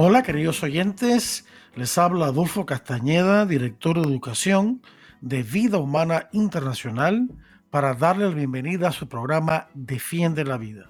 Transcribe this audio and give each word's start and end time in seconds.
Hola 0.00 0.22
queridos 0.22 0.62
oyentes, 0.62 1.44
les 1.74 1.98
habla 1.98 2.26
Adolfo 2.26 2.64
Castañeda, 2.64 3.46
director 3.46 4.00
de 4.00 4.06
educación 4.06 4.80
de 5.20 5.42
Vida 5.42 5.78
Humana 5.78 6.28
Internacional, 6.30 7.28
para 7.68 7.94
darle 7.94 8.28
la 8.28 8.34
bienvenida 8.36 8.90
a 8.90 8.92
su 8.92 9.08
programa 9.08 9.66
Defiende 9.74 10.44
la 10.44 10.56
Vida. 10.56 10.88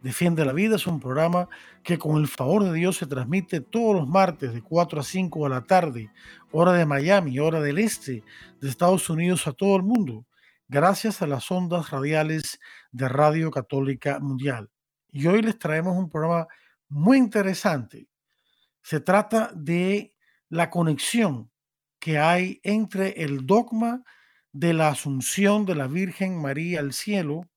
Defiende 0.00 0.44
la 0.44 0.52
Vida 0.52 0.74
es 0.74 0.88
un 0.88 0.98
programa 0.98 1.48
que 1.84 1.98
con 1.98 2.20
el 2.20 2.26
favor 2.26 2.64
de 2.64 2.72
Dios 2.72 2.96
se 2.96 3.06
transmite 3.06 3.60
todos 3.60 3.94
los 3.94 4.08
martes 4.08 4.52
de 4.52 4.60
4 4.60 4.98
a 4.98 5.04
5 5.04 5.44
de 5.44 5.48
la 5.48 5.60
tarde, 5.60 6.10
hora 6.50 6.72
de 6.72 6.84
Miami, 6.84 7.38
hora 7.38 7.60
del 7.60 7.78
este 7.78 8.24
de 8.60 8.68
Estados 8.68 9.08
Unidos 9.08 9.46
a 9.46 9.52
todo 9.52 9.76
el 9.76 9.84
mundo, 9.84 10.26
gracias 10.66 11.22
a 11.22 11.28
las 11.28 11.48
ondas 11.48 11.90
radiales 11.90 12.58
de 12.90 13.08
Radio 13.08 13.52
Católica 13.52 14.18
Mundial. 14.18 14.68
Y 15.12 15.28
hoy 15.28 15.42
les 15.42 15.60
traemos 15.60 15.96
un 15.96 16.10
programa 16.10 16.48
muy 16.88 17.18
interesante. 17.18 18.08
Se 18.82 19.00
trata 19.00 19.50
de 19.54 20.14
la 20.48 20.70
conexión 20.70 21.50
que 21.98 22.18
hay 22.18 22.60
entre 22.64 23.22
el 23.22 23.46
dogma 23.46 24.02
de 24.52 24.74
la 24.74 24.88
asunción 24.88 25.64
de 25.64 25.74
la 25.74 25.86
Virgen 25.86 26.40
María 26.40 26.80
al 26.80 26.92
cielo 26.92 27.48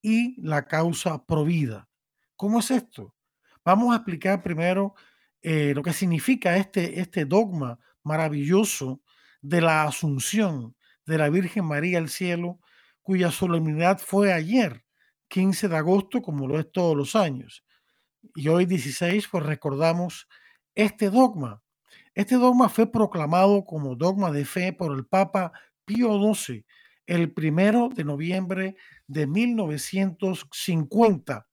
y 0.00 0.40
la 0.40 0.66
causa 0.66 1.24
provida. 1.24 1.88
¿Cómo 2.36 2.60
es 2.60 2.70
esto? 2.70 3.14
Vamos 3.64 3.92
a 3.92 3.96
explicar 3.96 4.42
primero 4.42 4.94
eh, 5.42 5.72
lo 5.74 5.82
que 5.82 5.92
significa 5.92 6.56
este, 6.56 7.00
este 7.00 7.24
dogma 7.24 7.78
maravilloso 8.02 9.00
de 9.40 9.60
la 9.60 9.84
asunción 9.84 10.76
de 11.06 11.18
la 11.18 11.28
Virgen 11.30 11.64
María 11.64 11.98
al 11.98 12.08
cielo, 12.08 12.60
cuya 13.02 13.30
solemnidad 13.30 13.98
fue 13.98 14.32
ayer, 14.32 14.84
15 15.28 15.68
de 15.68 15.76
agosto, 15.76 16.22
como 16.22 16.46
lo 16.46 16.58
es 16.58 16.70
todos 16.70 16.96
los 16.96 17.16
años. 17.16 17.64
Y 18.34 18.48
hoy 18.48 18.66
16, 18.66 19.28
pues 19.28 19.44
recordamos 19.44 20.28
este 20.76 21.10
dogma. 21.10 21.62
Este 22.14 22.36
dogma 22.36 22.68
fue 22.68 22.90
proclamado 22.90 23.64
como 23.64 23.96
dogma 23.96 24.30
de 24.30 24.44
fe 24.44 24.72
por 24.72 24.96
el 24.96 25.06
Papa 25.06 25.52
Pío 25.84 26.32
XII 26.32 26.64
el 27.06 27.32
primero 27.32 27.88
de 27.88 28.04
noviembre 28.04 28.76
de 29.06 29.26
1950 29.26 31.48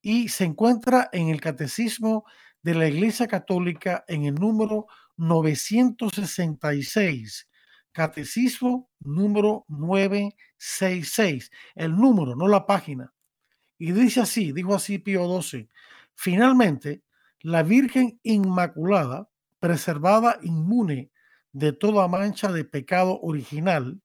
y 0.00 0.28
se 0.28 0.44
encuentra 0.44 1.08
en 1.12 1.30
el 1.30 1.40
Catecismo 1.40 2.24
de 2.62 2.74
la 2.74 2.86
Iglesia 2.88 3.26
Católica 3.26 4.04
en 4.06 4.26
el 4.26 4.34
número 4.34 4.86
966. 5.16 7.48
Catecismo 7.92 8.90
número 9.00 9.64
966. 9.68 11.50
El 11.74 11.96
número, 11.96 12.36
no 12.36 12.46
la 12.46 12.66
página. 12.66 13.14
Y 13.78 13.92
dice 13.92 14.20
así, 14.20 14.52
dijo 14.52 14.74
así 14.74 14.98
Pío 14.98 15.40
XII. 15.40 15.70
Finalmente, 16.14 17.02
la 17.40 17.62
Virgen 17.62 18.18
Inmaculada, 18.22 19.28
preservada 19.60 20.38
inmune 20.42 21.10
de 21.52 21.72
toda 21.72 22.08
mancha 22.08 22.52
de 22.52 22.64
pecado 22.64 23.20
original, 23.20 24.02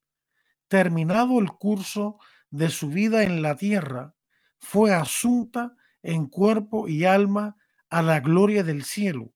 terminado 0.67 1.39
el 1.39 1.51
curso 1.51 2.17
de 2.49 2.69
su 2.69 2.89
vida 2.89 3.23
en 3.23 3.41
la 3.41 3.55
tierra, 3.55 4.15
fue 4.59 4.93
asunta 4.93 5.75
en 6.01 6.27
cuerpo 6.27 6.87
y 6.87 7.05
alma 7.05 7.57
a 7.89 8.01
la 8.01 8.19
gloria 8.19 8.63
del 8.63 8.83
cielo 8.83 9.33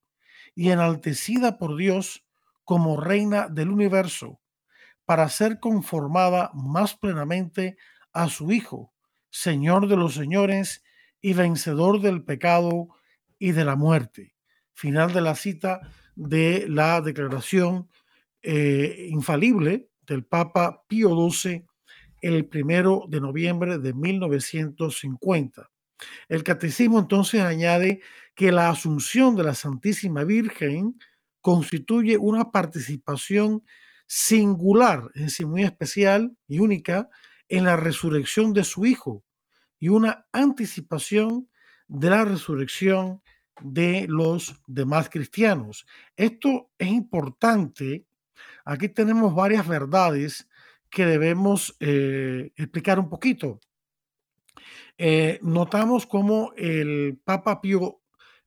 y 0.56 0.69
enaltecida 0.72 1.57
por 1.57 1.75
Dios 1.75 2.25
como 2.63 3.00
reina 3.00 3.47
del 3.47 3.69
universo, 3.69 4.41
para 5.06 5.30
ser 5.30 5.59
conformada 5.59 6.52
más 6.53 6.96
plenamente 6.96 7.78
a 8.13 8.30
su 8.30 8.52
Hijo, 8.52 8.94
Señor 9.30 9.88
de 9.88 9.96
los 9.96 10.16
señores 10.16 10.84
y 11.22 11.34
vencedor 11.34 12.02
del 12.02 12.24
pecado 12.24 12.90
y 13.40 13.52
de 13.52 13.66
la 13.66 13.75
muerte. 13.75 14.36
Final 14.74 15.14
de 15.14 15.22
la 15.22 15.36
cita 15.36 15.81
de 16.16 16.66
la 16.68 17.02
declaración 17.02 17.90
eh, 18.42 19.08
infalible 19.09 19.90
del 20.02 20.24
Papa 20.24 20.84
Pío 20.88 21.09
XII 21.30 21.66
el 22.22 22.46
primero 22.48 23.06
de 23.08 23.22
noviembre 23.22 23.78
de 23.78 23.94
1950. 23.94 25.70
El 26.28 26.44
catecismo 26.44 27.00
entonces 27.00 27.42
añade 27.42 28.02
que 28.36 28.52
la 28.52 28.70
asunción 28.70 29.36
de 29.36 29.44
la 29.44 29.56
Santísima 29.56 30.24
Virgen 30.24 30.98
constituye 31.42 32.18
una 32.18 32.52
participación 32.52 33.64
singular, 34.06 35.09
es 35.16 35.24
decir, 35.24 35.48
muy 35.48 35.64
especial 35.64 36.36
y 36.48 36.59
única 36.59 37.09
en 37.50 37.66
la 37.66 37.75
resurrección 37.75 38.54
de 38.54 38.64
su 38.64 38.86
Hijo 38.86 39.24
y 39.80 39.90
una 39.90 40.28
anticipación 40.31 41.50
de 41.88 42.09
la 42.09 42.25
resurrección 42.25 43.22
de 43.62 44.06
los 44.07 44.62
demás 44.68 45.09
cristianos. 45.09 45.85
Esto 46.16 46.69
es 46.78 46.88
importante 46.90 48.07
Aquí 48.66 48.90
tenemos 48.90 49.34
varias 49.34 49.68
verdades 49.68 50.47
que 50.90 51.06
debemos 51.06 51.75
eh, 51.79 52.51
explicar 52.56 53.00
un 53.00 53.09
poquito. 53.09 53.59
Eh, 54.97 55.40
notamos 55.41 56.06
cómo 56.06 56.53
el 56.57 57.19
Papa 57.23 57.62
Pío 57.62 58.01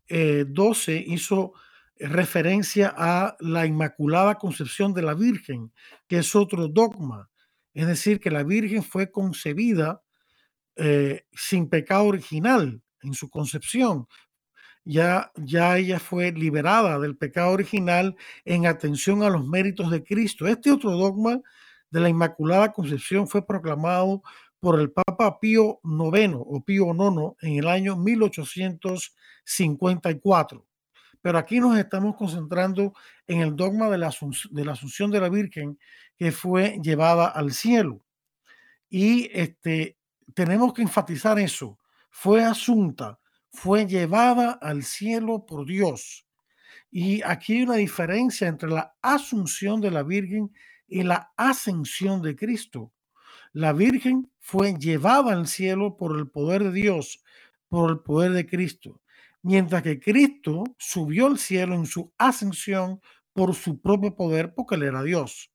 XII 0.09 0.95
eh, 0.95 1.05
hizo 1.07 1.53
referencia 1.97 2.93
a 2.97 3.37
la 3.41 3.67
Inmaculada 3.67 4.37
Concepción 4.37 4.93
de 4.95 5.03
la 5.03 5.15
Virgen, 5.15 5.73
que 6.09 6.19
es 6.19 6.35
otro 6.35 6.69
dogma. 6.69 7.31
Es 7.73 7.87
decir, 7.87 8.21
que 8.21 8.31
la 8.31 8.43
Virgen 8.43 8.83
fue 8.83 9.11
concebida 9.11 10.03
sin 11.33 11.69
pecado 11.69 12.05
original 12.07 12.81
en 13.03 13.13
su 13.13 13.29
concepción, 13.29 14.07
ya, 14.85 15.33
ya 15.37 15.79
ella 15.79 15.99
fue 15.99 16.33
liberada 16.33 16.99
del 16.99 17.17
pecado 17.17 17.53
original 17.53 18.17
en 18.45 18.67
atención 18.67 19.23
a 19.23 19.31
los 19.31 19.47
méritos 19.47 19.91
de 19.91 20.03
Cristo. 20.03 20.47
Este 20.47 20.73
otro 20.73 20.91
dogma 20.93 21.41
de 21.91 22.01
la 22.01 22.09
Inmaculada 22.09 22.73
Concepción 22.73 23.29
fue 23.29 23.47
proclamado 23.47 24.23
por 24.59 24.81
el 24.81 24.91
Papa 24.91 25.39
Pío 25.41 25.81
IX 25.85 26.35
o 26.37 26.65
Pío 26.65 26.87
IX 26.93 27.35
en 27.41 27.59
el 27.59 27.69
año 27.69 27.97
1854. 27.97 30.67
Pero 31.23 31.39
aquí 31.39 31.61
nos 31.61 31.79
estamos 31.79 32.17
concentrando 32.17 32.95
en 33.27 33.43
el 33.43 33.55
dogma 33.55 33.91
de 33.91 33.99
la, 33.99 34.11
de 34.51 34.65
la 34.65 34.73
Asunción 34.73 35.11
de 35.11 35.21
la 35.21 35.29
Virgen 35.29 35.79
que 36.17 36.33
fue 36.33 36.79
llevada 36.83 37.27
al 37.27 37.53
cielo. 37.53 38.01
Y 38.89 39.29
este, 39.33 39.99
tenemos 40.35 40.73
que 40.73 40.81
enfatizar 40.83 41.39
eso. 41.39 41.79
Fue 42.11 42.43
asunta 42.43 43.20
fue 43.53 43.87
llevada 43.87 44.53
al 44.53 44.83
cielo 44.83 45.47
por 45.47 45.67
Dios. 45.67 46.27
Y 46.91 47.23
aquí 47.23 47.55
hay 47.55 47.63
una 47.63 47.77
diferencia 47.77 48.49
entre 48.49 48.71
la 48.71 48.95
asunción 49.03 49.81
de 49.81 49.91
la 49.91 50.03
Virgen 50.03 50.53
y 50.89 51.03
la 51.03 51.33
ascensión 51.37 52.21
de 52.23 52.35
Cristo. 52.35 52.93
La 53.53 53.73
Virgen 53.73 54.31
fue 54.39 54.75
llevada 54.75 55.33
al 55.33 55.47
cielo 55.47 55.97
por 55.97 56.19
el 56.19 56.29
poder 56.29 56.65
de 56.65 56.73
Dios, 56.73 57.23
por 57.69 57.91
el 57.91 58.01
poder 58.01 58.33
de 58.33 58.47
Cristo, 58.47 59.01
mientras 59.43 59.83
que 59.83 60.01
Cristo 60.01 60.65
subió 60.79 61.27
al 61.27 61.39
cielo 61.39 61.75
en 61.75 61.87
su 61.87 62.13
ascensión 62.19 63.01
por 63.33 63.55
su 63.55 63.81
propio 63.81 64.15
poder, 64.15 64.55
porque 64.55 64.75
él 64.75 64.83
era 64.83 65.03
Dios. 65.03 65.53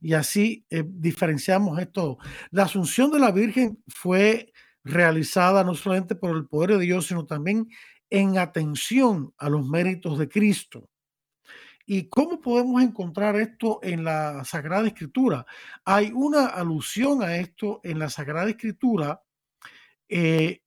Y 0.00 0.12
así 0.12 0.66
eh, 0.70 0.84
diferenciamos 0.86 1.78
esto. 1.78 2.18
La 2.50 2.64
asunción 2.64 3.10
de 3.10 3.18
la 3.18 3.32
Virgen 3.32 3.82
fue 3.88 4.52
realizada 4.86 5.64
no 5.64 5.74
solamente 5.74 6.14
por 6.14 6.36
el 6.36 6.46
poder 6.46 6.78
de 6.78 6.84
Dios, 6.84 7.08
sino 7.08 7.26
también 7.26 7.68
en 8.08 8.38
atención 8.38 9.34
a 9.36 9.48
los 9.48 9.66
méritos 9.66 10.16
de 10.18 10.28
Cristo. 10.28 10.88
¿Y 11.84 12.08
cómo 12.08 12.40
podemos 12.40 12.82
encontrar 12.82 13.36
esto 13.36 13.80
en 13.82 14.04
la 14.04 14.44
Sagrada 14.44 14.86
Escritura? 14.86 15.44
Hay 15.84 16.12
una 16.14 16.46
alusión 16.46 17.22
a 17.22 17.36
esto 17.36 17.80
en 17.82 17.98
la 17.98 18.08
Sagrada 18.08 18.50
Escritura, 18.50 19.22
eh, 20.08 20.62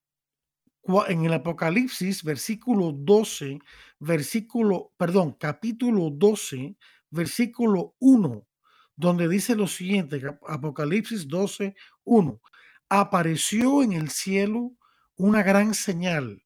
en 1.07 1.25
el 1.25 1.33
Apocalipsis, 1.33 2.23
versículo 2.23 2.91
12, 2.91 3.59
versículo, 3.99 4.91
perdón, 4.97 5.37
capítulo 5.39 6.09
12, 6.09 6.75
versículo 7.09 7.95
1, 7.99 8.47
donde 8.95 9.29
dice 9.29 9.55
lo 9.55 9.67
siguiente, 9.67 10.21
Apocalipsis 10.45 11.27
12, 11.27 11.73
1 12.03 12.41
apareció 12.89 13.83
en 13.83 13.93
el 13.93 14.09
cielo 14.09 14.73
una 15.15 15.43
gran 15.43 15.73
señal, 15.73 16.43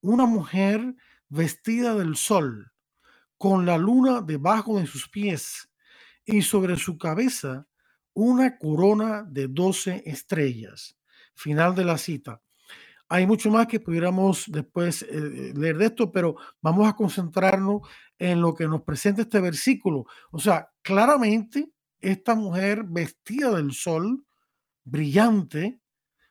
una 0.00 0.26
mujer 0.26 0.94
vestida 1.28 1.94
del 1.94 2.16
sol, 2.16 2.72
con 3.38 3.66
la 3.66 3.78
luna 3.78 4.20
debajo 4.20 4.78
de 4.78 4.86
sus 4.86 5.08
pies, 5.08 5.68
y 6.24 6.42
sobre 6.42 6.76
su 6.76 6.98
cabeza 6.98 7.66
una 8.14 8.58
corona 8.58 9.24
de 9.24 9.48
doce 9.48 10.02
estrellas. 10.06 10.96
Final 11.34 11.74
de 11.74 11.84
la 11.84 11.98
cita. 11.98 12.42
Hay 13.08 13.26
mucho 13.26 13.50
más 13.50 13.66
que 13.66 13.80
pudiéramos 13.80 14.44
después 14.48 15.02
eh, 15.02 15.52
leer 15.54 15.76
de 15.78 15.86
esto, 15.86 16.10
pero 16.12 16.36
vamos 16.60 16.88
a 16.88 16.94
concentrarnos 16.94 17.82
en 18.18 18.40
lo 18.40 18.54
que 18.54 18.68
nos 18.68 18.82
presenta 18.82 19.22
este 19.22 19.40
versículo. 19.40 20.06
O 20.30 20.38
sea, 20.38 20.70
claramente 20.82 21.70
esta 22.00 22.34
mujer 22.34 22.84
vestida 22.84 23.50
del 23.56 23.72
sol, 23.72 24.24
brillante, 24.84 25.80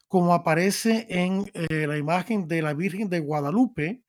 como 0.07 0.33
aparece 0.33 1.07
en 1.09 1.50
eh, 1.53 1.88
la 1.88 1.98
imagen 1.98 2.48
de 2.48 2.62
la 2.62 2.74
Virgen 2.74 3.09
de 3.09 3.19
Guadalupe, 3.19 4.03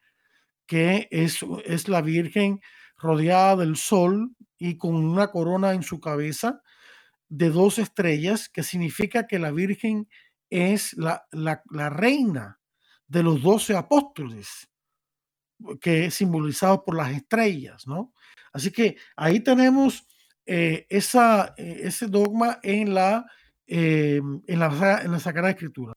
que 0.66 1.08
es, 1.10 1.40
es 1.64 1.88
la 1.88 2.02
Virgen 2.02 2.60
rodeada 2.96 3.56
del 3.56 3.76
sol 3.76 4.34
y 4.58 4.78
con 4.78 4.94
una 4.94 5.28
corona 5.28 5.72
en 5.72 5.82
su 5.82 6.00
cabeza 6.00 6.62
de 7.28 7.50
dos 7.50 7.78
estrellas, 7.78 8.48
que 8.48 8.62
significa 8.62 9.26
que 9.26 9.38
la 9.38 9.50
Virgen 9.50 10.08
es 10.50 10.92
la, 10.94 11.26
la, 11.30 11.88
reina 11.88 12.60
de 13.06 13.22
los 13.22 13.42
doce 13.42 13.74
apóstoles, 13.74 14.68
que 15.80 16.06
es 16.06 16.14
simbolizado 16.14 16.84
por 16.84 16.96
las 16.96 17.12
estrellas, 17.12 17.86
¿no? 17.86 18.12
Así 18.52 18.70
que 18.70 18.96
ahí 19.16 19.40
tenemos 19.40 20.06
eh, 20.44 20.86
esa, 20.90 21.54
eh, 21.56 21.80
ese 21.84 22.06
dogma 22.06 22.58
en 22.62 22.92
la, 22.92 23.24
eh, 23.66 24.20
en, 24.46 24.58
la, 24.58 25.00
en 25.02 25.12
la 25.12 25.20
Sagrada 25.20 25.50
Escritura. 25.50 25.94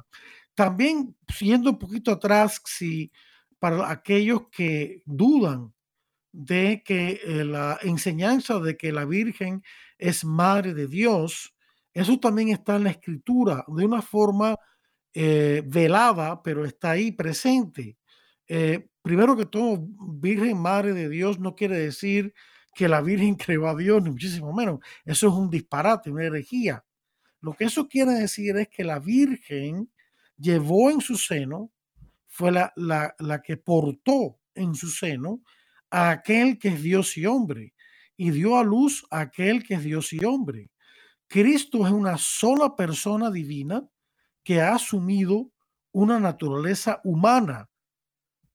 También, 0.54 1.16
siendo 1.28 1.72
un 1.72 1.80
poquito 1.80 2.12
atrás, 2.12 2.62
si 2.66 3.12
para 3.60 3.90
aquellos 3.90 4.50
que 4.52 5.02
dudan 5.06 5.74
de 6.32 6.84
que 6.86 7.22
la 7.46 7.80
enseñanza 7.82 8.60
de 8.60 8.78
que 8.78 8.92
la 8.92 9.06
Virgen 9.06 9.64
es 9.98 10.26
madre 10.26 10.74
de 10.74 10.88
Dios, 10.88 11.56
eso 11.94 12.20
también 12.20 12.50
está 12.50 12.76
en 12.76 12.84
la 12.86 12.92
escritura 12.92 13.64
de 13.68 13.86
una 13.86 14.02
forma 14.02 14.58
velada, 15.14 16.44
pero 16.44 16.66
está 16.66 16.92
ahí 16.92 17.12
presente. 17.14 17.98
primero 19.02 19.36
que 19.38 19.46
todo, 19.46 19.88
Virgen 20.20 20.58
Madre 20.58 20.94
de 20.94 21.10
Dios 21.10 21.40
no 21.40 21.56
quiere 21.56 21.78
decir 21.78 22.34
que 22.76 22.88
la 22.88 23.02
Virgen 23.02 23.36
creó 23.46 23.68
a 23.68 23.76
Dios, 23.76 24.04
ni 24.04 24.12
muchísimo 24.12 24.54
menos. 24.54 24.80
Eso 25.04 25.30
es 25.30 25.34
un 25.34 25.50
disparate, 25.50 26.12
una 26.12 26.26
herejía. 26.26 26.84
Lo 27.46 27.54
que 27.54 27.66
eso 27.66 27.88
quiere 27.88 28.14
decir 28.14 28.58
es 28.58 28.70
que 28.70 28.84
la 28.84 28.98
Virgen 28.98 29.92
llevó 30.36 30.90
en 30.90 31.00
su 31.00 31.16
seno, 31.16 31.72
fue 32.28 32.52
la, 32.52 32.74
la, 32.76 33.14
la 33.20 33.44
que 33.44 33.56
portó 33.56 34.40
en 34.56 34.74
su 34.74 34.88
seno 34.88 35.44
a 35.92 36.10
aquel 36.10 36.58
que 36.58 36.70
es 36.70 36.82
Dios 36.82 37.16
y 37.18 37.28
hombre, 37.28 37.76
y 38.18 38.32
dio 38.32 38.58
a 38.58 38.64
luz 38.64 39.06
a 39.12 39.20
aquel 39.20 39.64
que 39.64 39.76
es 39.76 39.84
Dios 39.84 40.12
y 40.12 40.26
hombre. 40.26 40.72
Cristo 41.28 41.86
es 41.86 41.94
una 41.94 42.18
sola 42.18 42.76
persona 42.76 43.30
divina 43.30 43.88
que 44.44 44.62
ha 44.62 44.74
asumido 44.74 45.52
una 45.92 46.20
naturaleza 46.20 47.00
humana 47.04 47.70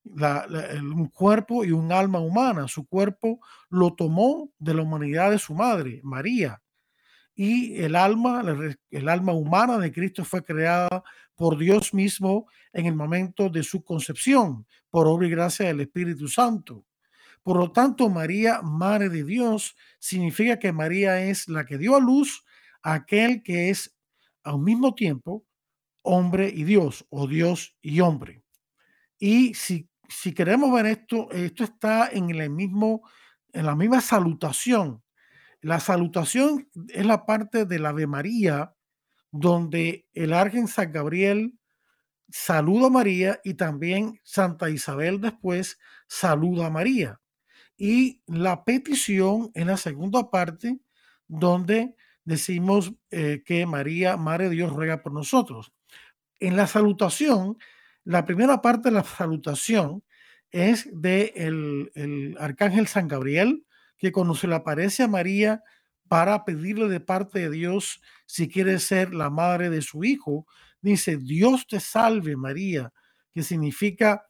un 0.04 1.08
cuerpo 1.14 1.64
y 1.64 1.70
un 1.70 1.92
alma 1.92 2.18
humana. 2.18 2.66
Su 2.66 2.86
cuerpo 2.88 3.38
lo 3.68 3.94
tomó 3.94 4.50
de 4.58 4.74
la 4.74 4.82
humanidad 4.82 5.30
de 5.30 5.38
su 5.38 5.54
madre, 5.54 6.00
María. 6.02 6.60
Y 7.42 7.80
el 7.80 7.96
alma, 7.96 8.42
el 8.90 9.08
alma 9.08 9.32
humana 9.32 9.78
de 9.78 9.90
Cristo 9.90 10.26
fue 10.26 10.42
creada 10.42 11.02
por 11.34 11.56
Dios 11.56 11.94
mismo 11.94 12.46
en 12.70 12.84
el 12.84 12.94
momento 12.94 13.48
de 13.48 13.62
su 13.62 13.82
concepción, 13.82 14.66
por 14.90 15.08
obra 15.08 15.26
y 15.26 15.30
gracia 15.30 15.68
del 15.68 15.80
Espíritu 15.80 16.28
Santo. 16.28 16.84
Por 17.42 17.56
lo 17.56 17.72
tanto, 17.72 18.10
María, 18.10 18.60
Madre 18.60 19.08
de 19.08 19.24
Dios, 19.24 19.74
significa 19.98 20.58
que 20.58 20.70
María 20.70 21.22
es 21.22 21.48
la 21.48 21.64
que 21.64 21.78
dio 21.78 21.96
a 21.96 22.00
luz 22.00 22.44
a 22.82 22.92
aquel 22.92 23.42
que 23.42 23.70
es 23.70 23.96
al 24.42 24.58
mismo 24.58 24.94
tiempo 24.94 25.46
hombre 26.02 26.52
y 26.54 26.64
Dios, 26.64 27.06
o 27.08 27.26
Dios 27.26 27.74
y 27.80 28.00
hombre. 28.00 28.42
Y 29.18 29.54
si 29.54 29.88
si 30.10 30.34
queremos 30.34 30.72
ver 30.72 30.86
esto, 30.86 31.30
esto 31.30 31.64
está 31.64 32.08
en 32.12 32.30
el 32.30 32.50
mismo, 32.50 33.02
en 33.52 33.64
la 33.64 33.76
misma 33.76 34.00
salutación. 34.00 35.02
La 35.60 35.80
salutación 35.80 36.68
es 36.88 37.04
la 37.04 37.26
parte 37.26 37.66
de 37.66 37.78
la 37.78 37.90
Ave 37.90 38.06
María, 38.06 38.74
donde 39.30 40.06
el 40.12 40.32
ángel 40.32 40.68
San 40.68 40.92
Gabriel 40.92 41.58
saluda 42.30 42.86
a 42.86 42.90
María 42.90 43.40
y 43.44 43.54
también 43.54 44.18
Santa 44.22 44.70
Isabel 44.70 45.20
después 45.20 45.78
saluda 46.06 46.66
a 46.66 46.70
María. 46.70 47.20
Y 47.76 48.22
la 48.26 48.64
petición 48.64 49.50
en 49.54 49.68
la 49.68 49.76
segunda 49.76 50.30
parte, 50.30 50.80
donde 51.28 51.94
decimos 52.24 52.92
eh, 53.10 53.42
que 53.44 53.66
María, 53.66 54.16
Madre 54.16 54.44
de 54.44 54.56
Dios, 54.56 54.72
ruega 54.72 55.02
por 55.02 55.12
nosotros. 55.12 55.72
En 56.38 56.56
la 56.56 56.66
salutación, 56.66 57.58
la 58.04 58.24
primera 58.24 58.62
parte 58.62 58.88
de 58.88 58.94
la 58.94 59.04
salutación 59.04 60.02
es 60.50 60.88
de 60.92 61.32
el, 61.36 62.36
arcángel 62.38 62.86
San 62.86 63.08
Gabriel, 63.08 63.64
que 64.00 64.10
cuando 64.10 64.34
se 64.34 64.48
le 64.48 64.56
aparece 64.56 65.04
a 65.04 65.08
María 65.08 65.62
para 66.08 66.44
pedirle 66.44 66.88
de 66.88 66.98
parte 66.98 67.38
de 67.38 67.50
Dios 67.50 68.00
si 68.26 68.48
quiere 68.48 68.80
ser 68.80 69.14
la 69.14 69.30
madre 69.30 69.70
de 69.70 69.82
su 69.82 70.02
hijo, 70.02 70.46
dice, 70.80 71.16
Dios 71.18 71.68
te 71.68 71.78
salve 71.78 72.36
María, 72.36 72.92
que 73.32 73.44
significa, 73.44 74.26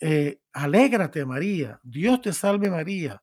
eh, 0.00 0.40
alégrate 0.52 1.24
María, 1.24 1.80
Dios 1.82 2.20
te 2.20 2.34
salve 2.34 2.68
María, 2.68 3.22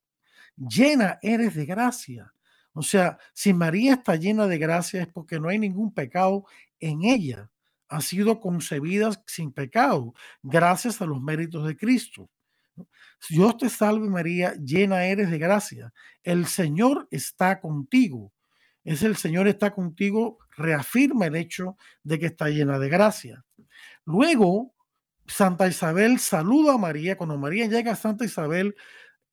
llena 0.58 1.20
eres 1.22 1.54
de 1.54 1.66
gracia. 1.66 2.34
O 2.74 2.82
sea, 2.82 3.20
si 3.34 3.54
María 3.54 3.96
está 3.96 4.16
llena 4.16 4.48
de 4.48 4.58
gracia 4.58 5.02
es 5.04 5.08
porque 5.08 5.40
no 5.40 5.50
hay 5.50 5.60
ningún 5.60 5.94
pecado 5.94 6.46
en 6.80 7.04
ella 7.04 7.52
ha 7.92 8.00
sido 8.00 8.40
concebidas 8.40 9.22
sin 9.28 9.52
pecado, 9.52 10.14
gracias 10.42 11.02
a 11.02 11.06
los 11.06 11.22
méritos 11.22 11.68
de 11.68 11.76
Cristo. 11.76 12.30
Dios 13.30 13.58
te 13.58 13.70
salve 13.70 14.10
María, 14.10 14.54
llena 14.56 15.06
eres 15.06 15.30
de 15.30 15.38
gracia. 15.38 15.94
El 16.24 16.48
Señor 16.48 17.08
está 17.12 17.60
contigo. 17.60 18.34
Es 18.84 19.04
el 19.04 19.16
Señor 19.16 19.48
está 19.48 19.72
contigo, 19.72 20.40
reafirma 20.58 21.28
el 21.28 21.36
hecho 21.36 21.78
de 22.04 22.20
que 22.20 22.26
está 22.28 22.50
llena 22.50 22.80
de 22.80 22.90
gracia. 22.90 23.46
Luego, 24.06 24.74
Santa 25.28 25.68
Isabel 25.68 26.20
saluda 26.20 26.74
a 26.74 26.78
María. 26.78 27.16
Cuando 27.16 27.38
María 27.38 27.68
llega 27.68 27.92
a 27.92 27.96
Santa 27.96 28.26
Isabel 28.26 28.76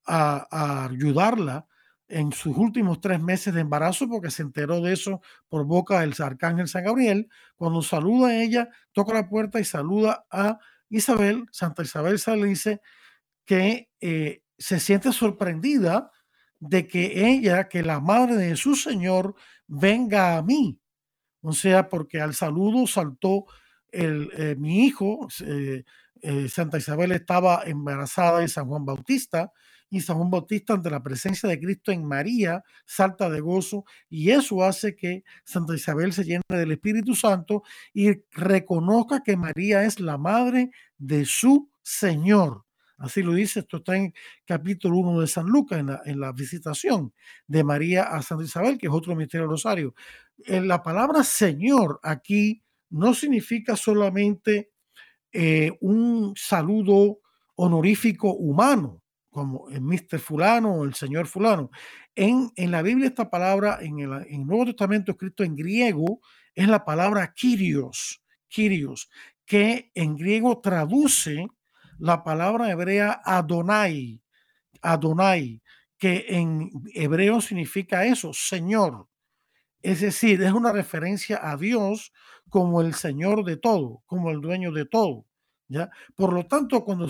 a, 0.05 0.85
ayudarla, 0.85 1.65
en 2.07 2.31
sus 2.31 2.57
últimos 2.57 3.01
tres 3.01 3.21
meses 3.21 3.53
de 3.53 3.61
embarazo, 3.61 4.09
porque 4.09 4.31
se 4.31 4.41
enteró 4.41 4.81
de 4.81 4.93
eso 4.93 5.21
por 5.47 5.65
boca 5.65 5.99
del 5.99 6.15
arcángel 6.17 6.67
San 6.67 6.83
Gabriel. 6.83 7.29
Cuando 7.55 7.83
saluda 7.83 8.29
a 8.29 8.41
ella, 8.41 8.69
toca 8.93 9.13
la 9.13 9.29
puerta 9.29 9.59
y 9.59 9.63
saluda 9.63 10.25
a 10.31 10.57
Isabel. 10.89 11.45
Santa 11.51 11.83
Isabel 11.83 12.17
se 12.17 12.35
le 12.35 12.47
dice 12.47 12.81
que 13.49 13.89
eh, 13.99 14.43
se 14.59 14.79
siente 14.79 15.11
sorprendida 15.11 16.11
de 16.59 16.87
que 16.87 17.31
ella, 17.31 17.67
que 17.67 17.81
la 17.81 17.99
madre 17.99 18.35
de 18.35 18.55
su 18.55 18.75
Señor, 18.75 19.33
venga 19.65 20.37
a 20.37 20.43
mí. 20.43 20.79
O 21.41 21.53
sea, 21.53 21.89
porque 21.89 22.21
al 22.21 22.35
saludo 22.35 22.85
saltó 22.85 23.45
el, 23.91 24.29
eh, 24.37 24.55
mi 24.55 24.85
hijo, 24.85 25.27
eh, 25.43 25.83
Santa 26.47 26.77
Isabel 26.77 27.11
estaba 27.11 27.63
embarazada 27.65 28.41
de 28.41 28.47
San 28.49 28.67
Juan 28.67 28.85
Bautista, 28.85 29.51
y 29.89 30.01
San 30.01 30.17
Juan 30.17 30.29
Bautista 30.29 30.73
ante 30.73 30.91
la 30.91 31.01
presencia 31.01 31.49
de 31.49 31.59
Cristo 31.59 31.91
en 31.91 32.05
María 32.05 32.63
salta 32.85 33.31
de 33.31 33.39
gozo 33.39 33.83
y 34.11 34.29
eso 34.29 34.63
hace 34.63 34.95
que 34.95 35.23
Santa 35.43 35.73
Isabel 35.73 36.13
se 36.13 36.23
llene 36.23 36.43
del 36.47 36.73
Espíritu 36.73 37.15
Santo 37.15 37.63
y 37.95 38.11
reconozca 38.29 39.23
que 39.23 39.35
María 39.37 39.85
es 39.85 39.99
la 39.99 40.19
madre 40.19 40.69
de 40.99 41.25
su 41.25 41.71
Señor. 41.81 42.68
Así 42.99 43.23
lo 43.23 43.33
dice, 43.33 43.61
esto 43.61 43.77
está 43.77 43.95
en 43.95 44.13
capítulo 44.45 44.97
1 44.97 45.21
de 45.21 45.27
San 45.27 45.47
Lucas, 45.47 45.79
en 45.79 45.87
la, 45.87 46.01
en 46.05 46.19
la 46.19 46.31
visitación 46.33 47.13
de 47.47 47.63
María 47.63 48.03
a 48.03 48.21
Santa 48.21 48.43
Isabel, 48.43 48.77
que 48.77 48.87
es 48.87 48.93
otro 48.93 49.15
misterio 49.15 49.47
rosario. 49.47 49.95
En 50.45 50.67
la 50.67 50.83
palabra 50.83 51.23
Señor 51.23 51.99
aquí 52.03 52.61
no 52.89 53.13
significa 53.13 53.75
solamente 53.75 54.71
eh, 55.31 55.71
un 55.81 56.33
saludo 56.35 57.19
honorífico 57.55 58.33
humano, 58.33 59.01
como 59.29 59.69
el 59.69 59.81
Mr. 59.81 60.19
Fulano 60.19 60.75
o 60.75 60.83
el 60.85 60.93
Señor 60.93 61.27
Fulano. 61.27 61.69
En, 62.15 62.51
en 62.55 62.71
la 62.71 62.81
Biblia 62.81 63.07
esta 63.07 63.29
palabra, 63.29 63.79
en 63.81 63.99
el, 63.99 64.25
en 64.27 64.45
Nuevo 64.45 64.65
Testamento 64.65 65.11
escrito 65.11 65.43
en 65.43 65.55
griego, 65.55 66.19
es 66.55 66.67
la 66.67 66.83
palabra 66.83 67.33
Kyrios, 67.33 68.21
Kyrios, 68.47 69.09
que 69.45 69.91
en 69.93 70.17
griego 70.17 70.59
traduce 70.59 71.47
la 71.99 72.23
palabra 72.23 72.71
hebrea 72.71 73.21
Adonai, 73.23 74.21
Adonai, 74.81 75.61
que 75.97 76.25
en 76.29 76.71
hebreo 76.93 77.41
significa 77.41 78.05
eso, 78.05 78.33
Señor. 78.33 79.07
Es 79.81 80.01
decir, 80.01 80.41
es 80.41 80.51
una 80.51 80.71
referencia 80.71 81.39
a 81.41 81.57
Dios 81.57 82.11
como 82.49 82.81
el 82.81 82.93
Señor 82.93 83.43
de 83.43 83.57
todo, 83.57 84.01
como 84.05 84.31
el 84.31 84.41
dueño 84.41 84.71
de 84.71 84.85
todo. 84.85 85.25
¿ya? 85.67 85.89
Por 86.15 86.33
lo 86.33 86.45
tanto, 86.47 86.83
cuando 86.83 87.07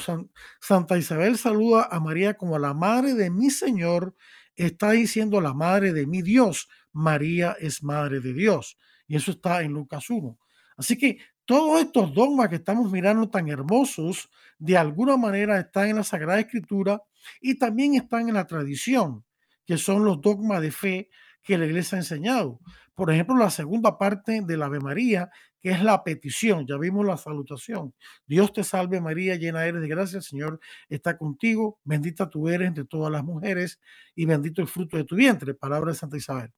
Santa 0.60 0.98
Isabel 0.98 1.38
saluda 1.38 1.88
a 1.90 2.00
María 2.00 2.36
como 2.36 2.58
la 2.60 2.74
madre 2.74 3.14
de 3.14 3.30
mi 3.30 3.50
Señor, 3.50 4.16
está 4.56 4.92
diciendo 4.92 5.40
la 5.40 5.54
madre 5.54 5.94
de 5.94 6.06
mi 6.06 6.22
Dios. 6.22 6.68
María 6.92 7.56
es 7.60 7.84
madre 7.84 8.20
de 8.20 8.34
Dios. 8.34 8.78
Y 9.08 9.16
eso 9.16 9.32
está 9.32 9.62
en 9.62 9.72
Lucas 9.72 10.10
1. 10.10 10.38
Así 10.78 10.98
que 10.98 11.20
todos 11.50 11.82
estos 11.82 12.14
dogmas 12.14 12.48
que 12.48 12.58
estamos 12.58 12.92
mirando 12.92 13.28
tan 13.28 13.50
hermosos, 13.50 14.30
de 14.60 14.78
alguna 14.78 15.18
manera 15.18 15.60
están 15.60 15.90
en 15.90 15.96
la 15.96 16.04
Sagrada 16.04 16.40
Escritura 16.40 17.02
y 17.42 17.58
también 17.58 17.96
están 17.96 18.30
en 18.30 18.36
la 18.36 18.46
tradición, 18.46 19.26
que 19.66 19.80
son 19.80 20.06
los 20.06 20.22
dogmas 20.22 20.62
de 20.62 20.70
fe 20.72 21.10
que 21.42 21.58
la 21.58 21.66
iglesia 21.66 21.96
ha 21.96 22.02
enseñado. 22.02 22.60
Por 22.94 23.12
ejemplo, 23.12 23.36
la 23.36 23.50
segunda 23.50 23.98
parte 23.98 24.44
de 24.46 24.58
la 24.58 24.68
Ave 24.68 24.80
María, 24.80 25.32
que 25.60 25.72
es 25.72 25.82
la 25.82 26.04
petición, 26.04 26.68
ya 26.68 26.78
vimos 26.78 27.04
la 27.04 27.18
salutación. 27.18 27.96
Dios 28.28 28.54
te 28.54 28.64
salve 28.64 29.02
María, 29.02 29.36
llena 29.36 29.66
eres 29.66 29.82
de 29.82 29.88
gracia, 29.88 30.18
el 30.18 30.24
Señor 30.24 30.60
está 30.88 31.18
contigo, 31.18 31.80
bendita 31.84 32.30
tú 32.30 32.48
eres 32.48 32.68
entre 32.68 32.86
todas 32.86 33.12
las 33.12 33.24
mujeres 33.24 33.80
y 34.14 34.28
bendito 34.28 34.62
el 34.62 34.68
fruto 34.68 34.98
de 34.98 35.04
tu 35.04 35.16
vientre, 35.16 35.56
palabra 35.56 35.94
de 35.94 35.98
Santa 35.98 36.16
Isabel. 36.16 36.54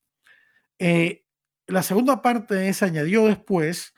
Eh, 0.79 1.23
la 1.67 1.81
segunda 1.81 2.21
parte 2.21 2.73
se 2.73 2.83
añadió 2.83 3.27
después, 3.27 3.93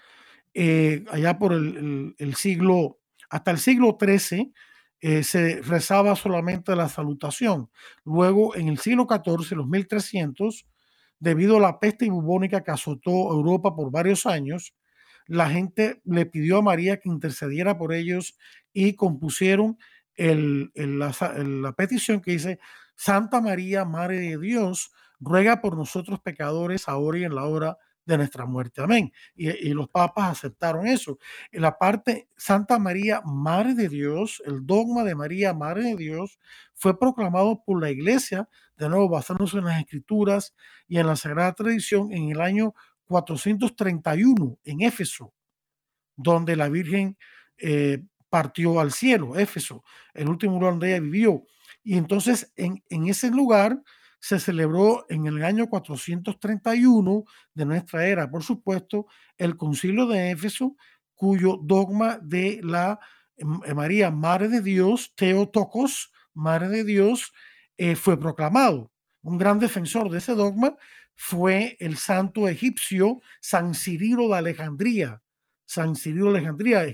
eh, 0.54 1.04
allá 1.12 1.38
por 1.38 1.54
el, 1.54 2.36
siglo, 2.36 3.00
hasta 3.30 3.52
el 3.52 3.58
siglo 3.58 3.98
XIII, 4.00 4.54
eh, 5.02 5.24
se 5.24 5.62
rezaba 5.62 6.16
solamente 6.16 6.76
la 6.76 6.90
salutación. 6.90 7.70
Luego, 8.06 8.56
en 8.56 8.70
el 8.70 8.78
siglo 8.78 9.08
XIV, 9.10 9.58
los 9.58 9.68
1300, 9.68 10.66
debido 11.20 11.58
a 11.58 11.62
la 11.62 11.80
peste 11.80 12.10
bubónica 12.10 12.64
que 12.64 12.72
azotó 12.72 13.12
Europa 13.12 13.76
por 13.76 13.92
varios 13.92 14.26
años, 14.26 14.76
la 15.28 15.50
gente 15.50 16.02
le 16.06 16.26
pidió 16.26 16.58
a 16.58 16.62
María 16.62 16.98
que 16.98 17.10
intercediera 17.10 17.78
por 17.78 17.94
ellos 17.94 18.38
y 18.74 18.96
compusieron 18.96 19.78
la, 20.16 21.74
petición 21.76 22.22
que 22.22 22.32
dice, 22.32 22.60
Santa 22.96 23.42
María, 23.42 23.86
Madre 23.86 24.20
de 24.20 24.38
Dios, 24.38 24.92
ruega 25.20 25.62
por 25.62 25.78
nosotros 25.78 26.20
pecadores 26.20 26.88
ahora 26.88 27.20
y 27.20 27.24
en 27.24 27.36
la 27.36 27.46
hora 27.46 27.78
de 28.06 28.18
nuestra 28.18 28.46
muerte. 28.46 28.82
Amén. 28.82 29.12
Y, 29.36 29.70
los 29.74 29.90
papas 29.90 30.32
aceptaron 30.32 30.88
eso. 30.88 31.18
En 31.52 31.62
la 31.62 31.78
parte 31.78 32.28
Santa 32.36 32.80
María, 32.80 33.22
Madre 33.26 33.74
de 33.74 33.90
Dios, 33.90 34.42
el 34.46 34.66
dogma 34.66 35.04
de 35.04 35.16
María, 35.16 35.54
Madre 35.54 35.84
de 35.84 35.96
Dios, 35.96 36.40
fue 36.74 37.00
proclamado 37.00 37.64
por 37.66 37.82
la 37.82 37.92
iglesia, 37.92 38.50
de 38.78 38.90
nuevo 38.90 39.10
basándose 39.10 39.58
en 39.58 39.66
las 39.66 39.80
escrituras 39.80 40.54
y 40.88 40.98
en 40.98 41.08
la 41.08 41.16
sagrada 41.16 41.54
tradición, 41.54 42.12
en 42.12 42.30
el 42.32 42.42
año 42.42 42.74
431 43.06 44.60
en 44.64 44.82
Éfeso, 44.82 45.34
donde 46.16 46.56
la 46.56 46.70
Virgen 46.70 47.18
eh, 47.58 48.04
partió 48.30 48.80
al 48.80 48.92
cielo, 48.92 49.38
Éfeso, 49.38 49.84
el 50.14 50.28
último 50.28 50.54
lugar 50.54 50.74
donde 50.74 50.90
ella 50.90 51.00
vivió. 51.00 51.44
Y 51.84 51.98
entonces 51.98 52.52
en, 52.56 52.84
en 52.90 53.08
ese 53.08 53.30
lugar 53.30 53.82
se 54.24 54.40
celebró 54.40 55.06
en 55.10 55.26
el 55.26 55.44
año 55.44 55.68
431 55.68 57.26
de 57.56 57.66
nuestra 57.66 58.08
era, 58.08 58.32
por 58.32 58.42
supuesto, 58.42 59.06
el 59.38 59.58
concilio 59.58 60.08
de 60.08 60.32
Éfeso, 60.32 60.78
cuyo 61.14 61.60
dogma 61.62 62.20
de 62.24 62.62
la 62.64 63.02
eh, 63.36 63.74
María, 63.74 64.12
Madre 64.12 64.48
de 64.48 64.62
Dios, 64.62 65.12
Teotocos, 65.18 66.14
Madre 66.34 66.70
de 66.70 66.86
Dios, 66.86 67.34
eh, 67.76 67.98
fue 67.98 68.18
proclamado. 68.18 68.94
Un 69.24 69.38
gran 69.38 69.60
defensor 69.60 70.10
de 70.10 70.20
ese 70.20 70.36
dogma 70.36 70.78
fue 71.16 71.76
el 71.82 71.98
santo 71.98 72.48
egipcio 72.48 73.20
San 73.42 73.76
Cirilo 73.76 74.30
de 74.30 74.38
Alejandría. 74.38 75.22
San 75.66 75.98
Cirilo 75.98 76.32
de 76.32 76.38
Alejandría. 76.38 76.86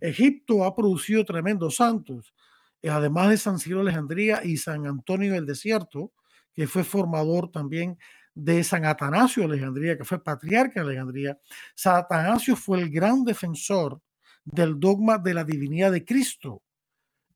Egipto 0.00 0.64
ha 0.64 0.74
producido 0.74 1.24
tremendos 1.24 1.76
santos. 1.76 2.34
Además 2.82 3.28
de 3.28 3.36
San 3.36 3.60
Cirilo 3.60 3.84
de 3.84 3.90
Alejandría 3.90 4.44
y 4.44 4.56
San 4.56 4.84
Antonio 4.88 5.34
del 5.34 5.46
Desierto, 5.46 6.12
que 6.54 6.66
fue 6.66 6.84
formador 6.84 7.50
también 7.50 7.98
de 8.34 8.64
San 8.64 8.84
Atanasio 8.84 9.42
de 9.42 9.54
Alejandría, 9.54 9.96
que 9.96 10.04
fue 10.04 10.22
patriarca 10.22 10.80
de 10.80 10.86
Alejandría. 10.86 11.38
San 11.74 11.96
Atanasio 11.96 12.56
fue 12.56 12.80
el 12.80 12.90
gran 12.90 13.24
defensor 13.24 14.00
del 14.44 14.80
dogma 14.80 15.18
de 15.18 15.34
la 15.34 15.44
divinidad 15.44 15.92
de 15.92 16.04
Cristo 16.04 16.62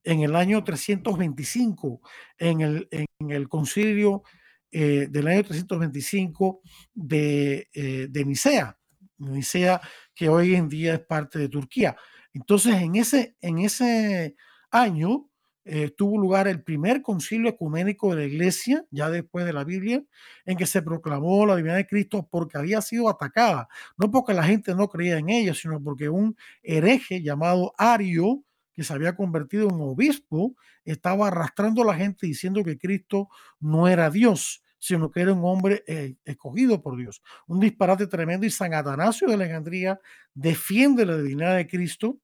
en 0.02 0.20
el 0.20 0.36
año 0.36 0.62
325, 0.62 2.00
en 2.38 2.60
el, 2.60 2.88
en 2.90 3.30
el 3.30 3.48
concilio 3.48 4.22
eh, 4.70 5.08
del 5.10 5.26
año 5.26 5.42
325 5.42 6.62
de, 6.94 7.68
eh, 7.72 8.06
de 8.08 8.24
Nicea, 8.24 8.78
Nicea 9.18 9.80
que 10.14 10.28
hoy 10.28 10.54
en 10.54 10.68
día 10.68 10.94
es 10.94 11.00
parte 11.00 11.38
de 11.38 11.48
Turquía. 11.48 11.96
Entonces, 12.32 12.74
en 12.74 12.96
ese, 12.96 13.36
en 13.40 13.58
ese 13.58 14.36
año, 14.70 15.28
eh, 15.68 15.90
tuvo 15.90 16.16
lugar 16.16 16.46
el 16.46 16.62
primer 16.62 17.02
concilio 17.02 17.50
ecuménico 17.50 18.14
de 18.14 18.20
la 18.20 18.24
iglesia, 18.24 18.84
ya 18.92 19.10
después 19.10 19.44
de 19.44 19.52
la 19.52 19.64
Biblia, 19.64 20.00
en 20.44 20.56
que 20.56 20.64
se 20.64 20.80
proclamó 20.80 21.44
la 21.44 21.56
divinidad 21.56 21.78
de 21.78 21.88
Cristo 21.88 22.28
porque 22.30 22.56
había 22.56 22.80
sido 22.80 23.08
atacada, 23.08 23.66
no 23.96 24.08
porque 24.12 24.32
la 24.32 24.44
gente 24.44 24.76
no 24.76 24.88
creía 24.88 25.18
en 25.18 25.28
ella, 25.28 25.54
sino 25.54 25.82
porque 25.82 26.08
un 26.08 26.36
hereje 26.62 27.20
llamado 27.20 27.74
Ario, 27.78 28.44
que 28.72 28.84
se 28.84 28.92
había 28.92 29.16
convertido 29.16 29.68
en 29.68 29.80
obispo, 29.80 30.54
estaba 30.84 31.26
arrastrando 31.26 31.82
a 31.82 31.86
la 31.86 31.94
gente 31.94 32.28
diciendo 32.28 32.62
que 32.62 32.78
Cristo 32.78 33.28
no 33.58 33.88
era 33.88 34.08
Dios, 34.08 34.62
sino 34.78 35.10
que 35.10 35.22
era 35.22 35.32
un 35.32 35.44
hombre 35.44 35.82
eh, 35.88 36.14
escogido 36.24 36.80
por 36.80 36.96
Dios. 36.96 37.22
Un 37.48 37.58
disparate 37.58 38.06
tremendo 38.06 38.46
y 38.46 38.50
San 38.50 38.72
Atanasio 38.72 39.26
de 39.26 39.34
Alejandría 39.34 39.98
defiende 40.32 41.04
la 41.04 41.16
divinidad 41.16 41.56
de 41.56 41.66
Cristo, 41.66 42.20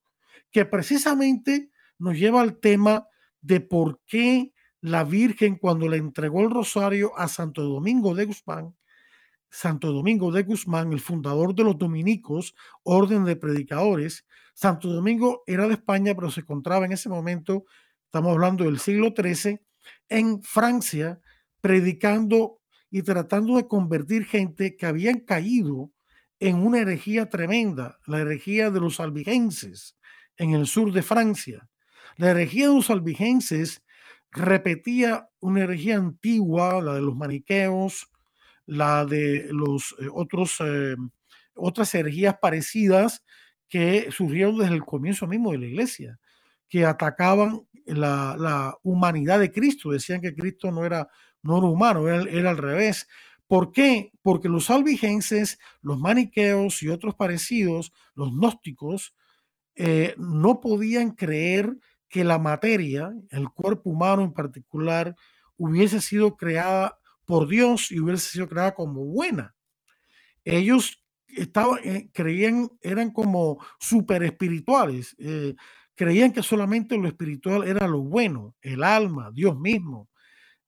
que 0.49 0.63
precisamente 0.63 1.71
nos 1.99 2.17
lleva 2.17 2.41
al 2.41 2.57
tema 2.57 3.07
de 3.43 3.59
por 3.61 4.01
qué 4.07 4.53
la 4.81 5.03
Virgen 5.03 5.57
cuando 5.57 5.87
le 5.87 5.97
entregó 5.97 6.41
el 6.41 6.49
rosario 6.49 7.17
a 7.17 7.27
Santo 7.27 7.61
Domingo 7.61 8.15
de 8.15 8.25
Guzmán, 8.25 8.75
Santo 9.49 9.91
Domingo 9.91 10.31
de 10.31 10.43
Guzmán, 10.43 10.91
el 10.91 10.99
fundador 10.99 11.53
de 11.53 11.63
los 11.63 11.77
dominicos, 11.77 12.55
orden 12.81 13.23
de 13.23 13.35
predicadores, 13.35 14.25
Santo 14.55 14.89
Domingo 14.89 15.43
era 15.45 15.67
de 15.67 15.75
España, 15.75 16.15
pero 16.15 16.31
se 16.31 16.41
encontraba 16.41 16.85
en 16.85 16.93
ese 16.93 17.09
momento, 17.09 17.65
estamos 18.05 18.31
hablando 18.31 18.63
del 18.63 18.79
siglo 18.79 19.13
XIII, 19.15 19.59
en 20.09 20.41
Francia, 20.41 21.19
predicando 21.61 22.59
y 22.89 23.03
tratando 23.03 23.57
de 23.57 23.67
convertir 23.67 24.25
gente 24.25 24.75
que 24.75 24.85
habían 24.85 25.19
caído 25.19 25.91
en 26.39 26.57
una 26.57 26.79
herejía 26.79 27.29
tremenda, 27.29 27.99
la 28.05 28.19
herejía 28.19 28.69
de 28.69 28.79
los 28.79 28.99
albigenses 28.99 29.97
en 30.37 30.51
el 30.51 30.65
sur 30.67 30.91
de 30.91 31.03
Francia. 31.03 31.69
La 32.17 32.31
herejía 32.31 32.67
de 32.67 32.75
los 32.75 32.89
albigenses 32.89 33.83
repetía 34.31 35.29
una 35.39 35.63
herejía 35.63 35.97
antigua, 35.97 36.81
la 36.81 36.95
de 36.95 37.01
los 37.01 37.15
maniqueos, 37.15 38.09
la 38.65 39.05
de 39.05 39.47
los 39.51 39.95
eh, 39.99 40.07
otros, 40.11 40.57
eh, 40.61 40.95
otras 41.55 41.93
herejías 41.95 42.37
parecidas 42.41 43.23
que 43.69 44.11
surgieron 44.11 44.57
desde 44.57 44.75
el 44.75 44.83
comienzo 44.83 45.27
mismo 45.27 45.51
de 45.51 45.57
la 45.59 45.65
iglesia, 45.65 46.19
que 46.69 46.85
atacaban 46.85 47.67
la, 47.85 48.77
humanidad 48.83 49.39
de 49.39 49.51
Cristo, 49.51 49.91
decían 49.91 50.21
que 50.21 50.35
Cristo 50.35 50.71
no 50.71 50.85
era, 50.85 51.09
no 51.41 51.57
humano, 51.57 52.07
era, 52.07 52.21
era 52.29 52.51
al 52.51 52.57
revés. 52.57 53.07
¿Por 53.47 53.71
qué? 53.71 54.11
Porque 54.21 54.49
los 54.49 54.69
albigenses, 54.69 55.59
los 55.81 55.99
maniqueos 55.99 56.81
y 56.81 56.89
otros 56.89 57.15
parecidos, 57.15 57.91
los 58.15 58.31
gnósticos, 58.31 59.13
eh, 59.75 60.13
no 60.17 60.61
podían 60.61 61.11
creer 61.11 61.75
que 62.13 62.23
la 62.23 62.37
materia, 62.37 63.11
el 63.31 63.49
cuerpo 63.49 63.89
humano 63.89 64.21
en 64.21 64.33
particular, 64.33 65.15
hubiese 65.57 65.99
sido 65.99 66.37
creada 66.37 66.99
por 67.25 67.47
Dios 67.47 67.91
y 67.91 67.99
hubiese 67.99 68.29
sido 68.29 68.47
creada 68.47 68.75
como 68.75 69.03
buena. 69.03 69.55
Ellos 70.45 71.03
eh, 71.27 72.09
creían, 72.13 72.69
eran 72.83 73.09
como 73.09 73.57
super 73.79 74.21
espirituales, 74.21 75.15
eh, 75.17 75.55
creían 75.95 76.31
que 76.31 76.43
solamente 76.43 76.99
lo 76.99 77.07
espiritual 77.07 77.67
era 77.67 77.87
lo 77.87 78.01
bueno, 78.01 78.55
el 78.61 78.83
alma, 78.83 79.31
Dios 79.33 79.57
mismo, 79.57 80.07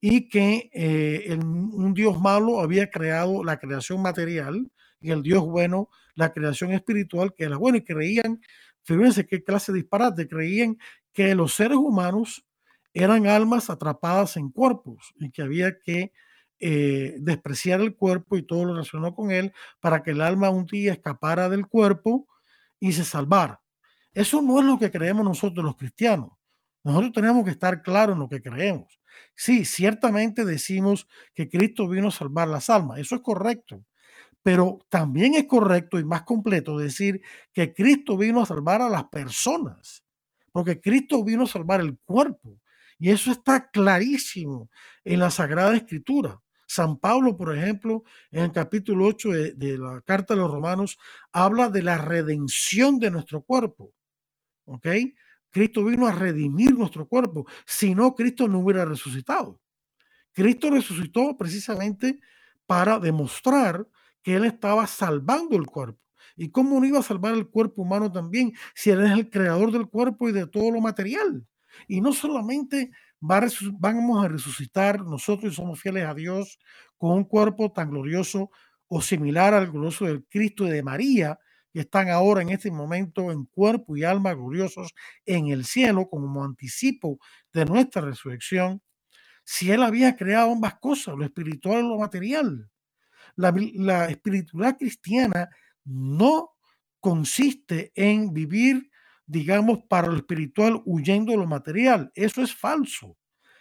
y 0.01 0.27
que 0.27 0.71
eh, 0.73 1.37
un 1.37 1.93
Dios 1.93 2.19
malo 2.19 2.59
había 2.59 2.89
creado 2.89 3.43
la 3.43 3.59
creación 3.59 4.01
material 4.01 4.71
y 4.99 5.11
el 5.11 5.21
Dios 5.21 5.43
bueno 5.43 5.89
la 6.15 6.33
creación 6.33 6.71
espiritual, 6.71 7.35
que 7.35 7.43
era 7.43 7.57
bueno, 7.57 7.77
y 7.77 7.83
creían, 7.83 8.41
fíjense 8.85 9.25
qué 9.25 9.43
clase 9.43 9.71
de 9.71 9.79
disparate, 9.79 10.27
creían 10.27 10.77
que 11.13 11.35
los 11.35 11.53
seres 11.53 11.77
humanos 11.77 12.45
eran 12.93 13.27
almas 13.27 13.69
atrapadas 13.69 14.37
en 14.37 14.49
cuerpos 14.49 15.13
y 15.19 15.29
que 15.31 15.41
había 15.41 15.77
que 15.79 16.13
eh, 16.59 17.15
despreciar 17.19 17.81
el 17.81 17.95
cuerpo 17.95 18.37
y 18.37 18.43
todo 18.43 18.63
lo 18.63 18.73
relacionado 18.73 19.13
con 19.13 19.31
él 19.31 19.51
para 19.81 20.01
que 20.01 20.11
el 20.11 20.21
alma 20.21 20.49
un 20.49 20.65
día 20.65 20.93
escapara 20.93 21.49
del 21.49 21.67
cuerpo 21.67 22.27
y 22.79 22.93
se 22.93 23.03
salvara. 23.03 23.61
Eso 24.13 24.41
no 24.41 24.59
es 24.59 24.65
lo 24.65 24.79
que 24.79 24.91
creemos 24.91 25.25
nosotros 25.25 25.65
los 25.65 25.75
cristianos. 25.75 26.31
Nosotros 26.83 27.11
tenemos 27.13 27.43
que 27.43 27.51
estar 27.51 27.81
claros 27.81 28.13
en 28.13 28.19
lo 28.19 28.29
que 28.29 28.41
creemos. 28.41 28.99
Sí, 29.35 29.65
ciertamente 29.65 30.45
decimos 30.45 31.07
que 31.33 31.49
Cristo 31.49 31.89
vino 31.89 32.07
a 32.07 32.11
salvar 32.11 32.47
las 32.47 32.69
almas, 32.69 32.99
eso 32.99 33.15
es 33.15 33.21
correcto, 33.21 33.83
pero 34.45 34.77
también 34.89 35.33
es 35.33 35.45
correcto 35.45 35.97
y 35.97 36.03
más 36.05 36.21
completo 36.21 36.77
decir 36.77 37.19
que 37.51 37.73
Cristo 37.73 38.15
vino 38.15 38.43
a 38.43 38.45
salvar 38.45 38.79
a 38.79 38.89
las 38.89 39.05
personas 39.05 40.05
porque 40.55 40.79
Cristo 40.79 41.21
vino 41.21 41.43
a 41.43 41.47
salvar 41.47 41.81
el 41.81 41.97
cuerpo. 41.97 42.61
Y 42.97 43.09
eso 43.09 43.29
está 43.29 43.69
clarísimo 43.69 44.69
en 45.03 45.19
la 45.19 45.29
Sagrada 45.29 45.75
Escritura. 45.75 46.39
San 46.65 46.97
Pablo, 46.97 47.35
por 47.35 47.53
ejemplo, 47.57 48.05
en 48.31 48.45
el 48.45 48.51
capítulo 48.53 49.05
8 49.07 49.29
de, 49.31 49.77
la 49.77 49.99
Carta 49.99 50.33
de 50.33 50.39
los 50.39 50.49
Romanos, 50.49 50.97
habla 51.33 51.67
de 51.67 51.83
la 51.83 51.97
redención 51.97 52.99
de 52.99 53.11
nuestro 53.11 53.41
cuerpo. 53.41 53.91
¿Ok? 54.63 54.87
Cristo 55.49 55.83
vino 55.83 56.07
a 56.07 56.13
redimir 56.13 56.73
nuestro 56.73 57.05
cuerpo. 57.05 57.45
Si 57.65 57.93
no, 57.93 58.15
Cristo 58.15 58.47
no 58.47 58.59
hubiera 58.59 58.85
resucitado. 58.85 59.59
Cristo 60.31 60.69
resucitó 60.69 61.35
precisamente 61.35 62.21
para 62.65 62.97
demostrar 62.97 63.85
que 64.25 64.35
Él 64.35 64.45
estaba 64.45 64.87
salvando 64.87 65.55
el 65.55 65.67
cuerpo. 65.67 66.01
¿Y 66.35 66.49
cómo 66.49 66.79
no 66.79 66.87
iba 66.87 66.99
a 66.99 67.03
salvar 67.03 67.35
el 67.35 67.47
cuerpo 67.47 67.83
humano 67.83 68.11
también 68.11 68.53
si 68.73 68.89
Él 68.89 69.05
es 69.05 69.11
el 69.11 69.29
creador 69.29 69.71
del 69.71 69.87
cuerpo 69.87 70.27
y 70.27 70.31
de 70.33 70.47
todo 70.47 70.71
lo 70.71 70.81
material? 70.81 71.45
Y 71.87 72.01
no 72.01 72.11
solamente 72.11 72.89
vamos 73.19 74.25
a 74.25 74.27
resucitar 74.27 75.03
nosotros 75.05 75.53
y 75.53 75.55
somos 75.55 75.79
fieles 75.79 76.07
a 76.07 76.15
Dios 76.15 76.57
con 76.97 77.11
un 77.11 77.23
cuerpo 77.25 77.71
tan 77.71 77.91
glorioso 77.91 78.49
o 78.87 78.99
similar 78.99 79.53
al 79.53 79.71
glorioso 79.71 80.05
del 80.05 80.25
Cristo 80.25 80.65
y 80.65 80.71
de 80.71 80.81
María, 80.81 81.39
que 81.71 81.81
están 81.81 82.09
ahora 82.09 82.41
en 82.41 82.49
este 82.49 82.71
momento 82.71 83.31
en 83.31 83.45
cuerpo 83.45 83.95
y 83.95 84.03
alma 84.05 84.33
gloriosos 84.33 84.95
en 85.27 85.49
el 85.49 85.65
cielo 85.65 86.09
como 86.09 86.43
anticipo 86.43 87.19
de 87.53 87.65
nuestra 87.65 88.01
resurrección, 88.01 88.81
si 89.45 89.71
Él 89.71 89.83
había 89.83 90.15
creado 90.17 90.51
ambas 90.51 90.75
cosas, 90.79 91.15
lo 91.15 91.25
espiritual 91.25 91.85
y 91.85 91.89
lo 91.89 91.99
material. 91.99 92.69
La, 93.35 94.05
espiritualidad 94.09 94.77
cristiana 94.77 95.49
no 95.83 96.51
consiste 96.99 97.91
en 97.95 98.33
vivir 98.33 98.89
digamos, 99.27 99.79
para 99.89 100.07
lo 100.07 100.17
espiritual 100.17 100.81
huyendo 100.85 101.31
de 101.31 101.37
lo 101.37 101.47
material. 101.47 102.11
Eso 102.13 102.41
es 102.41 102.55
falso. 102.55 103.17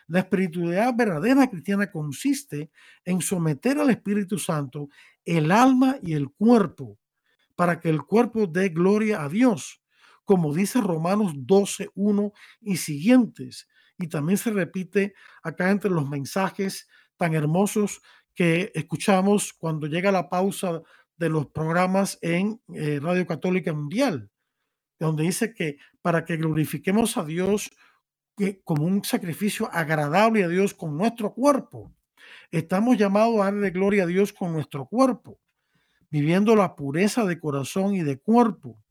La 0.07 0.21
espiritualidad 0.21 0.95
verdadera 0.95 1.49
cristiana 1.49 1.91
consiste 1.91 2.71
en 3.05 3.23
someter 3.23 3.79
al 3.79 3.91
Espíritu 3.91 4.39
Santo 4.39 4.89
el 5.25 5.51
alma 5.51 5.97
y 6.03 6.13
el 6.13 6.31
cuerpo 6.31 6.99
para 7.57 7.81
que 7.81 7.89
el 7.89 8.03
cuerpo 8.03 8.47
dé 8.47 8.69
gloria 8.69 9.23
a 9.23 9.29
Dios, 9.29 9.81
como 10.25 10.53
dice 10.53 10.81
Romanos 10.81 11.33
12, 11.35 11.91
1 11.95 12.33
y 12.61 12.77
siguientes. 12.77 13.69
Y 13.97 14.09
también 14.09 14.37
se 14.37 14.51
repite 14.51 15.15
acá 15.43 15.71
entre 15.71 15.91
los 15.91 16.09
mensajes 16.09 16.89
tan 17.17 17.35
hermosos 17.35 18.03
que 18.35 18.73
escuchamos 18.75 19.53
cuando 19.53 19.87
llega 19.87 20.13
la 20.13 20.29
pausa 20.29 20.83
de 21.17 21.29
los 21.29 21.47
programas 21.47 22.19
en 22.21 22.61
eh, 22.75 22.99
Radio 23.01 23.27
Católica 23.27 23.73
Mundial 23.73 24.31
donde 24.99 25.25
dice 25.25 25.55
que 25.55 25.79
para 26.03 26.25
que 26.25 26.37
glorifiquemos 26.37 27.17
a 27.17 27.25
Dios 27.25 27.71
que, 28.37 28.61
como 28.63 28.85
un 28.85 29.05
sacrificio 29.05 29.69
agradable 29.73 30.45
a 30.45 30.49
Dios 30.49 30.75
con 30.75 30.97
nuestro 30.97 31.33
cuerpo. 31.33 31.93
Estamos 32.51 32.97
llamados 32.97 33.41
a 33.41 33.45
darle 33.45 33.71
gloria 33.71 34.05
a 34.05 34.07
Dios 34.07 34.33
con 34.33 34.53
nuestro 34.53 34.87
cuerpo, 34.87 35.39
viviendo 36.11 36.57
la 36.57 36.75
pureza 36.75 37.25
de 37.25 37.39
corazón 37.39 37.95
y 37.95 38.03
de 38.03 38.19
cuerpo, 38.19 38.83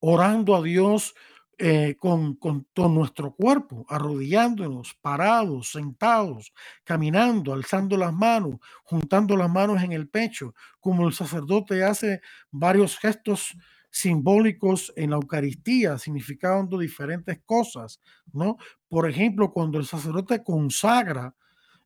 orando 0.00 0.54
a 0.54 0.62
Dios 0.62 1.14
eh, 1.58 1.96
con, 1.98 2.34
con, 2.34 2.66
todo 2.72 2.88
nuestro 2.88 3.34
cuerpo, 3.34 3.86
arrodillándonos, 3.88 4.94
parados, 5.00 5.72
sentados, 5.72 6.52
caminando, 6.84 7.52
alzando 7.52 7.96
las 7.96 8.12
manos, 8.12 8.56
juntando 8.82 9.36
las 9.36 9.50
manos 9.50 9.82
en 9.82 9.92
el 9.92 10.08
pecho, 10.08 10.54
como 10.80 11.06
el 11.06 11.14
sacerdote 11.14 11.84
hace 11.84 12.20
varios 12.50 12.98
gestos 12.98 13.56
simbólicos 13.90 14.92
en 14.96 15.10
la 15.10 15.16
Eucaristía, 15.16 15.98
significando 15.98 16.78
diferentes 16.78 17.38
cosas, 17.46 18.00
¿no? 18.32 18.56
Por 18.88 19.08
ejemplo, 19.08 19.52
cuando 19.52 19.78
el 19.78 19.86
sacerdote 19.86 20.42
consagra 20.42 21.36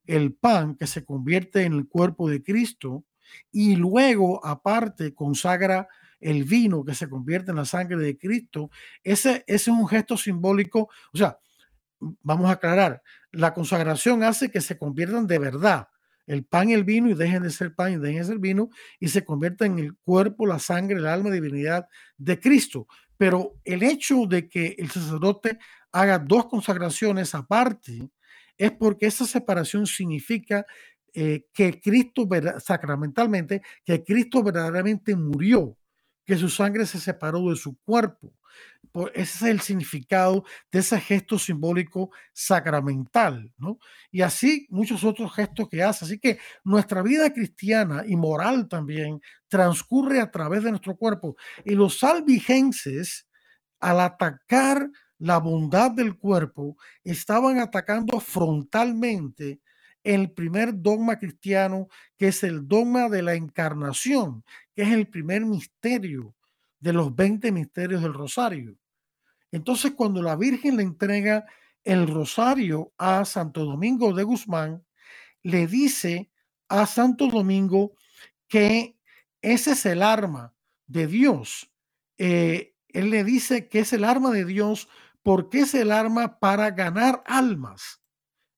el 0.06 0.32
pan 0.32 0.74
que 0.74 0.86
se 0.86 1.04
convierte 1.04 1.64
en 1.64 1.74
el 1.74 1.86
cuerpo 1.86 2.30
de 2.30 2.42
Cristo 2.42 3.04
y 3.52 3.76
luego 3.76 4.44
aparte 4.44 5.14
consagra 5.14 5.86
el 6.20 6.44
vino 6.44 6.84
que 6.84 6.94
se 6.94 7.08
convierte 7.08 7.50
en 7.50 7.56
la 7.56 7.64
sangre 7.64 7.96
de 7.98 8.16
Cristo, 8.16 8.70
ese, 9.02 9.44
ese 9.46 9.54
es 9.54 9.68
un 9.68 9.88
gesto 9.88 10.16
simbólico, 10.16 10.88
o 11.12 11.16
sea, 11.16 11.38
vamos 12.00 12.48
a 12.48 12.52
aclarar, 12.52 13.02
la 13.32 13.54
consagración 13.54 14.22
hace 14.22 14.50
que 14.50 14.60
se 14.60 14.78
conviertan 14.78 15.26
de 15.26 15.38
verdad, 15.38 15.88
el 16.28 16.44
pan 16.44 16.68
y 16.68 16.74
el 16.74 16.84
vino 16.84 17.08
y 17.08 17.14
dejen 17.14 17.42
de 17.42 17.50
ser 17.50 17.74
pan 17.74 17.92
y 17.92 17.96
dejen 17.96 18.18
de 18.18 18.24
ser 18.24 18.38
vino 18.38 18.68
y 19.00 19.08
se 19.08 19.24
conviertan 19.24 19.78
en 19.78 19.86
el 19.86 19.96
cuerpo, 19.96 20.46
la 20.46 20.58
sangre, 20.58 20.98
el 20.98 21.06
alma, 21.06 21.30
divinidad 21.30 21.88
de 22.18 22.38
Cristo. 22.38 22.86
Pero 23.16 23.54
el 23.64 23.82
hecho 23.82 24.26
de 24.26 24.46
que 24.46 24.76
el 24.78 24.90
sacerdote 24.90 25.58
haga 25.90 26.18
dos 26.18 26.46
consagraciones 26.46 27.34
aparte 27.34 28.10
es 28.58 28.72
porque 28.72 29.06
esa 29.06 29.24
separación 29.24 29.86
significa 29.86 30.66
eh, 31.14 31.46
que 31.54 31.80
Cristo 31.80 32.28
sacramentalmente, 32.60 33.62
que 33.84 34.04
Cristo 34.04 34.42
verdaderamente 34.42 35.16
murió, 35.16 35.77
que 36.28 36.36
su 36.36 36.48
sangre 36.48 36.86
se 36.86 37.00
separó 37.00 37.50
de 37.50 37.56
su 37.56 37.76
cuerpo 37.78 38.32
ese 39.14 39.22
es 39.22 39.42
el 39.42 39.60
significado 39.60 40.44
de 40.72 40.80
ese 40.80 41.00
gesto 41.00 41.38
simbólico 41.38 42.10
sacramental, 42.32 43.52
¿no? 43.58 43.78
Y 44.10 44.22
así 44.22 44.66
muchos 44.70 45.04
otros 45.04 45.32
gestos 45.34 45.68
que 45.68 45.82
hace. 45.82 46.04
Así 46.04 46.18
que 46.18 46.38
nuestra 46.64 47.02
vida 47.02 47.32
cristiana 47.32 48.04
y 48.06 48.16
moral 48.16 48.68
también 48.68 49.20
transcurre 49.48 50.20
a 50.20 50.30
través 50.30 50.64
de 50.64 50.70
nuestro 50.70 50.96
cuerpo. 50.96 51.36
Y 51.64 51.74
los 51.74 51.98
salvigenses, 51.98 53.28
al 53.80 54.00
atacar 54.00 54.90
la 55.18 55.38
bondad 55.38 55.90
del 55.90 56.16
cuerpo, 56.16 56.76
estaban 57.04 57.58
atacando 57.58 58.20
frontalmente 58.20 59.60
el 60.14 60.30
primer 60.30 60.80
dogma 60.80 61.18
cristiano, 61.18 61.88
que 62.16 62.28
es 62.28 62.42
el 62.42 62.66
dogma 62.66 63.10
de 63.10 63.20
la 63.20 63.34
encarnación, 63.34 64.42
que 64.74 64.82
es 64.82 64.88
el 64.88 65.06
primer 65.06 65.44
misterio 65.44 66.34
de 66.80 66.94
los 66.94 67.14
20 67.14 67.52
misterios 67.52 68.00
del 68.00 68.14
rosario. 68.14 68.78
Entonces, 69.52 69.92
cuando 69.92 70.22
la 70.22 70.34
Virgen 70.34 70.78
le 70.78 70.82
entrega 70.82 71.44
el 71.84 72.06
rosario 72.06 72.94
a 72.96 73.26
Santo 73.26 73.66
Domingo 73.66 74.14
de 74.14 74.22
Guzmán, 74.22 74.82
le 75.42 75.66
dice 75.66 76.30
a 76.68 76.86
Santo 76.86 77.26
Domingo 77.26 77.92
que 78.48 78.96
ese 79.42 79.72
es 79.72 79.84
el 79.84 80.02
arma 80.02 80.54
de 80.86 81.06
Dios. 81.06 81.70
Eh, 82.16 82.74
él 82.88 83.10
le 83.10 83.24
dice 83.24 83.68
que 83.68 83.80
es 83.80 83.92
el 83.92 84.04
arma 84.04 84.30
de 84.30 84.46
Dios 84.46 84.88
porque 85.22 85.60
es 85.60 85.74
el 85.74 85.92
arma 85.92 86.38
para 86.38 86.70
ganar 86.70 87.22
almas. 87.26 88.00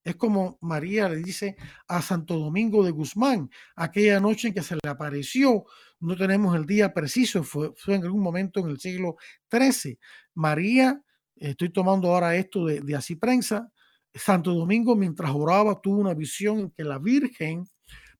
Es 0.02 0.16
como 0.16 0.58
María 0.62 1.08
le 1.08 1.16
dice 1.16 1.56
a 1.86 2.00
Santo 2.00 2.38
Domingo 2.38 2.84
de 2.84 2.90
Guzmán, 2.90 3.50
aquella 3.76 4.18
noche 4.20 4.48
en 4.48 4.54
que 4.54 4.62
se 4.62 4.74
le 4.74 4.88
apareció, 4.88 5.64
no 6.00 6.16
tenemos 6.16 6.56
el 6.56 6.64
día 6.64 6.94
preciso, 6.94 7.44
fue, 7.44 7.72
en 7.88 8.04
algún 8.04 8.22
momento 8.22 8.60
en 8.60 8.70
el 8.70 8.80
siglo 8.80 9.16
XIII. 9.50 9.98
María, 10.34 11.02
estoy 11.36 11.70
tomando 11.70 12.08
ahora 12.08 12.36
esto 12.36 12.66
de, 12.66 12.80
de 12.80 12.96
así 12.96 13.16
prensa, 13.16 13.70
Santo 14.14 14.54
Domingo 14.54 14.96
mientras 14.96 15.30
oraba 15.32 15.80
tuvo 15.80 15.98
una 15.98 16.14
visión 16.14 16.58
en 16.58 16.70
que 16.70 16.84
la 16.84 16.98
Virgen 16.98 17.64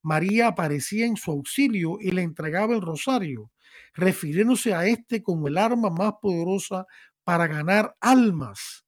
María 0.03 0.49
aparecía 0.49 1.07
en 1.07 1.17
su 1.17 1.31
auxilio 1.31 1.99
y 2.01 2.11
le 2.11 2.23
entregaba 2.23 2.75
el 2.75 2.81
rosario, 2.81 3.51
refiriéndose 3.95 4.75
a 4.75 4.87
este 4.87 5.23
como 5.23 5.49
el 5.49 5.59
arma 5.59 5.91
más 5.91 6.15
poderosa 6.21 6.87
para 7.25 7.47
ganar 7.47 7.97
almas. 8.01 8.87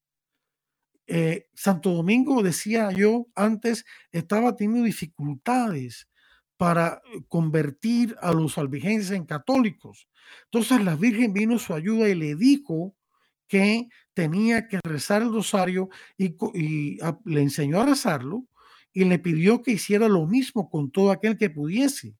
Eh, 1.06 1.48
Santo 1.54 1.90
Domingo, 1.90 2.42
decía 2.42 2.90
yo 2.92 3.26
antes, 3.34 3.84
estaba 4.12 4.54
teniendo 4.54 4.84
dificultades 4.84 6.08
para 6.56 7.02
eh, 7.12 7.22
convertir 7.28 8.16
a 8.20 8.32
los 8.32 8.56
albigenses 8.58 9.10
en 9.12 9.26
católicos. 9.26 10.08
Entonces 10.44 10.84
la 10.84 10.96
Virgen 10.96 11.32
vino 11.32 11.56
a 11.56 11.58
su 11.58 11.74
ayuda 11.74 12.08
y 12.08 12.14
le 12.14 12.36
dijo 12.36 12.94
que 13.48 13.88
tenía 14.14 14.68
que 14.68 14.80
rezar 14.82 15.22
el 15.22 15.32
rosario 15.32 15.88
y, 16.16 16.36
le 17.24 17.42
enseñó 17.42 17.80
a 17.80 17.86
rezarlo 17.86 18.46
y 18.92 19.04
le 19.04 19.18
pidió 19.18 19.62
que 19.62 19.72
hiciera 19.72 20.08
lo 20.08 20.26
mismo 20.26 20.70
con 20.70 20.90
todo 20.90 21.10
aquel 21.10 21.36
que 21.36 21.50
pudiese. 21.50 22.16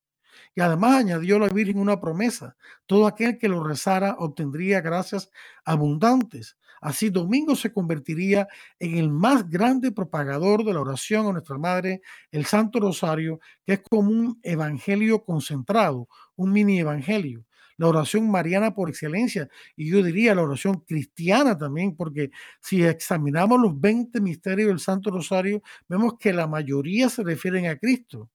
Y 0.55 0.61
además 0.61 0.97
añadió 0.97 1.39
la 1.39 1.49
Virgen 1.49 1.79
una 1.79 2.01
promesa, 2.01 2.57
todo 2.87 3.07
aquel 3.07 3.39
que 3.39 3.49
lo 3.49 3.65
rezara 3.65 4.17
obtendría 4.19 4.81
gracias 4.81 5.31
abundantes. 5.65 6.57
Así 6.83 7.11
Domingo 7.11 7.55
se 7.55 7.73
convertiría 7.73 8.49
en 8.81 8.99
el 8.99 9.09
más 9.09 9.49
grande 9.49 9.93
propagador 9.93 10.65
de 10.65 10.75
la 10.75 10.81
oración 10.81 11.29
a 11.29 11.33
nuestra 11.33 11.57
Madre, 11.57 12.03
el 12.33 12.45
Santo 12.45 12.81
Rosario, 12.81 13.39
que 13.65 13.75
es 13.75 13.83
como 13.89 14.11
un 14.11 14.41
evangelio 14.43 15.25
concentrado, 15.25 16.09
un 16.35 16.53
mini 16.53 16.81
evangelio. 16.81 17.47
La 17.77 17.87
oración 17.87 18.29
mariana 18.29 18.75
por 18.75 18.89
excelencia, 18.89 19.49
y 19.77 19.91
yo 19.91 20.03
diría 20.03 20.35
la 20.35 20.43
oración 20.43 20.81
cristiana 20.81 21.57
también, 21.57 21.95
porque 21.95 22.33
si 22.61 22.83
examinamos 22.83 23.61
los 23.61 23.81
20 23.81 24.21
misterios 24.21 24.69
del 24.69 24.81
Santo 24.81 25.13
Rosario, 25.13 25.63
vemos 25.89 26.15
que 26.19 26.33
la 26.33 26.49
mayoría 26.49 27.09
se 27.09 27.23
refieren 27.23 27.67
a 27.67 27.77
Cristo 27.77 28.29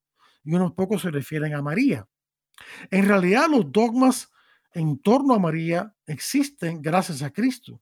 y 0.45 0.55
unos 0.55 0.71
pocos 0.71 1.01
se 1.01 1.11
refieren 1.11 1.53
a 1.53 1.61
María. 1.61 2.07
En 2.91 3.05
realidad 3.05 3.47
los 3.49 3.69
dogmas 3.73 4.31
en 4.73 4.99
torno 4.99 5.33
a 5.33 5.39
María 5.39 5.93
existen 6.05 6.81
gracias 6.81 7.21
a 7.21 7.31
Cristo. 7.31 7.81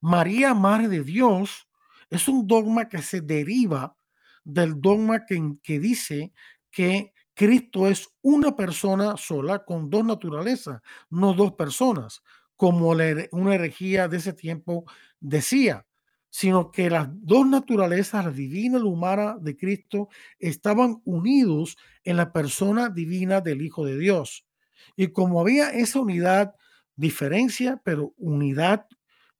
María, 0.00 0.54
Madre 0.54 0.88
de 0.88 1.02
Dios, 1.02 1.68
es 2.10 2.28
un 2.28 2.46
dogma 2.46 2.88
que 2.88 3.02
se 3.02 3.20
deriva 3.20 3.96
del 4.44 4.80
dogma 4.80 5.24
que, 5.26 5.40
que 5.62 5.78
dice 5.80 6.32
que 6.70 7.12
Cristo 7.34 7.88
es 7.88 8.08
una 8.22 8.54
persona 8.54 9.16
sola 9.16 9.64
con 9.64 9.90
dos 9.90 10.04
naturalezas, 10.04 10.80
no 11.10 11.34
dos 11.34 11.52
personas, 11.52 12.22
como 12.56 12.90
una 12.90 13.54
herejía 13.54 14.08
de 14.08 14.18
ese 14.18 14.32
tiempo 14.32 14.84
decía, 15.20 15.86
sino 16.30 16.70
que 16.70 16.90
las 16.90 17.08
dos 17.10 17.46
naturalezas, 17.46 18.24
la 18.24 18.30
divina 18.30 18.78
y 18.78 18.82
la 18.82 18.88
humana 18.88 19.36
de 19.40 19.56
Cristo, 19.56 20.08
estaban 20.38 21.00
unidos 21.04 21.76
en 22.04 22.16
la 22.16 22.32
persona 22.32 22.88
divina 22.88 23.40
del 23.40 23.62
Hijo 23.62 23.84
de 23.84 23.98
Dios. 23.98 24.46
Y 24.96 25.08
como 25.08 25.40
había 25.40 25.70
esa 25.70 26.00
unidad, 26.00 26.54
diferencia, 26.96 27.80
pero 27.84 28.14
unidad 28.16 28.86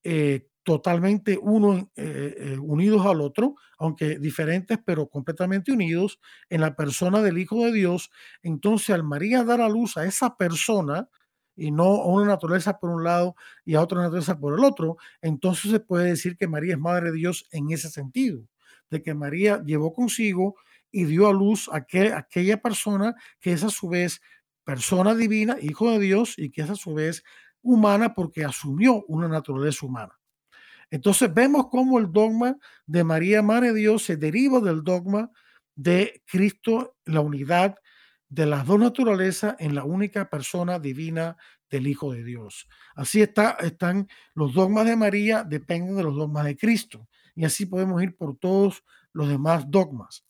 eh, 0.04 0.48
totalmente 0.62 1.38
uno, 1.40 1.90
eh, 1.96 2.34
eh, 2.38 2.58
unidos 2.58 3.04
al 3.06 3.20
otro, 3.20 3.56
aunque 3.78 4.18
diferentes, 4.18 4.78
pero 4.84 5.08
completamente 5.08 5.72
unidos 5.72 6.20
en 6.48 6.62
la 6.62 6.74
persona 6.76 7.20
del 7.22 7.38
Hijo 7.38 7.64
de 7.66 7.72
Dios. 7.72 8.10
Entonces, 8.42 8.90
al 8.90 9.04
María 9.04 9.44
dar 9.44 9.60
a 9.60 9.68
luz 9.68 9.96
a 9.96 10.04
esa 10.06 10.36
persona, 10.36 11.08
y 11.56 11.70
no 11.70 11.84
a 11.84 12.06
una 12.06 12.26
naturaleza 12.26 12.78
por 12.78 12.90
un 12.90 13.04
lado 13.04 13.36
y 13.64 13.74
a 13.74 13.82
otra 13.82 14.00
naturaleza 14.00 14.38
por 14.38 14.58
el 14.58 14.64
otro, 14.64 14.96
entonces 15.22 15.70
se 15.70 15.80
puede 15.80 16.06
decir 16.10 16.36
que 16.36 16.48
María 16.48 16.74
es 16.74 16.80
Madre 16.80 17.12
de 17.12 17.18
Dios 17.18 17.46
en 17.52 17.70
ese 17.70 17.90
sentido, 17.90 18.42
de 18.90 19.02
que 19.02 19.14
María 19.14 19.62
llevó 19.64 19.92
consigo 19.92 20.56
y 20.90 21.04
dio 21.04 21.28
a 21.28 21.32
luz 21.32 21.68
a, 21.68 21.76
a 21.76 22.18
aquella 22.18 22.60
persona 22.60 23.14
que 23.40 23.52
es 23.52 23.62
a 23.64 23.70
su 23.70 23.88
vez 23.88 24.20
persona 24.64 25.14
divina, 25.14 25.56
hijo 25.60 25.90
de 25.90 25.98
Dios, 25.98 26.34
y 26.38 26.50
que 26.50 26.62
es 26.62 26.70
a 26.70 26.76
su 26.76 26.94
vez 26.94 27.22
humana 27.64 28.14
porque 28.14 28.44
asumió 28.44 29.04
una 29.08 29.26
naturaleza 29.26 29.84
humana. 29.84 30.18
Entonces 30.90 31.32
vemos 31.32 31.66
cómo 31.70 31.98
el 31.98 32.12
dogma 32.12 32.56
de 32.86 33.02
María, 33.02 33.42
Madre 33.42 33.72
de 33.72 33.80
Dios, 33.80 34.04
se 34.04 34.16
deriva 34.16 34.60
del 34.60 34.84
dogma 34.84 35.30
de 35.74 36.22
Cristo, 36.26 36.96
la 37.04 37.20
unidad 37.20 37.76
de 38.28 38.46
las 38.46 38.66
dos 38.66 38.78
naturalezas 38.78 39.56
en 39.58 39.74
la 39.74 39.84
única 39.84 40.28
persona 40.28 40.78
divina 40.78 41.36
del 41.70 41.86
Hijo 41.86 42.12
de 42.12 42.22
Dios. 42.22 42.68
Así 42.94 43.22
está, 43.22 43.56
están 43.60 44.08
los 44.34 44.54
dogmas 44.54 44.86
de 44.86 44.96
María, 44.96 45.42
dependen 45.42 45.96
de 45.96 46.04
los 46.04 46.14
dogmas 46.14 46.44
de 46.44 46.56
Cristo. 46.56 47.08
Y 47.34 47.44
así 47.44 47.66
podemos 47.66 48.02
ir 48.02 48.16
por 48.16 48.36
todos 48.36 48.84
los 49.12 49.28
demás 49.28 49.64
dogmas. 49.68 50.24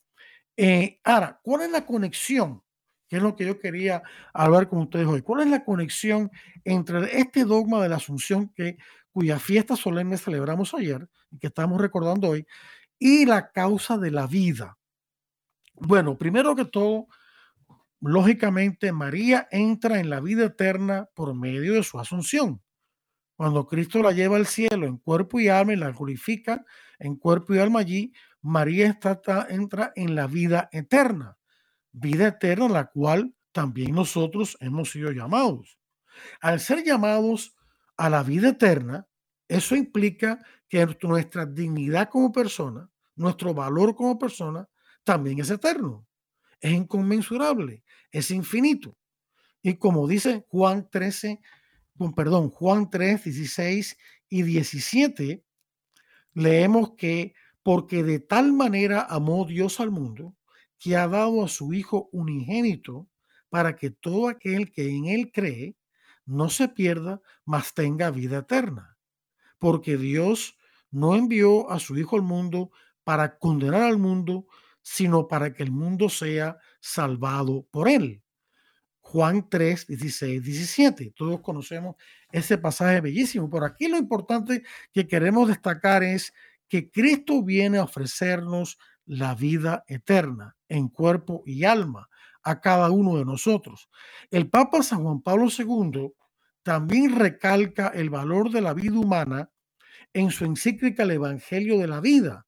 Eh, 0.56 1.00
ahora, 1.04 1.38
¿cuál 1.42 1.62
es 1.62 1.70
la 1.70 1.84
conexión? 1.84 2.62
Que 3.08 3.16
es 3.16 3.22
lo 3.22 3.36
que 3.36 3.46
yo 3.46 3.58
quería 3.58 4.02
hablar 4.32 4.68
con 4.68 4.80
ustedes 4.80 5.06
hoy. 5.06 5.22
¿Cuál 5.22 5.42
es 5.42 5.48
la 5.48 5.64
conexión 5.64 6.30
entre 6.64 7.18
este 7.18 7.44
dogma 7.44 7.82
de 7.82 7.88
la 7.88 7.96
Asunción 7.96 8.48
que 8.48 8.78
cuya 9.14 9.38
fiesta 9.38 9.76
solemne 9.76 10.18
celebramos 10.18 10.74
ayer 10.74 11.08
y 11.30 11.38
que 11.38 11.46
estamos 11.46 11.80
recordando 11.80 12.30
hoy, 12.30 12.46
y 12.98 13.24
la 13.26 13.52
causa 13.52 13.96
de 13.96 14.10
la 14.10 14.26
vida. 14.26 14.76
Bueno, 15.74 16.18
primero 16.18 16.56
que 16.56 16.64
todo, 16.64 17.06
lógicamente 18.00 18.90
María 18.90 19.46
entra 19.52 20.00
en 20.00 20.10
la 20.10 20.20
vida 20.20 20.46
eterna 20.46 21.08
por 21.14 21.32
medio 21.32 21.74
de 21.74 21.84
su 21.84 22.00
asunción. 22.00 22.60
Cuando 23.36 23.66
Cristo 23.66 24.02
la 24.02 24.10
lleva 24.10 24.34
al 24.36 24.46
cielo 24.46 24.84
en 24.84 24.98
cuerpo 24.98 25.38
y 25.38 25.48
alma 25.48 25.74
y 25.74 25.76
la 25.76 25.92
glorifica 25.92 26.64
en 26.98 27.14
cuerpo 27.14 27.54
y 27.54 27.60
alma 27.60 27.80
allí, 27.80 28.12
María 28.42 28.88
está, 28.88 29.46
entra 29.48 29.92
en 29.94 30.16
la 30.16 30.26
vida 30.26 30.68
eterna, 30.72 31.38
vida 31.94 32.28
eterna 32.28 32.68
la 32.68 32.87
cual 32.87 33.35
también 33.52 33.92
nosotros 33.92 34.57
hemos 34.61 34.90
sido 34.90 35.12
llamados. 35.12 35.78
Al 36.40 36.61
ser 36.61 36.85
llamados 36.85 37.54
a 37.96 38.11
la 38.11 38.22
vida 38.22 38.50
eterna, 38.50 39.07
eso 39.48 39.76
implica 39.76 40.44
que 40.68 40.87
nuestra 41.02 41.46
dignidad 41.46 42.09
como 42.09 42.33
persona, 42.33 42.90
nuestro 43.14 43.54
valor 43.54 43.94
como 43.94 44.18
persona, 44.18 44.68
también 45.04 45.38
es 45.38 45.50
eterno, 45.50 46.07
es 46.61 46.72
inconmensurable, 46.72 47.85
es 48.11 48.30
infinito. 48.30 48.96
Y 49.62 49.74
como 49.74 50.09
dice 50.09 50.44
Juan 50.48 50.88
13, 50.90 51.40
perdón, 52.16 52.50
Juan 52.50 52.90
3, 52.90 53.22
16 53.22 53.96
y 54.28 54.42
17, 54.42 55.44
leemos 56.33 56.94
que 56.96 57.35
porque 57.62 58.02
de 58.02 58.18
tal 58.18 58.52
manera 58.52 59.07
amó 59.09 59.46
Dios 59.46 59.78
al 59.78 59.90
mundo, 59.90 60.35
que 60.78 60.96
ha 60.96 61.08
dado 61.08 61.44
a 61.44 61.48
su 61.48 61.72
Hijo 61.72 62.08
unigénito, 62.12 63.08
para 63.48 63.76
que 63.76 63.90
todo 63.90 64.28
aquel 64.28 64.72
que 64.72 64.88
en 64.88 65.06
él 65.06 65.30
cree 65.32 65.76
no 66.26 66.48
se 66.50 66.68
pierda, 66.68 67.20
mas 67.44 67.74
tenga 67.74 68.10
vida 68.10 68.38
eterna. 68.38 68.96
Porque 69.58 69.96
Dios 69.96 70.58
no 70.90 71.14
envió 71.14 71.70
a 71.70 71.78
su 71.78 71.96
Hijo 71.96 72.16
al 72.16 72.22
mundo 72.22 72.70
para 73.04 73.38
condenar 73.38 73.82
al 73.82 73.98
mundo, 73.98 74.46
sino 74.82 75.28
para 75.28 75.52
que 75.52 75.62
el 75.62 75.70
mundo 75.70 76.08
sea 76.08 76.58
salvado 76.80 77.66
por 77.70 77.88
él. 77.88 78.22
Juan 79.00 79.48
3, 79.48 79.87
16, 79.87 80.42
17. 80.42 81.12
Todos 81.14 81.40
conocemos 81.40 81.96
ese 82.32 82.58
pasaje 82.58 83.00
bellísimo, 83.00 83.48
pero 83.50 83.66
aquí 83.66 83.87
lo 83.87 83.98
importante 83.98 84.64
que 84.92 85.06
queremos 85.06 85.46
destacar 85.46 86.02
es 86.02 86.32
que 86.68 86.90
Cristo 86.90 87.42
viene 87.42 87.78
a 87.78 87.84
ofrecernos 87.84 88.78
la 89.06 89.34
vida 89.34 89.84
eterna 89.86 90.56
en 90.68 90.88
cuerpo 90.88 91.42
y 91.46 91.64
alma 91.64 92.08
a 92.42 92.60
cada 92.60 92.90
uno 92.90 93.16
de 93.16 93.24
nosotros. 93.24 93.88
El 94.30 94.50
Papa 94.50 94.82
San 94.82 95.02
Juan 95.02 95.22
Pablo 95.22 95.48
II 95.56 96.12
también 96.62 97.16
recalca 97.16 97.88
el 97.88 98.10
valor 98.10 98.50
de 98.50 98.60
la 98.60 98.74
vida 98.74 98.98
humana 98.98 99.50
en 100.12 100.30
su 100.30 100.44
encíclica 100.44 101.02
El 101.02 101.12
Evangelio 101.12 101.78
de 101.78 101.88
la 101.88 102.00
Vida. 102.00 102.46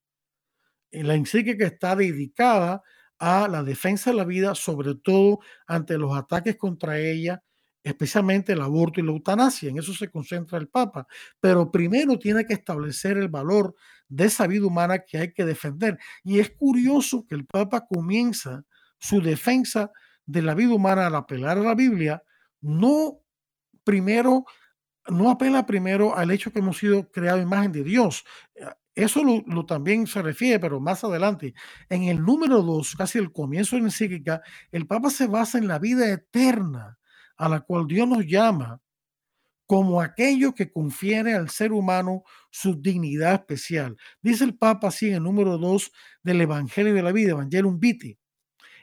En 0.91 1.09
la 1.09 1.15
encíclica 1.15 1.67
está 1.67 1.97
dedicada 1.97 2.83
a 3.19 3.49
la 3.49 3.63
defensa 3.63 4.11
de 4.11 4.17
la 4.17 4.25
vida, 4.25 4.55
sobre 4.55 4.95
todo 4.95 5.41
ante 5.67 5.99
los 5.99 6.17
ataques 6.17 6.57
contra 6.57 6.99
ella, 6.99 7.43
especialmente 7.83 8.53
el 8.53 8.61
aborto 8.61 9.01
y 9.01 9.03
la 9.03 9.13
eutanasia. 9.13 9.71
En 9.71 9.79
eso 9.79 9.93
se 9.95 10.11
concentra 10.11 10.59
el 10.59 10.69
Papa. 10.69 11.07
Pero 11.41 11.71
primero 11.71 12.19
tiene 12.19 12.45
que 12.45 12.55
establecer 12.55 13.17
el 13.17 13.29
valor 13.29 13.75
de 14.09 14.27
esa 14.27 14.47
vida 14.47 14.67
humana 14.67 15.01
que 15.01 15.19
hay 15.19 15.33
que 15.33 15.45
defender. 15.45 15.99
Y 16.23 16.39
es 16.39 16.51
curioso 16.51 17.27
que 17.29 17.35
el 17.35 17.47
Papa 17.47 17.87
comienza 17.87 18.65
su 18.99 19.21
defensa 19.21 19.91
de 20.25 20.43
la 20.43 20.55
vida 20.55 20.75
humana 20.75 21.07
al 21.07 21.15
apelar 21.15 21.59
a 21.59 21.63
la 21.63 21.75
Biblia, 21.75 22.23
no 22.61 23.21
primero, 23.85 24.45
no 25.09 25.31
apela 25.31 25.67
primero 25.67 26.17
al 26.17 26.31
hecho 26.31 26.53
que 26.53 26.59
hemos 26.59 26.79
sido 26.79 27.11
creados 27.11 27.43
imagen 27.43 27.73
de 27.73 27.85
Dios. 27.85 28.25
Eso 28.95 29.23
lo, 29.23 29.67
también 29.67 30.07
se 30.07 30.23
refiere, 30.23 30.59
pero 30.59 30.81
más 30.81 31.05
adelante. 31.05 31.55
En 31.89 32.05
el 32.05 32.23
número 32.23 32.63
dos, 32.63 32.97
casi 32.97 33.19
el 33.19 33.31
comienzo 33.31 33.77
de 33.77 33.83
la 33.83 33.89
encíclica, 33.89 34.43
el 34.73 34.87
Papa 34.87 35.11
se 35.11 35.27
basa 35.27 35.59
en 35.59 35.69
la 35.69 35.79
vida 35.79 36.11
eterna 36.11 36.99
a 37.37 37.49
la 37.49 37.61
cual 37.61 37.87
Dios 37.87 38.09
nos 38.09 38.27
llama 38.27 38.81
como 39.67 40.01
aquello 40.01 40.55
que 40.55 40.71
confiere 40.71 41.35
al 41.35 41.51
ser 41.51 41.73
humano 41.73 42.23
su 42.51 42.81
dignidad 42.81 43.35
especial. 43.35 43.97
Dice 44.23 44.45
el 44.45 44.57
Papa 44.57 44.89
así 44.89 45.09
en 45.09 45.15
el 45.15 45.23
número 45.23 45.59
dos 45.59 45.93
del 46.23 46.41
Evangelio 46.41 46.95
de 46.95 47.03
la 47.03 47.13
Vida, 47.13 47.33
Evangelium 47.33 47.79
Vitae. 47.79 48.19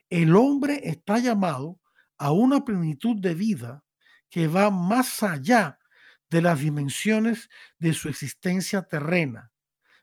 El 0.10 0.36
hombre 0.36 0.82
está 0.84 1.20
llamado 1.20 1.80
a 2.18 2.32
una 2.32 2.64
plenitud 2.64 3.18
de 3.20 3.34
vida 3.34 3.84
que 4.30 4.48
va 4.48 4.70
más 4.70 5.24
allá 5.24 5.80
de 6.30 6.42
las 6.42 6.60
dimensiones 6.60 7.50
de 7.80 7.94
su 7.94 8.10
existencia 8.10 8.82
terrena, 8.84 9.52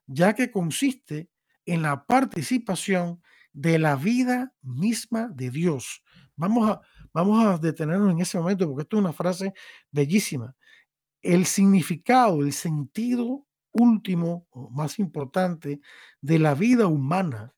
ya 0.07 0.35
que 0.35 0.51
consiste 0.51 1.29
en 1.66 1.83
la 1.83 2.07
participación 2.07 3.23
de 3.53 3.79
la 3.79 3.97
vida 3.97 4.55
misma 4.62 5.29
de 5.29 5.51
Dios. 5.51 6.03
Vamos 6.37 6.71
a, 6.71 6.81
vamos 7.12 7.45
a 7.45 7.59
detenernos 7.59 8.12
en 8.12 8.21
ese 8.21 8.38
momento 8.38 8.66
porque 8.66 8.83
esto 8.83 8.97
es 8.97 9.01
una 9.01 9.12
frase 9.12 9.53
bellísima. 9.90 10.55
El 11.22 11.46
significado, 11.46 12.42
el 12.42 12.52
sentido 12.52 13.46
último 13.72 14.46
o 14.50 14.70
más 14.70 14.98
importante 14.98 15.80
de 16.20 16.38
la 16.38 16.54
vida 16.54 16.87
humana 16.87 17.54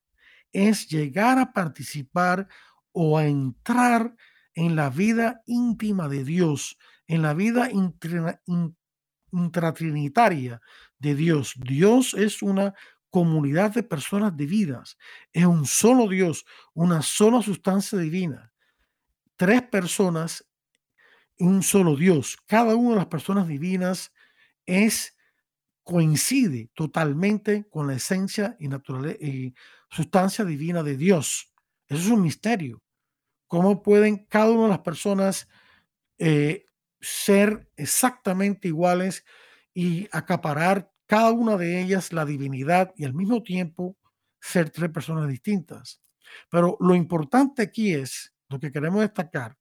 es 0.53 0.89
llegar 0.89 1.39
a 1.39 1.53
participar 1.53 2.49
o 2.93 3.17
a 3.17 3.27
entrar 3.27 4.15
en 4.55 4.77
la 4.77 4.91
vida 4.91 5.43
íntima 5.47 6.09
de 6.09 6.25
Dios, 6.25 6.79
en 7.07 7.23
la 7.23 7.35
vida 7.35 7.71
intratrinitaria 9.31 10.61
de 10.99 11.15
Dios. 11.15 11.55
Dios 11.57 12.15
es 12.15 12.43
una 12.43 12.75
comunidad 13.09 13.73
de 13.75 13.83
personas 13.83 14.37
divinas, 14.37 14.99
es 15.33 15.45
un 15.45 15.67
solo 15.67 16.09
Dios, 16.09 16.45
una 16.75 17.03
sola 17.03 17.43
sustancia 17.43 17.99
divina, 17.99 18.53
tres 19.37 19.63
personas, 19.63 20.47
un 21.43 21.63
solo 21.63 21.97
Dios. 21.97 22.39
Cada 22.47 22.75
una 22.77 22.91
de 22.91 22.97
las 22.97 23.07
personas 23.07 23.49
divinas 23.49 24.13
es 24.67 25.17
coincide 25.83 26.71
totalmente 26.75 27.69
con 27.69 27.89
la 27.89 27.95
esencia 27.95 28.57
y, 28.61 28.69
y 29.27 29.55
sustancia 29.91 30.45
divina 30.45 30.83
de 30.83 30.97
Dios. 30.97 31.53
Eso 31.89 32.01
es 32.01 32.09
un 32.09 32.23
misterio. 32.23 32.83
¿Cómo 33.49 33.83
pueden 33.83 34.25
cada 34.27 34.51
una 34.51 34.63
de 34.65 34.69
las 34.69 34.79
personas 34.81 35.49
eh, 36.19 36.65
ser 37.01 37.69
exactamente 37.77 38.69
iguales 38.69 39.25
y 39.75 40.09
acaparar 40.13 40.93
cada 41.07 41.33
una 41.33 41.57
de 41.57 41.83
ellas 41.83 42.13
la 42.13 42.25
divinidad 42.25 42.95
y 42.97 43.05
al 43.05 43.13
mismo 43.13 43.43
tiempo 43.43 43.97
ser 44.41 44.71
tres 44.71 44.91
personas 44.91 45.29
distintas. 45.29 46.01
Pero 46.51 46.77
lo 46.81 46.95
importante 46.95 47.63
aquí 47.63 47.93
es, 47.93 48.35
lo 48.49 48.59
que 48.59 48.71
queremos 48.71 49.01
destacar, 49.01 49.57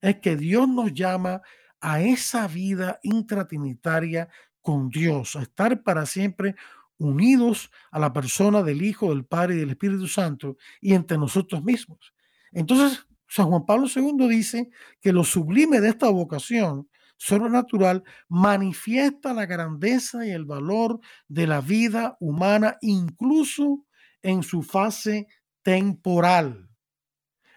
es 0.00 0.20
que 0.20 0.36
Dios 0.36 0.68
nos 0.68 0.92
llama 0.92 1.42
a 1.80 2.00
esa 2.00 2.48
vida 2.48 2.98
intratrinitaria 3.02 4.28
con 4.62 4.88
Dios, 4.88 5.36
a 5.36 5.42
estar 5.42 5.82
para 5.82 6.06
siempre 6.06 6.56
unidos 6.98 7.70
a 7.90 7.98
la 7.98 8.12
persona 8.12 8.62
del 8.62 8.82
Hijo, 8.82 9.10
del 9.10 9.24
Padre 9.24 9.56
y 9.56 9.58
del 9.58 9.70
Espíritu 9.70 10.08
Santo 10.08 10.56
y 10.80 10.94
entre 10.94 11.18
nosotros 11.18 11.62
mismos. 11.62 12.14
Entonces, 12.52 13.06
San 13.28 13.48
Juan 13.48 13.66
Pablo 13.66 13.86
II 13.94 14.28
dice 14.28 14.70
que 15.00 15.12
lo 15.12 15.24
sublime 15.24 15.80
de 15.80 15.88
esta 15.88 16.08
vocación 16.08 16.88
sobrenatural 17.16 18.04
manifiesta 18.28 19.32
la 19.32 19.46
grandeza 19.46 20.26
y 20.26 20.30
el 20.30 20.44
valor 20.44 21.00
de 21.28 21.46
la 21.46 21.60
vida 21.60 22.16
humana, 22.20 22.76
incluso 22.80 23.84
en 24.22 24.42
su 24.42 24.62
fase 24.62 25.28
temporal. 25.62 26.68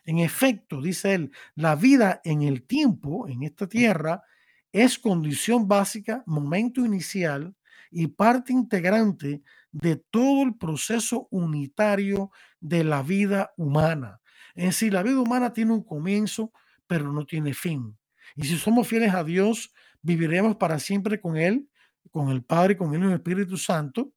En 0.09 0.17
efecto, 0.17 0.81
dice 0.81 1.13
él, 1.13 1.31
la 1.53 1.75
vida 1.75 2.19
en 2.23 2.41
el 2.41 2.63
tiempo, 2.63 3.27
en 3.27 3.43
esta 3.43 3.67
tierra, 3.67 4.23
es 4.71 4.97
condición 4.97 5.67
básica, 5.67 6.23
momento 6.25 6.83
inicial 6.83 7.55
y 7.91 8.07
parte 8.07 8.51
integrante 8.51 9.43
de 9.71 9.97
todo 9.97 10.41
el 10.41 10.55
proceso 10.55 11.27
unitario 11.29 12.31
de 12.59 12.83
la 12.83 13.03
vida 13.03 13.53
humana. 13.55 14.19
Es 14.55 14.65
decir, 14.65 14.93
la 14.93 15.03
vida 15.03 15.19
humana 15.19 15.53
tiene 15.53 15.73
un 15.73 15.83
comienzo, 15.83 16.51
pero 16.87 17.13
no 17.13 17.23
tiene 17.27 17.53
fin. 17.53 17.95
Y 18.35 18.45
si 18.45 18.57
somos 18.57 18.87
fieles 18.87 19.13
a 19.13 19.23
Dios, 19.23 19.71
viviremos 20.01 20.55
para 20.55 20.79
siempre 20.79 21.21
con 21.21 21.37
Él, 21.37 21.69
con 22.09 22.29
el 22.29 22.41
Padre, 22.41 22.75
con 22.77 22.95
Él 22.95 23.03
y 23.03 23.05
el 23.05 23.13
Espíritu 23.13 23.57
Santo. 23.57 24.11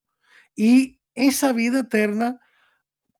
Y 0.57 1.01
esa 1.15 1.53
vida 1.53 1.81
eterna 1.81 2.41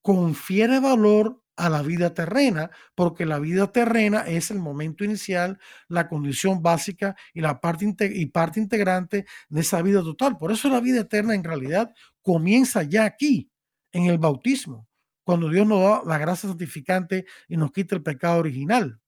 confiere 0.01 0.79
valor 0.79 1.42
a 1.55 1.69
la 1.69 1.81
vida 1.81 2.13
terrena, 2.13 2.71
porque 2.95 3.25
la 3.25 3.39
vida 3.39 3.71
terrena 3.71 4.21
es 4.21 4.51
el 4.51 4.59
momento 4.59 5.03
inicial, 5.03 5.59
la 5.87 6.07
condición 6.07 6.61
básica 6.61 7.15
y 7.33 7.41
la 7.41 7.61
parte, 7.61 8.11
y 8.13 8.25
parte 8.27 8.59
integrante 8.59 9.25
de 9.49 9.61
esa 9.61 9.81
vida 9.81 10.01
total. 10.01 10.37
Por 10.37 10.51
eso 10.51 10.69
la 10.69 10.79
vida 10.79 11.01
eterna 11.01 11.35
en 11.35 11.43
realidad 11.43 11.93
comienza 12.21 12.83
ya 12.83 13.05
aquí, 13.05 13.49
en 13.91 14.05
el 14.05 14.17
bautismo, 14.17 14.87
cuando 15.23 15.49
Dios 15.49 15.67
nos 15.67 15.79
da 15.81 16.01
la 16.05 16.17
gracia 16.17 16.49
santificante 16.49 17.25
y 17.47 17.57
nos 17.57 17.71
quita 17.71 17.95
el 17.95 18.03
pecado 18.03 18.39
original. 18.39 18.99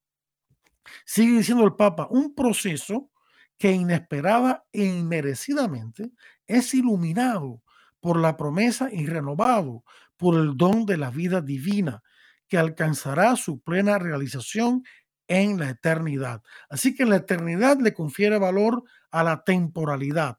Sigue 1.05 1.37
diciendo 1.37 1.65
el 1.65 1.75
Papa, 1.75 2.07
un 2.09 2.35
proceso 2.35 3.09
que 3.57 3.71
inesperada 3.71 4.65
e 4.71 4.85
inmerecidamente 4.85 6.11
es 6.45 6.73
iluminado 6.73 7.63
por 7.99 8.19
la 8.19 8.37
promesa 8.37 8.89
y 8.91 9.07
renovado 9.07 9.83
por 10.17 10.35
el 10.35 10.55
don 10.55 10.85
de 10.85 10.97
la 10.97 11.09
vida 11.09 11.41
divina, 11.41 12.03
que 12.47 12.57
alcanzará 12.57 13.35
su 13.35 13.59
plena 13.59 13.97
realización 13.97 14.83
en 15.27 15.59
la 15.59 15.69
eternidad. 15.69 16.43
Así 16.69 16.95
que 16.95 17.05
la 17.05 17.17
eternidad 17.17 17.79
le 17.79 17.93
confiere 17.93 18.37
valor 18.37 18.83
a 19.11 19.23
la 19.23 19.43
temporalidad. 19.43 20.37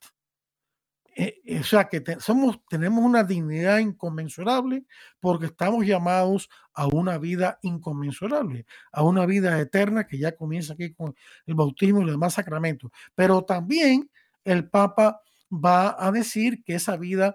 Eh, 1.19 1.41
eh, 1.47 1.61
o 1.61 1.65
sea 1.65 1.89
que 1.89 2.05
somos, 2.21 2.61
tenemos 2.69 3.03
una 3.03 3.25
dignidad 3.25 3.79
inconmensurable 3.79 4.85
porque 5.19 5.47
estamos 5.47 5.87
llamados 5.87 6.51
a 6.75 6.87
una 6.87 7.17
vida 7.17 7.59
inconmensurable, 7.63 8.67
a 8.93 9.03
una 9.03 9.25
vida 9.25 9.59
eterna 9.59 10.07
que 10.07 10.19
ya 10.19 10.37
comienza 10.37 10.75
aquí 10.75 10.93
con 10.93 11.17
el 11.47 11.55
bautismo 11.55 12.03
y 12.03 12.05
los 12.05 12.13
demás 12.13 12.35
sacramentos. 12.35 12.91
Pero 13.15 13.43
también 13.45 14.11
el 14.45 14.69
Papa 14.69 15.23
va 15.51 15.97
a 15.99 16.13
decir 16.13 16.63
que 16.63 16.75
esa 16.75 16.99
vida 16.99 17.35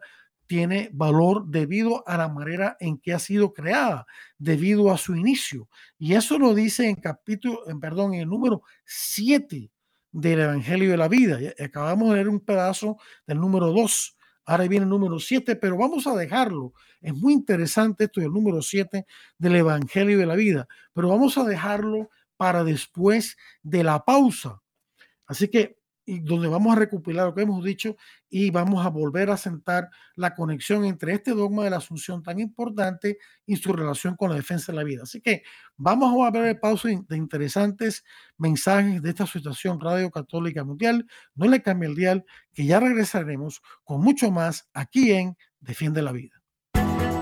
tiene 0.52 0.90
valor 0.92 1.46
debido 1.48 2.06
a 2.06 2.18
la 2.18 2.28
manera 2.28 2.76
en 2.82 2.98
que 2.98 3.14
ha 3.14 3.20
sido 3.20 3.54
creada, 3.54 4.06
debido 4.38 4.92
a 4.92 4.98
su 4.98 5.16
inicio. 5.16 5.70
Y 5.98 6.14
eso 6.14 6.38
lo 6.38 6.54
dice 6.54 6.90
en 6.90 6.98
capítulo, 6.98 7.70
en, 7.70 7.80
perdón, 7.80 8.16
en 8.16 8.20
el 8.24 8.28
número 8.28 8.62
7 8.84 9.72
del 10.12 10.40
Evangelio 10.42 10.92
de 10.92 10.98
la 10.98 11.08
Vida. 11.08 11.40
Acabamos 11.58 12.10
de 12.10 12.16
leer 12.16 12.28
un 12.28 12.42
pedazo 12.42 12.98
del 13.26 13.40
número 13.40 13.68
2. 13.68 14.18
Ahora 14.44 14.68
viene 14.68 14.84
el 14.84 14.90
número 14.90 15.22
7, 15.22 15.56
pero 15.56 15.78
vamos 15.78 16.06
a 16.06 16.18
dejarlo. 16.18 16.74
Es 17.00 17.14
muy 17.14 17.32
interesante 17.32 18.04
esto 18.04 18.20
del 18.20 18.34
número 18.34 18.62
7 18.62 19.06
del 19.38 19.56
Evangelio 19.56 20.18
de 20.18 20.26
la 20.26 20.36
Vida, 20.36 20.68
pero 20.92 21.08
vamos 21.08 21.38
a 21.38 21.46
dejarlo 21.46 22.10
para 22.36 22.66
después 22.66 23.38
de 23.64 23.86
la 23.86 24.04
pausa. 24.04 24.62
Así 25.28 25.48
que 25.48 25.78
y 26.12 26.20
donde 26.20 26.50
vamos 26.50 26.74
a 26.74 26.80
recopilar 26.80 27.26
lo 27.26 27.34
que 27.34 27.44
hemos 27.44 27.64
dicho 27.64 27.96
y 28.30 28.50
vamos 28.50 28.86
a 28.86 28.90
volver 28.90 29.30
a 29.30 29.38
sentar 29.38 29.90
la 30.18 30.36
conexión 30.36 30.84
entre 30.84 31.14
este 31.14 31.32
dogma 31.32 31.64
de 31.64 31.70
la 31.70 31.78
asunción 31.78 32.22
tan 32.22 32.38
importante 32.42 33.18
y 33.46 33.56
su 33.56 33.72
relación 33.72 34.18
con 34.18 34.30
la 34.30 34.36
defensa 34.36 34.74
de 34.74 34.76
la 34.76 34.84
vida. 34.84 35.04
Así 35.04 35.22
que 35.22 35.44
vamos 35.78 36.14
a 36.28 36.30
ver 36.32 36.48
el 36.48 36.60
pausa 36.60 36.90
de 36.90 37.16
interesantes 37.16 38.04
mensajes 38.38 39.02
de 39.02 39.10
esta 39.10 39.26
situación 39.26 39.80
Radio 39.80 40.12
Católica 40.12 40.66
Mundial. 40.66 41.08
No 41.34 41.48
le 41.48 41.62
cambie 41.62 41.88
el 41.88 41.96
dial, 41.96 42.26
que 42.52 42.66
ya 42.66 42.82
regresaremos 42.82 43.62
con 43.86 44.02
mucho 44.02 44.32
más 44.32 44.70
aquí 44.74 45.14
en 45.14 45.38
Defiende 45.62 46.02
la 46.02 46.12
Vida. 46.12 46.41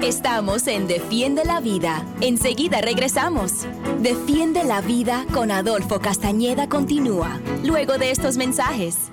Estamos 0.02 0.68
en 0.68 0.88
Defiende 0.88 1.44
la 1.44 1.60
Vida. 1.60 2.06
Enseguida 2.22 2.80
regresamos. 2.80 3.68
Defiende 4.00 4.64
la 4.64 4.80
Vida 4.80 5.26
con 5.34 5.52
Adolfo 5.52 6.00
Castañeda 6.00 6.70
continúa, 6.70 7.38
luego 7.66 7.98
de 7.98 8.12
estos 8.12 8.38
mensajes. 8.38 9.12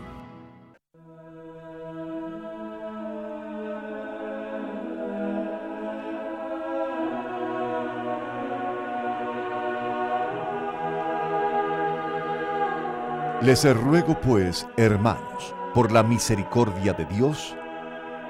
Les 13.42 13.74
ruego 13.74 14.20
pues, 14.20 14.68
hermanos, 14.76 15.52
por 15.74 15.90
la 15.90 16.04
misericordia 16.04 16.92
de 16.92 17.06
Dios, 17.06 17.56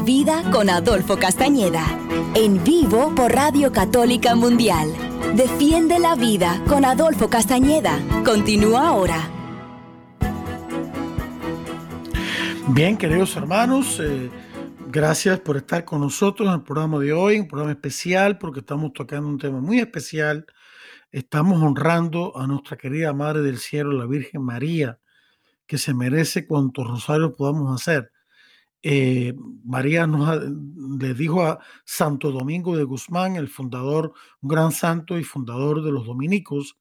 Vida 0.00 0.42
con 0.52 0.70
Adolfo 0.70 1.18
Castañeda. 1.18 1.84
En 2.34 2.62
vivo 2.62 3.14
por 3.14 3.32
Radio 3.32 3.72
Católica 3.72 4.34
Mundial. 4.34 4.92
Defiende 5.34 5.98
la 5.98 6.14
Vida 6.14 6.62
con 6.68 6.84
Adolfo 6.84 7.28
Castañeda. 7.28 7.98
Continúa 8.24 8.88
ahora. 8.88 9.30
Bien, 12.68 12.96
queridos 12.96 13.34
hermanos, 13.36 13.98
eh, 14.00 14.30
gracias 14.88 15.40
por 15.40 15.56
estar 15.56 15.84
con 15.84 16.00
nosotros 16.00 16.48
en 16.48 16.54
el 16.54 16.62
programa 16.62 16.98
de 16.98 17.12
hoy, 17.12 17.40
un 17.40 17.48
programa 17.48 17.72
especial 17.72 18.38
porque 18.38 18.60
estamos 18.60 18.92
tocando 18.92 19.26
un 19.26 19.38
tema 19.38 19.60
muy 19.60 19.80
especial. 19.80 20.46
Estamos 21.10 21.60
honrando 21.62 22.38
a 22.38 22.46
nuestra 22.46 22.76
querida 22.76 23.12
Madre 23.12 23.42
del 23.42 23.58
Cielo, 23.58 23.92
la 23.92 24.06
Virgen 24.06 24.42
María, 24.42 24.98
que 25.66 25.78
se 25.78 25.94
merece 25.94 26.46
cuantos 26.46 26.86
rosarios 26.86 27.32
podamos 27.36 27.80
hacer. 27.80 28.12
Eh, 28.82 29.34
María 29.64 30.06
nos 30.06 30.40
le 31.00 31.14
dijo 31.14 31.44
a 31.44 31.58
Santo 31.84 32.30
Domingo 32.30 32.76
de 32.76 32.84
Guzmán, 32.84 33.36
el 33.36 33.48
fundador, 33.48 34.12
un 34.40 34.48
gran 34.48 34.72
santo 34.72 35.18
y 35.18 35.24
fundador 35.24 35.82
de 35.82 35.90
los 35.92 36.06
dominicos, 36.06 36.78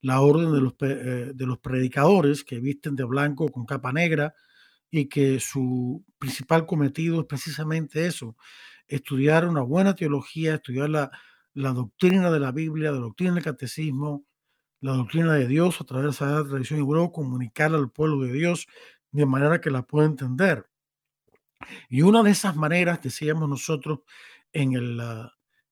la 0.00 0.20
orden 0.20 0.52
de 0.52 0.60
los, 0.60 0.74
eh, 0.80 1.32
de 1.34 1.46
los 1.46 1.58
predicadores 1.58 2.44
que 2.44 2.60
visten 2.60 2.96
de 2.96 3.04
blanco 3.04 3.48
con 3.50 3.64
capa 3.66 3.92
negra 3.92 4.34
y 4.90 5.08
que 5.08 5.40
su 5.40 6.04
principal 6.18 6.66
cometido 6.66 7.20
es 7.20 7.26
precisamente 7.26 8.06
eso, 8.06 8.36
estudiar 8.88 9.48
una 9.48 9.62
buena 9.62 9.94
teología, 9.94 10.56
estudiar 10.56 10.90
la, 10.90 11.10
la 11.54 11.72
doctrina 11.72 12.30
de 12.30 12.40
la 12.40 12.52
Biblia, 12.52 12.92
la 12.92 12.98
doctrina 12.98 13.34
del 13.34 13.44
catecismo, 13.44 14.24
la 14.80 14.92
doctrina 14.94 15.34
de 15.34 15.48
Dios 15.48 15.80
a 15.80 15.84
través 15.84 16.06
de 16.06 16.10
esa 16.12 16.44
tradición 16.44 16.80
y 16.80 16.84
luego 16.86 17.12
comunicarla 17.12 17.78
al 17.78 17.90
pueblo 17.90 18.20
de 18.26 18.32
Dios 18.32 18.66
de 19.12 19.26
manera 19.26 19.60
que 19.60 19.70
la 19.70 19.82
pueda 19.82 20.06
entender. 20.06 20.66
Y 21.88 22.02
una 22.02 22.22
de 22.22 22.30
esas 22.30 22.56
maneras, 22.56 23.02
decíamos 23.02 23.48
nosotros 23.48 24.00
en, 24.52 24.74
el, 24.74 25.00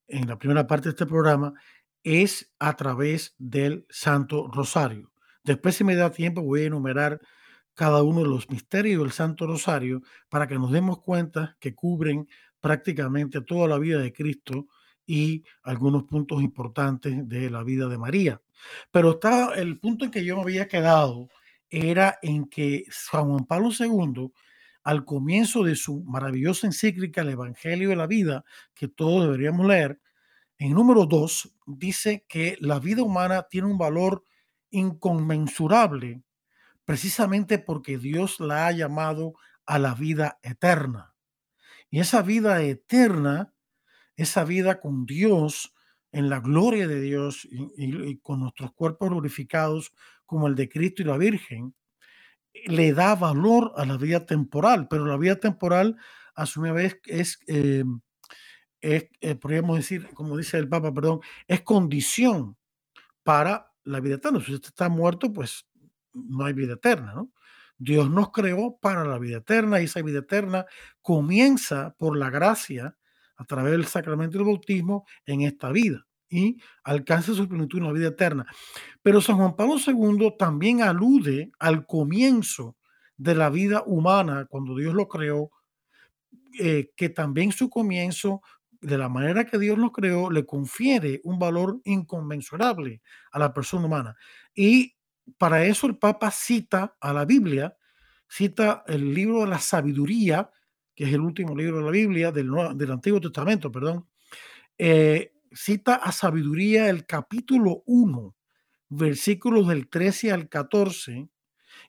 en 0.08 0.28
la 0.28 0.38
primera 0.38 0.66
parte 0.66 0.84
de 0.84 0.90
este 0.90 1.06
programa, 1.06 1.54
es 2.02 2.54
a 2.58 2.76
través 2.76 3.34
del 3.38 3.86
Santo 3.88 4.50
Rosario. 4.52 5.12
Después, 5.42 5.76
si 5.76 5.84
me 5.84 5.96
da 5.96 6.10
tiempo, 6.10 6.42
voy 6.42 6.62
a 6.62 6.66
enumerar 6.66 7.20
cada 7.74 8.02
uno 8.02 8.20
de 8.20 8.28
los 8.28 8.48
misterios 8.48 9.02
del 9.02 9.12
Santo 9.12 9.46
Rosario 9.46 10.02
para 10.28 10.46
que 10.46 10.58
nos 10.58 10.70
demos 10.70 11.00
cuenta 11.02 11.56
que 11.60 11.74
cubren 11.74 12.28
prácticamente 12.60 13.40
toda 13.42 13.68
la 13.68 13.78
vida 13.78 13.98
de 13.98 14.12
Cristo 14.12 14.68
y 15.06 15.44
algunos 15.62 16.04
puntos 16.04 16.42
importantes 16.42 17.28
de 17.28 17.50
la 17.50 17.62
vida 17.62 17.88
de 17.88 17.98
María. 17.98 18.40
Pero 18.90 19.12
está, 19.12 19.54
el 19.54 19.78
punto 19.78 20.04
en 20.04 20.10
que 20.10 20.24
yo 20.24 20.36
me 20.36 20.42
había 20.42 20.68
quedado 20.68 21.28
era 21.68 22.18
en 22.22 22.46
que 22.46 22.84
San 22.90 23.28
Juan 23.28 23.44
Pablo 23.44 23.70
II, 23.78 24.32
al 24.84 25.04
comienzo 25.04 25.64
de 25.64 25.76
su 25.76 26.04
maravillosa 26.04 26.66
encíclica, 26.66 27.22
el 27.22 27.30
Evangelio 27.30 27.88
de 27.88 27.96
la 27.96 28.06
Vida, 28.06 28.44
que 28.74 28.86
todos 28.86 29.24
deberíamos 29.24 29.66
leer, 29.66 30.00
en 30.58 30.72
número 30.72 31.06
dos 31.06 31.52
dice 31.66 32.24
que 32.28 32.56
la 32.60 32.78
vida 32.78 33.02
humana 33.02 33.46
tiene 33.50 33.66
un 33.66 33.78
valor 33.78 34.22
inconmensurable 34.70 36.22
precisamente 36.84 37.58
porque 37.58 37.98
Dios 37.98 38.40
la 38.40 38.66
ha 38.66 38.72
llamado 38.72 39.34
a 39.66 39.78
la 39.78 39.94
vida 39.94 40.38
eterna. 40.42 41.14
Y 41.90 42.00
esa 42.00 42.22
vida 42.22 42.62
eterna, 42.62 43.54
esa 44.16 44.44
vida 44.44 44.80
con 44.80 45.06
Dios, 45.06 45.74
en 46.12 46.28
la 46.28 46.38
gloria 46.40 46.86
de 46.86 47.00
Dios 47.00 47.48
y, 47.50 48.18
con 48.18 48.40
nuestros 48.40 48.72
cuerpos 48.72 49.10
glorificados 49.10 49.92
como 50.26 50.46
el 50.46 50.54
de 50.54 50.68
Cristo 50.68 51.02
y 51.02 51.06
la 51.06 51.16
Virgen, 51.16 51.74
le 52.66 52.92
da 52.92 53.14
valor 53.14 53.72
a 53.76 53.84
la 53.84 53.96
vida 53.96 54.26
temporal, 54.26 54.88
pero 54.88 55.06
la 55.06 55.16
vida 55.16 55.36
temporal 55.36 55.96
a 56.34 56.46
su 56.46 56.60
vez 56.60 57.00
es, 57.06 57.38
eh, 57.46 57.84
es 58.80 59.08
eh, 59.20 59.34
podríamos 59.34 59.76
decir, 59.76 60.08
como 60.14 60.36
dice 60.36 60.58
el 60.58 60.68
Papa, 60.68 60.92
perdón, 60.92 61.20
es 61.46 61.62
condición 61.62 62.56
para 63.22 63.72
la 63.84 64.00
vida 64.00 64.16
eterna. 64.16 64.40
Si 64.40 64.54
usted 64.54 64.68
está 64.68 64.88
muerto, 64.88 65.32
pues 65.32 65.66
no 66.12 66.44
hay 66.44 66.52
vida 66.52 66.74
eterna, 66.74 67.14
¿no? 67.14 67.32
Dios 67.76 68.08
nos 68.08 68.30
creó 68.30 68.78
para 68.80 69.04
la 69.04 69.18
vida 69.18 69.38
eterna 69.38 69.80
y 69.80 69.84
esa 69.84 70.00
vida 70.00 70.20
eterna 70.20 70.64
comienza 71.02 71.94
por 71.98 72.16
la 72.16 72.30
gracia 72.30 72.96
a 73.36 73.44
través 73.44 73.72
del 73.72 73.86
sacramento 73.86 74.38
del 74.38 74.46
bautismo 74.46 75.04
en 75.26 75.42
esta 75.42 75.70
vida 75.70 76.06
y 76.28 76.58
alcanza 76.82 77.34
su 77.34 77.48
plenitud 77.48 77.78
en 77.78 77.84
la 77.84 77.92
vida 77.92 78.08
eterna. 78.08 78.46
Pero 79.02 79.20
San 79.20 79.36
Juan 79.36 79.56
Pablo 79.56 79.76
II 79.84 80.34
también 80.38 80.82
alude 80.82 81.52
al 81.58 81.86
comienzo 81.86 82.76
de 83.16 83.34
la 83.34 83.50
vida 83.50 83.82
humana 83.86 84.46
cuando 84.46 84.76
Dios 84.76 84.94
lo 84.94 85.08
creó, 85.08 85.50
eh, 86.58 86.90
que 86.96 87.08
también 87.08 87.52
su 87.52 87.68
comienzo, 87.70 88.42
de 88.80 88.98
la 88.98 89.08
manera 89.08 89.46
que 89.46 89.58
Dios 89.58 89.78
lo 89.78 89.92
creó, 89.92 90.30
le 90.30 90.44
confiere 90.44 91.20
un 91.24 91.38
valor 91.38 91.80
inconmensurable 91.84 93.00
a 93.32 93.38
la 93.38 93.54
persona 93.54 93.86
humana. 93.86 94.16
Y 94.54 94.94
para 95.38 95.64
eso 95.64 95.86
el 95.86 95.96
Papa 95.96 96.30
cita 96.30 96.96
a 97.00 97.12
la 97.12 97.24
Biblia, 97.24 97.76
cita 98.28 98.84
el 98.86 99.14
libro 99.14 99.40
de 99.40 99.48
la 99.48 99.58
sabiduría, 99.58 100.50
que 100.94 101.04
es 101.04 101.14
el 101.14 101.20
último 101.20 101.56
libro 101.56 101.78
de 101.78 101.84
la 101.84 101.90
Biblia, 101.90 102.30
del, 102.30 102.50
del 102.74 102.90
Antiguo 102.90 103.20
Testamento, 103.20 103.72
perdón, 103.72 104.06
eh, 104.76 105.33
cita 105.54 105.94
a 105.94 106.12
sabiduría 106.12 106.88
el 106.90 107.06
capítulo 107.06 107.82
1, 107.86 108.34
versículos 108.88 109.68
del 109.68 109.88
13 109.88 110.32
al 110.32 110.48
14, 110.48 111.28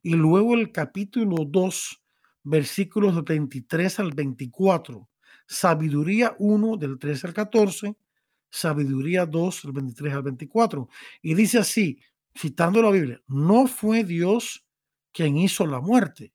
y 0.01 0.13
luego 0.13 0.56
el 0.56 0.71
capítulo 0.71 1.45
2, 1.45 2.04
versículos 2.43 3.15
del 3.15 3.23
23 3.23 3.99
al 3.99 4.12
24. 4.13 5.10
Sabiduría 5.47 6.36
1 6.39 6.78
del 6.78 6.97
13 6.97 7.28
al 7.28 7.34
14, 7.34 7.95
sabiduría 8.49 9.25
2 9.25 9.62
del 9.63 9.71
23 9.71 10.13
al 10.13 10.23
24. 10.23 10.89
Y 11.21 11.34
dice 11.34 11.60
así, 11.60 11.99
citando 12.38 12.82
la 12.82 12.91
Biblia, 12.91 13.21
no 13.28 13.67
fue 13.67 14.04
Dios 14.04 14.65
quien 15.12 15.38
hizo 15.38 15.65
la 15.65 15.80
muerte, 15.80 16.34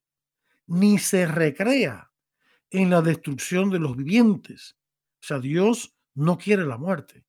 ni 0.67 0.99
se 0.99 1.27
recrea 1.27 2.11
en 2.71 2.91
la 2.91 3.03
destrucción 3.03 3.71
de 3.71 3.79
los 3.79 3.97
vivientes. 3.97 4.77
O 5.21 5.27
sea, 5.27 5.39
Dios 5.39 5.95
no 6.21 6.37
quiere 6.37 6.67
la 6.67 6.77
muerte, 6.77 7.25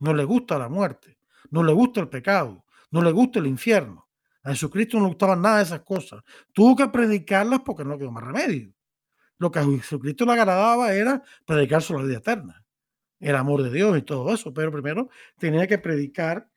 no 0.00 0.12
le 0.12 0.24
gusta 0.24 0.58
la 0.58 0.68
muerte, 0.68 1.18
no 1.50 1.62
le 1.62 1.72
gusta 1.72 2.00
el 2.00 2.08
pecado, 2.08 2.64
no 2.90 3.02
le 3.02 3.10
gusta 3.10 3.38
el 3.38 3.46
infierno. 3.46 4.08
A 4.42 4.50
Jesucristo 4.50 4.98
no 4.98 5.04
le 5.04 5.08
gustaban 5.08 5.42
nada 5.42 5.58
de 5.58 5.64
esas 5.64 5.80
cosas. 5.80 6.22
Tuvo 6.52 6.76
que 6.76 6.88
predicarlas 6.88 7.60
porque 7.64 7.84
no 7.84 7.98
quedó 7.98 8.10
más 8.10 8.24
remedio. 8.24 8.72
Lo 9.38 9.50
que 9.50 9.58
a 9.60 9.64
Jesucristo 9.64 10.26
le 10.26 10.32
agradaba 10.32 10.92
era 10.92 11.22
predicar 11.46 11.80
sobre 11.80 12.02
la 12.02 12.08
vida 12.08 12.18
eterna, 12.18 12.64
el 13.18 13.34
amor 13.34 13.62
de 13.62 13.70
Dios 13.70 13.96
y 13.96 14.02
todo 14.02 14.34
eso, 14.34 14.52
pero 14.52 14.70
primero 14.72 15.08
tenía 15.38 15.66
que 15.66 15.78
predicar 15.78 16.50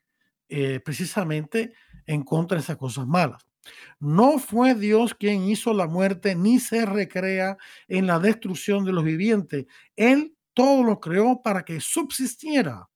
eh, 0.50 0.82
precisamente 0.84 1.74
en 2.06 2.24
contra 2.24 2.58
de 2.58 2.64
esas 2.64 2.78
cosas 2.78 3.08
malas. 3.08 3.46
No 4.00 4.40
fue 4.40 4.76
Dios 4.76 5.14
quien 5.14 5.44
hizo 5.44 5.74
la 5.74 5.88
muerte, 5.88 6.36
ni 6.36 6.60
se 6.60 6.86
recrea 6.86 7.58
en 7.88 8.08
la 8.08 8.20
destrucción 8.20 8.84
de 8.84 8.92
los 8.92 9.04
vivientes. 9.04 9.68
Él 9.96 10.36
todo 10.54 10.84
lo 10.84 11.00
creó 11.00 11.42
para 11.42 11.64
que 11.64 11.80
subsistiera. 11.80 12.90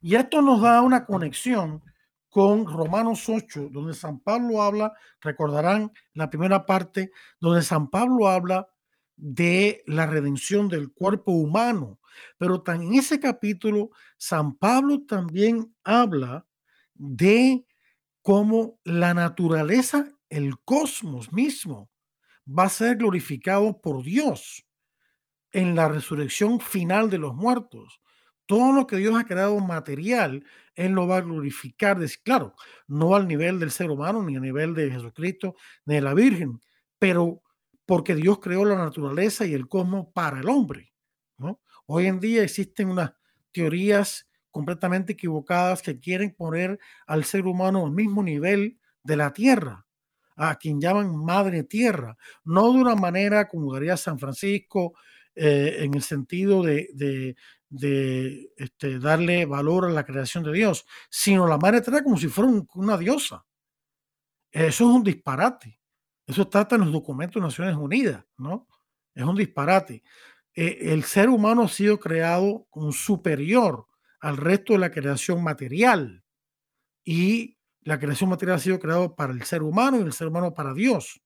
Y 0.00 0.14
esto 0.14 0.42
nos 0.42 0.60
da 0.60 0.82
una 0.82 1.04
conexión 1.04 1.82
con 2.28 2.66
Romanos 2.66 3.28
8, 3.28 3.68
donde 3.70 3.94
San 3.94 4.18
Pablo 4.18 4.62
habla, 4.62 4.92
recordarán 5.20 5.92
la 6.14 6.30
primera 6.30 6.66
parte, 6.66 7.12
donde 7.40 7.62
San 7.62 7.88
Pablo 7.90 8.28
habla 8.28 8.68
de 9.16 9.82
la 9.86 10.06
redención 10.06 10.68
del 10.68 10.92
cuerpo 10.92 11.32
humano. 11.32 12.00
Pero 12.38 12.62
en 12.66 12.94
ese 12.94 13.20
capítulo, 13.20 13.90
San 14.16 14.56
Pablo 14.56 15.02
también 15.06 15.74
habla 15.84 16.46
de 16.94 17.64
cómo 18.22 18.80
la 18.84 19.14
naturaleza, 19.14 20.08
el 20.28 20.58
cosmos 20.64 21.32
mismo, 21.32 21.90
va 22.46 22.64
a 22.64 22.68
ser 22.68 22.96
glorificado 22.96 23.80
por 23.80 24.02
Dios 24.02 24.66
en 25.54 25.76
la 25.76 25.88
resurrección 25.88 26.60
final 26.60 27.08
de 27.08 27.18
los 27.18 27.34
muertos. 27.34 28.00
Todo 28.44 28.72
lo 28.72 28.86
que 28.86 28.96
Dios 28.96 29.16
ha 29.16 29.24
creado 29.24 29.58
material, 29.60 30.44
Él 30.74 30.92
lo 30.92 31.06
va 31.06 31.18
a 31.18 31.22
glorificar. 31.22 31.96
Claro, 32.24 32.54
no 32.88 33.14
al 33.14 33.26
nivel 33.28 33.60
del 33.60 33.70
ser 33.70 33.88
humano, 33.88 34.22
ni 34.22 34.36
a 34.36 34.40
nivel 34.40 34.74
de 34.74 34.90
Jesucristo, 34.90 35.54
ni 35.86 35.94
de 35.94 36.00
la 36.02 36.12
Virgen, 36.12 36.60
pero 36.98 37.40
porque 37.86 38.16
Dios 38.16 38.40
creó 38.40 38.64
la 38.64 38.76
naturaleza 38.76 39.46
y 39.46 39.54
el 39.54 39.68
cosmos 39.68 40.08
para 40.12 40.40
el 40.40 40.48
hombre. 40.48 40.92
Hoy 41.86 42.06
en 42.06 42.18
día 42.18 42.42
existen 42.42 42.88
unas 42.88 43.12
teorías 43.52 44.26
completamente 44.50 45.12
equivocadas 45.12 45.82
que 45.82 46.00
quieren 46.00 46.34
poner 46.34 46.78
al 47.06 47.24
ser 47.24 47.46
humano 47.46 47.84
al 47.84 47.92
mismo 47.92 48.22
nivel 48.22 48.78
de 49.02 49.16
la 49.16 49.32
Tierra, 49.32 49.86
a 50.34 50.56
quien 50.56 50.80
llaman 50.80 51.14
Madre 51.14 51.62
Tierra, 51.62 52.16
no 52.42 52.72
de 52.72 52.80
una 52.80 52.94
manera 52.96 53.48
como 53.48 53.74
haría 53.74 53.96
San 53.96 54.18
Francisco, 54.18 54.94
eh, 55.34 55.76
en 55.80 55.94
el 55.94 56.02
sentido 56.02 56.62
de, 56.62 57.36
este, 58.56 58.98
darle 58.98 59.46
valor 59.46 59.86
a 59.86 59.90
la 59.90 60.04
creación 60.04 60.44
de 60.44 60.52
Dios, 60.52 60.86
sino 61.10 61.46
la 61.46 61.58
Madre 61.58 61.80
Tierra 61.80 62.02
como 62.02 62.16
si 62.16 62.28
fuera 62.28 62.52
una 62.74 62.96
diosa. 62.96 63.44
Eso 64.50 64.88
es 64.88 64.96
un 64.96 65.02
disparate. 65.02 65.80
Eso 66.26 66.42
está 66.42 66.66
en 66.70 66.82
los 66.82 66.92
documentos 66.92 67.40
de 67.40 67.46
Naciones 67.46 67.76
Unidas, 67.76 68.24
¿no? 68.38 68.68
Es 69.14 69.24
un 69.24 69.36
disparate. 69.36 70.02
Eh, 70.54 70.92
el 70.92 71.02
ser 71.04 71.28
humano 71.28 71.62
ha 71.62 71.68
sido 71.68 71.98
creado 71.98 72.66
superior 72.92 73.86
al 74.20 74.36
resto 74.36 74.72
de 74.72 74.78
la 74.78 74.90
creación 74.90 75.42
material 75.42 76.24
y 77.04 77.58
la 77.82 77.98
creación 77.98 78.30
material 78.30 78.56
ha 78.56 78.60
sido 78.60 78.78
creado 78.78 79.14
para 79.14 79.32
el 79.32 79.42
ser 79.42 79.62
humano 79.62 79.98
y 79.98 80.02
el 80.02 80.12
ser 80.12 80.28
humano 80.28 80.54
para 80.54 80.72
Dios. 80.72 81.20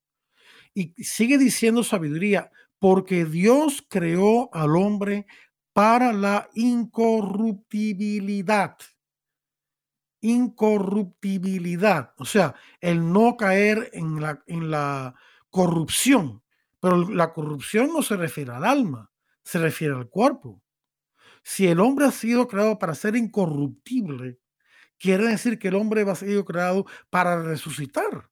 Y 0.75 0.93
sigue 1.03 1.39
diciendo 1.39 1.85
sabiduría, 1.85 2.51
porque 2.79 3.24
Dios 3.24 3.85
creó 3.89 4.55
al 4.55 4.76
hombre 4.76 5.26
para 5.72 6.12
la 6.12 6.49
incorruptibilidad. 6.55 8.76
Incorruptibilidad, 10.20 12.12
o 12.18 12.24
sea, 12.24 12.55
el 12.81 13.12
no 13.12 13.37
caer 13.37 13.91
en 13.93 14.20
la, 14.20 14.43
en 14.47 14.70
la 14.70 15.14
corrupción. 15.51 16.43
Pero 16.81 17.09
la 17.09 17.33
corrupción 17.33 17.93
no 17.93 18.03
se 18.03 18.16
refiere 18.16 18.53
al 18.53 18.64
alma, 18.64 19.11
se 19.45 19.59
refiere 19.59 19.95
al 19.95 20.09
cuerpo. 20.09 20.62
Si 21.43 21.66
el 21.66 21.81
hombre 21.81 22.07
ha 22.07 22.11
sido 22.11 22.49
creado 22.49 22.79
para 22.79 22.95
ser 22.95 23.16
incorruptible, 23.16 24.39
quiere 24.99 25.29
decir 25.29 25.59
que 25.59 25.68
el 25.68 25.76
hombre 25.76 26.05
va 26.05 26.12
a 26.12 26.16
ser 26.16 26.45
creado 26.45 26.87
para 27.11 27.43
resucitar. 27.43 28.31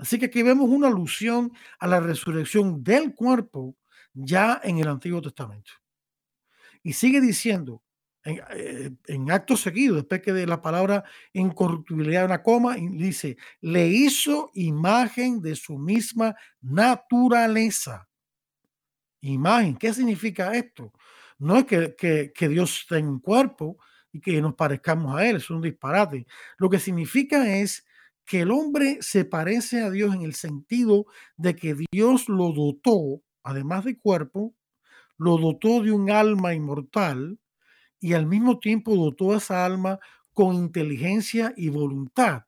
Así 0.00 0.18
que 0.18 0.26
aquí 0.26 0.42
vemos 0.42 0.70
una 0.70 0.88
alusión 0.88 1.52
a 1.78 1.86
la 1.86 2.00
resurrección 2.00 2.82
del 2.82 3.14
cuerpo 3.14 3.76
ya 4.14 4.58
en 4.64 4.78
el 4.78 4.88
Antiguo 4.88 5.20
Testamento. 5.20 5.72
Y 6.82 6.94
sigue 6.94 7.20
diciendo, 7.20 7.82
en, 8.24 8.40
eh, 8.50 9.30
acto 9.30 9.58
seguido, 9.58 9.96
después 9.96 10.22
que 10.22 10.32
de 10.32 10.46
la 10.46 10.62
palabra 10.62 11.04
incorruptibilidad 11.34 12.24
una 12.24 12.42
coma, 12.42 12.76
dice, 12.76 13.36
le 13.60 13.88
hizo 13.88 14.50
imagen 14.54 15.42
de 15.42 15.54
su 15.54 15.76
misma 15.76 16.34
naturaleza. 16.62 18.08
Imagen, 19.20 19.76
¿qué 19.76 19.92
significa 19.92 20.54
esto? 20.54 20.94
No 21.38 21.58
es 21.58 21.66
que, 21.66 21.94
que, 21.94 22.32
que 22.34 22.48
Dios 22.48 22.86
tenga 22.88 23.10
un 23.10 23.20
cuerpo 23.20 23.76
y 24.12 24.20
que 24.20 24.40
nos 24.40 24.54
parezcamos 24.54 25.14
a 25.14 25.26
Él, 25.28 25.36
es 25.36 25.50
un 25.50 25.60
disparate. 25.60 26.26
Lo 26.56 26.70
que 26.70 26.78
significa 26.78 27.46
es 27.54 27.84
que 28.24 28.42
el 28.42 28.50
hombre 28.50 28.98
se 29.00 29.24
parece 29.24 29.82
a 29.82 29.90
Dios 29.90 30.14
en 30.14 30.22
el 30.22 30.34
sentido 30.34 31.06
de 31.36 31.56
que 31.56 31.76
Dios 31.90 32.28
lo 32.28 32.52
dotó, 32.52 33.22
además 33.42 33.84
de 33.84 33.98
cuerpo, 33.98 34.54
lo 35.16 35.36
dotó 35.36 35.82
de 35.82 35.92
un 35.92 36.10
alma 36.10 36.54
inmortal 36.54 37.38
y 38.00 38.14
al 38.14 38.26
mismo 38.26 38.58
tiempo 38.58 38.96
dotó 38.96 39.32
a 39.32 39.36
esa 39.36 39.66
alma 39.66 39.98
con 40.32 40.54
inteligencia 40.54 41.52
y 41.56 41.68
voluntad. 41.68 42.44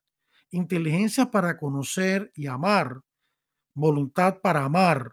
Inteligencia 0.51 1.31
para 1.31 1.59
conocer 1.59 2.33
y 2.35 2.47
amar, 2.47 3.03
voluntad 3.75 4.41
para 4.41 4.65
amar 4.65 5.13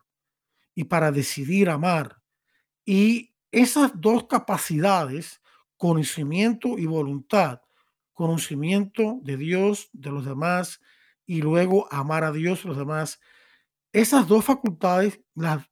y 0.76 0.86
para 0.86 1.12
decidir 1.12 1.70
amar. 1.70 2.22
Y 2.86 3.34
esas 3.52 3.92
dos 4.00 4.28
capacidades, 4.28 5.42
conocimiento 5.76 6.78
y 6.78 6.86
voluntad, 6.86 7.62
conocimiento 8.20 9.18
de 9.24 9.38
Dios, 9.38 9.90
de 9.94 10.12
los 10.12 10.26
demás, 10.26 10.82
y 11.26 11.42
luego 11.42 11.88
amar 11.90 12.26
a 12.26 12.34
Dios, 12.34 12.66
los 12.66 12.78
demás. 12.78 13.22
Esas 13.94 14.28
dos 14.28 14.44
facultades, 14.44 15.22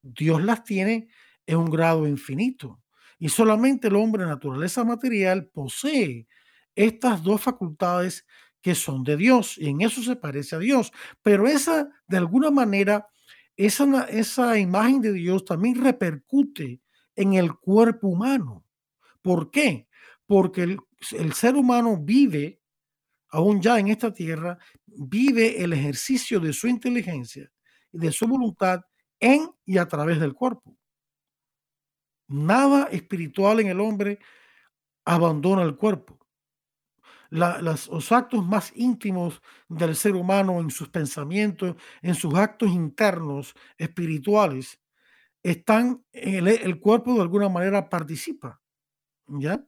Dios 0.01 0.41
las 0.41 0.63
tiene 0.63 1.09
en 1.45 1.57
un 1.57 1.69
grado 1.69 2.07
infinito. 2.07 2.81
Y 3.19 3.27
solamente 3.27 3.89
el 3.89 3.97
hombre, 3.97 4.25
naturaleza 4.25 4.85
material, 4.85 5.49
posee 5.53 6.25
estas 6.73 7.21
dos 7.21 7.41
facultades 7.41 8.25
que 8.61 8.75
son 8.75 9.03
de 9.03 9.17
Dios. 9.17 9.57
Y 9.57 9.67
en 9.67 9.81
eso 9.81 10.01
se 10.01 10.15
parece 10.15 10.55
a 10.55 10.59
Dios. 10.59 10.93
Pero 11.21 11.49
esa, 11.49 11.89
de 12.07 12.15
alguna 12.15 12.49
manera, 12.49 13.09
esa, 13.57 14.05
esa 14.05 14.57
imagen 14.57 15.01
de 15.01 15.11
Dios 15.11 15.43
también 15.43 15.83
repercute 15.83 16.79
en 17.13 17.33
el 17.33 17.53
cuerpo 17.55 18.07
humano. 18.07 18.63
¿Por 19.21 19.51
qué? 19.51 19.87
porque 20.27 20.63
el, 20.63 20.77
ser 21.33 21.55
humano 21.55 21.97
vive, 21.97 22.61
aún 23.29 23.61
ya 23.61 23.79
en 23.79 23.89
esta 23.89 24.13
tierra, 24.13 24.57
vive 24.85 25.63
el 25.63 25.73
ejercicio 25.73 26.39
de 26.39 26.53
su 26.53 26.67
inteligencia 26.67 27.51
y 27.91 27.99
de 27.99 28.11
su 28.11 28.27
voluntad 28.27 28.81
en 29.19 29.49
y 29.65 29.77
a 29.77 29.87
través 29.87 30.19
del 30.19 30.33
cuerpo. 30.33 30.77
Nada 32.27 32.85
espiritual 32.91 33.59
en 33.59 33.67
el 33.67 33.79
hombre 33.79 34.19
abandona 35.05 35.63
el 35.63 35.75
cuerpo. 35.77 36.19
los 37.29 38.11
actos 38.11 38.45
más 38.45 38.71
íntimos 38.75 39.41
del 39.67 39.95
ser 39.95 40.15
humano 40.15 40.59
en 40.59 40.71
sus 40.71 40.89
pensamientos, 40.89 41.75
en 42.01 42.15
sus 42.15 42.33
actos 42.35 42.69
internos 42.69 43.53
espirituales, 43.77 44.79
están 45.43 46.03
en 46.11 46.35
el, 46.35 46.47
el 46.47 46.79
cuerpo 46.79 47.13
de 47.15 47.21
alguna 47.21 47.49
manera 47.49 47.89
participa. 47.89 48.61
¿Ya? 49.27 49.65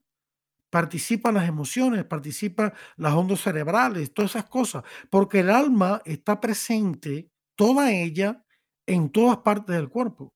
Participan 0.69 1.35
las 1.35 1.47
emociones, 1.47 2.05
participan 2.05 2.73
las 2.97 3.13
ondas 3.13 3.41
cerebrales, 3.41 4.13
todas 4.13 4.31
esas 4.31 4.45
cosas, 4.45 4.83
porque 5.09 5.39
el 5.39 5.49
alma 5.49 6.01
está 6.05 6.39
presente, 6.39 7.29
toda 7.55 7.91
ella, 7.91 8.43
en 8.85 9.11
todas 9.11 9.37
partes 9.37 9.75
del 9.75 9.89
cuerpo. 9.89 10.33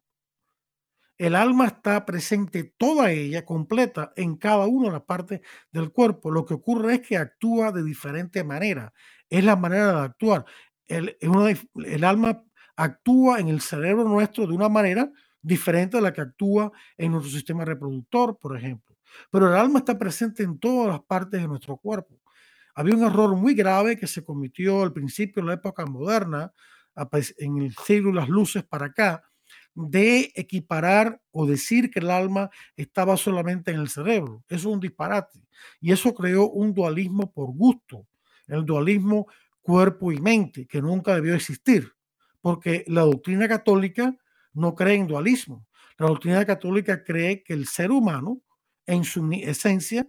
El 1.18 1.36
alma 1.36 1.68
está 1.68 2.06
presente, 2.06 2.74
toda 2.78 3.12
ella, 3.12 3.46
completa, 3.46 4.14
en 4.16 4.36
cada 4.36 4.66
una 4.66 4.88
de 4.88 4.94
las 4.94 5.04
partes 5.04 5.42
del 5.72 5.92
cuerpo. 5.92 6.32
Lo 6.32 6.46
que 6.46 6.56
ocurre 6.56 6.96
es 6.96 7.02
que 7.02 7.18
actúa 7.18 7.72
de 7.72 7.84
diferente 7.84 8.44
manera. 8.44 8.94
Es 9.30 9.44
la 9.44 9.56
manera 9.56 9.94
de 9.94 10.02
actuar. 10.02 10.46
El, 10.88 12.04
alma 12.04 12.44
actúa 12.76 13.40
en 13.40 13.48
el 13.48 13.62
cerebro 13.62 14.04
nuestro 14.04 14.48
de 14.48 14.54
una 14.54 14.70
manera 14.70 15.12
diferente 15.42 15.98
a 15.98 16.02
la 16.02 16.14
que 16.14 16.22
actúa 16.22 16.72
en 16.98 17.12
nuestro 17.12 17.32
sistema 17.32 17.64
reproductor, 17.64 18.38
por 18.38 18.58
ejemplo. 18.58 18.93
Pero 19.32 19.49
el 19.49 19.55
alma 19.55 19.80
está 19.80 19.97
presente 19.97 20.43
en 20.43 20.57
todas 20.59 20.88
las 20.88 21.01
partes 21.01 21.41
de 21.41 21.47
nuestro 21.47 21.78
cuerpo. 21.78 22.20
Había 22.76 22.95
un 22.95 23.03
error 23.03 23.36
muy 23.36 23.53
grave 23.53 23.97
que 23.97 24.07
se 24.07 24.24
cometió 24.24 24.82
al 24.82 24.93
principio 24.93 25.41
de 25.41 25.47
la 25.47 25.53
época 25.55 25.86
moderna, 25.86 26.51
en 27.38 27.57
el 27.57 27.76
siglo 27.76 28.09
de 28.09 28.16
las 28.16 28.30
luces 28.30 28.64
para 28.64 28.88
acá, 28.88 29.24
de 29.76 30.32
equiparar 30.36 31.20
o 31.32 31.45
decir 31.45 31.89
que 31.89 31.99
el 31.99 32.11
alma 32.11 32.49
estaba 32.76 33.18
solamente 33.18 33.72
en 33.72 33.80
el 33.80 33.89
cerebro. 33.89 34.43
Eso 34.47 34.70
es 34.70 34.74
un 34.74 34.80
disparate. 34.80 35.39
Y 35.80 35.91
eso 35.91 36.14
creó 36.14 36.49
un 36.49 36.74
dualismo 36.74 37.32
por 37.32 37.51
gusto, 37.51 38.07
el 38.47 38.66
dualismo 38.66 39.28
cuerpo 39.61 40.11
y 40.11 40.20
mente, 40.20 40.68
que 40.68 40.82
nunca 40.82 41.16
debió 41.16 41.34
existir, 41.34 41.91
porque 42.41 42.84
la 42.88 43.01
doctrina 43.01 43.47
católica 43.47 44.16
no 44.53 44.76
cree 44.76 44.95
en 44.95 45.07
dualismo. 45.07 45.66
La 45.97 46.07
doctrina 46.07 46.45
católica 46.45 47.03
cree 47.03 47.43
que 47.43 47.53
el 47.53 47.68
ser 47.68 47.91
humano 47.91 48.41
en 48.86 49.04
su 49.04 49.30
esencia 49.32 50.08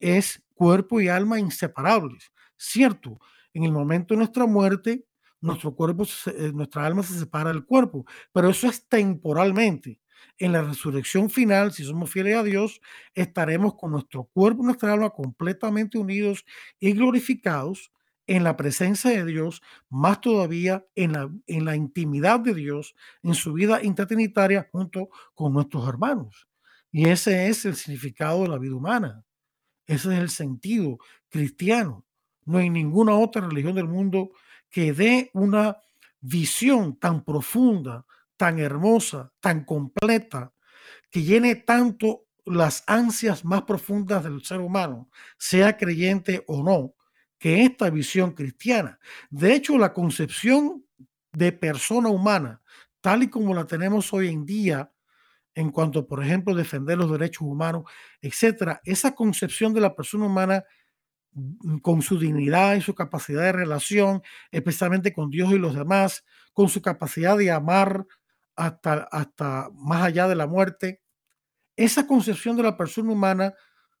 es 0.00 0.42
cuerpo 0.54 1.00
y 1.00 1.08
alma 1.08 1.38
inseparables. 1.38 2.32
Cierto, 2.56 3.20
en 3.52 3.64
el 3.64 3.72
momento 3.72 4.14
de 4.14 4.18
nuestra 4.18 4.46
muerte, 4.46 5.06
nuestro 5.40 5.74
cuerpo, 5.74 6.04
eh, 6.26 6.52
nuestra 6.54 6.86
alma 6.86 7.02
se 7.02 7.18
separa 7.18 7.50
del 7.52 7.64
cuerpo, 7.64 8.04
pero 8.32 8.48
eso 8.48 8.66
es 8.68 8.86
temporalmente. 8.88 10.00
En 10.38 10.52
la 10.52 10.62
resurrección 10.62 11.28
final, 11.30 11.72
si 11.72 11.84
somos 11.84 12.10
fieles 12.10 12.36
a 12.36 12.42
Dios, 12.42 12.80
estaremos 13.14 13.74
con 13.74 13.92
nuestro 13.92 14.24
cuerpo 14.24 14.62
y 14.62 14.66
nuestra 14.66 14.92
alma 14.92 15.10
completamente 15.10 15.98
unidos 15.98 16.44
y 16.80 16.92
glorificados 16.92 17.92
en 18.26 18.42
la 18.42 18.56
presencia 18.56 19.10
de 19.10 19.24
Dios, 19.26 19.60
más 19.90 20.20
todavía 20.20 20.86
en 20.94 21.12
la, 21.12 21.30
en 21.46 21.64
la 21.64 21.76
intimidad 21.76 22.40
de 22.40 22.54
Dios, 22.54 22.94
en 23.22 23.34
su 23.34 23.52
vida 23.52 23.82
intratrinitaria 23.82 24.68
junto 24.72 25.10
con 25.34 25.52
nuestros 25.52 25.86
hermanos. 25.86 26.48
Y 26.96 27.08
ese 27.08 27.48
es 27.48 27.64
el 27.64 27.74
significado 27.74 28.42
de 28.42 28.48
la 28.50 28.56
vida 28.56 28.76
humana. 28.76 29.24
Ese 29.84 30.14
es 30.14 30.20
el 30.20 30.30
sentido 30.30 30.98
cristiano. 31.28 32.06
No 32.44 32.58
hay 32.58 32.70
ninguna 32.70 33.16
otra 33.16 33.48
religión 33.48 33.74
del 33.74 33.88
mundo 33.88 34.30
que 34.70 34.92
dé 34.92 35.28
una 35.34 35.76
visión 36.20 36.96
tan 37.00 37.24
profunda, 37.24 38.06
tan 38.36 38.60
hermosa, 38.60 39.32
tan 39.40 39.64
completa, 39.64 40.52
que 41.10 41.24
llene 41.24 41.56
tanto 41.56 42.26
las 42.44 42.84
ansias 42.86 43.44
más 43.44 43.62
profundas 43.62 44.22
del 44.22 44.44
ser 44.44 44.60
humano, 44.60 45.10
sea 45.36 45.76
creyente 45.76 46.44
o 46.46 46.62
no, 46.62 46.94
que 47.40 47.64
esta 47.64 47.90
visión 47.90 48.34
cristiana. 48.34 49.00
De 49.30 49.52
hecho, 49.52 49.78
la 49.78 49.92
concepción 49.92 50.86
de 51.32 51.50
persona 51.50 52.08
humana, 52.08 52.62
tal 53.00 53.24
y 53.24 53.30
como 53.30 53.52
la 53.52 53.66
tenemos 53.66 54.12
hoy 54.12 54.28
en 54.28 54.46
día, 54.46 54.93
en 55.54 55.70
cuanto, 55.70 56.06
por 56.06 56.22
ejemplo, 56.22 56.54
defender 56.54 56.98
los 56.98 57.10
derechos 57.10 57.42
humanos, 57.42 57.84
etcétera. 58.20 58.80
Esa 58.84 59.14
concepción 59.14 59.72
de 59.72 59.80
la 59.80 59.94
persona 59.94 60.26
humana 60.26 60.64
mm, 61.32 61.78
con 61.78 62.02
su 62.02 62.18
dignidad 62.18 62.74
y 62.74 62.80
su 62.80 62.94
capacidad 62.94 63.42
de 63.42 63.52
relación, 63.52 64.22
especialmente 64.50 65.12
con 65.12 65.30
Dios 65.30 65.52
y 65.52 65.58
los 65.58 65.74
demás, 65.74 66.24
con 66.52 66.68
su 66.68 66.82
capacidad 66.82 67.36
de 67.38 67.50
amar 67.50 68.06
hasta, 68.56 69.08
hasta 69.10 69.70
más 69.74 70.02
allá 70.04 70.28
de 70.28 70.34
la 70.34 70.46
muerte. 70.46 71.02
Esa 71.76 72.06
concepción 72.06 72.56
de 72.56 72.62
la 72.62 72.76
persona 72.76 73.12
humana, 73.12 73.54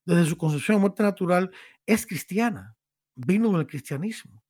desde 0.04 0.26
su 0.26 0.36
concepción 0.36 0.76
de 0.76 0.80
muerte 0.82 1.02
natural, 1.02 1.50
es 1.86 2.06
cristiana, 2.06 2.76
vino 3.14 3.56
del 3.56 3.66
cristianismo. 3.66 4.42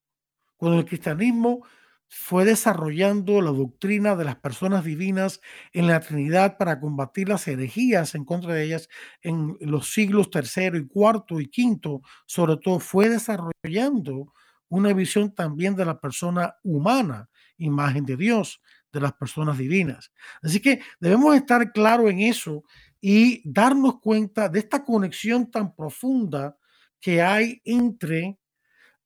Cuando 0.57 0.78
el 0.78 0.84
cristianismo 0.84 1.66
fue 2.09 2.44
desarrollando 2.44 3.40
la 3.40 3.50
doctrina 3.50 4.16
de 4.16 4.24
las 4.24 4.36
personas 4.36 4.84
divinas 4.84 5.40
en 5.72 5.86
la 5.86 6.00
Trinidad 6.00 6.57
para 6.59 6.80
combatir 6.80 7.28
las 7.28 7.46
herejías 7.48 8.14
en 8.14 8.24
contra 8.24 8.55
de 8.55 8.64
ellas 8.64 8.88
en 9.22 9.57
los 9.61 9.92
siglos 9.92 10.30
tercero 10.30 10.78
y 10.78 10.86
cuarto 10.86 11.40
y 11.40 11.48
quinto, 11.48 12.02
sobre 12.26 12.57
todo 12.57 12.78
fue 12.78 13.09
desarrollando 13.09 14.32
una 14.68 14.92
visión 14.92 15.34
también 15.34 15.76
de 15.76 15.84
la 15.84 16.00
persona 16.00 16.57
humana, 16.62 17.28
imagen 17.59 18.05
de 18.05 18.16
Dios, 18.16 18.61
de 18.92 19.00
las 19.00 19.12
personas 19.12 19.59
divinas. 19.59 20.12
Así 20.42 20.61
que 20.61 20.80
debemos 21.00 21.34
estar 21.36 21.72
claros 21.72 22.11
en 22.11 22.20
eso 22.20 22.64
y 23.00 23.42
darnos 23.44 24.00
cuenta 24.00 24.48
de 24.48 24.61
esta 24.61 24.84
conexión 24.84 25.50
tan 25.50 25.74
profunda 25.74 26.57
que 27.00 27.20
hay 27.20 27.61
entre 27.64 28.38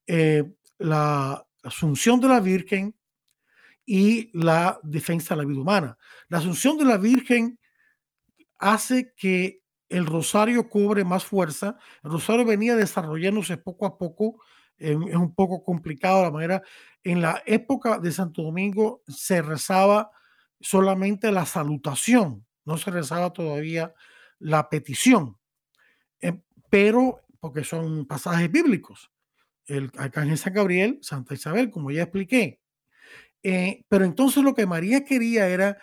eh, 0.07 0.43
la 0.77 1.45
asunción 1.63 2.19
de 2.19 2.27
la 2.27 2.39
Virgen 2.39 2.95
y 3.85 4.29
la 4.37 4.79
defensa 4.83 5.35
de 5.35 5.41
la 5.41 5.47
vida 5.47 5.61
humana. 5.61 5.97
La 6.27 6.37
asunción 6.37 6.77
de 6.77 6.85
la 6.85 6.97
Virgen 6.97 7.59
hace 8.57 9.13
que 9.15 9.63
el 9.89 10.05
rosario 10.05 10.69
cobre 10.69 11.03
más 11.03 11.25
fuerza. 11.25 11.77
El 12.03 12.11
rosario 12.11 12.45
venía 12.45 12.75
desarrollándose 12.75 13.57
poco 13.57 13.85
a 13.85 13.97
poco. 13.97 14.41
es 14.77 14.95
un 14.95 15.33
poco 15.33 15.63
complicado 15.63 16.23
la 16.23 16.31
manera. 16.31 16.61
En 17.03 17.21
la 17.21 17.41
época 17.45 17.99
de 17.99 18.11
Santo 18.11 18.43
Domingo 18.43 19.01
se 19.07 19.41
rezaba 19.41 20.11
solamente 20.61 21.31
la 21.31 21.45
salutación, 21.45 22.45
no 22.65 22.77
se 22.77 22.91
rezaba 22.91 23.31
todavía 23.31 23.93
la 24.39 24.69
petición, 24.69 25.37
eh, 26.21 26.41
pero 26.69 27.21
porque 27.39 27.63
son 27.63 28.05
pasajes 28.05 28.51
bíblicos. 28.51 29.11
El 29.69 29.91
arcángel 29.97 30.37
San 30.37 30.53
Gabriel, 30.53 30.99
Santa 31.01 31.35
Isabel, 31.35 31.69
como 31.69 31.91
ya 31.91 32.03
expliqué. 32.03 32.59
Eh, 33.43 33.85
pero 33.87 34.03
entonces 34.03 34.43
lo 34.43 34.53
que 34.53 34.65
María 34.65 35.05
quería 35.05 35.47
era 35.47 35.77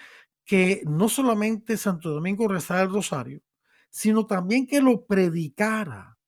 que 0.45 0.83
no 0.85 1.09
solamente 1.09 1.77
Santo 1.77 2.11
Domingo 2.11 2.49
rezara 2.49 2.83
el 2.83 2.93
rosario, 2.93 3.41
sino 3.89 4.27
también 4.27 4.67
que 4.67 4.81
lo 4.81 5.07
predicara, 5.07 6.19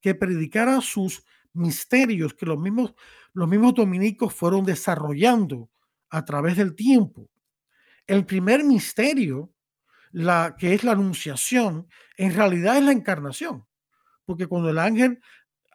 que 0.00 0.14
predicara 0.14 0.80
sus 0.80 1.24
misterios 1.54 2.34
que 2.34 2.46
los 2.46 2.58
mismos, 2.58 2.94
los 3.32 3.48
mismos 3.48 3.74
dominicos 3.74 4.34
fueron 4.34 4.64
desarrollando 4.64 5.70
a 6.10 6.24
través 6.24 6.56
del 6.56 6.74
tiempo. 6.74 7.28
El 8.06 8.26
primer 8.26 8.64
misterio, 8.64 9.52
la 10.10 10.56
que 10.58 10.74
es 10.74 10.84
la 10.84 10.92
anunciación, 10.92 11.88
en 12.16 12.34
realidad 12.34 12.76
es 12.76 12.84
la 12.84 12.92
encarnación, 12.92 13.66
porque 14.24 14.46
cuando 14.46 14.70
el 14.70 14.78
ángel 14.78 15.20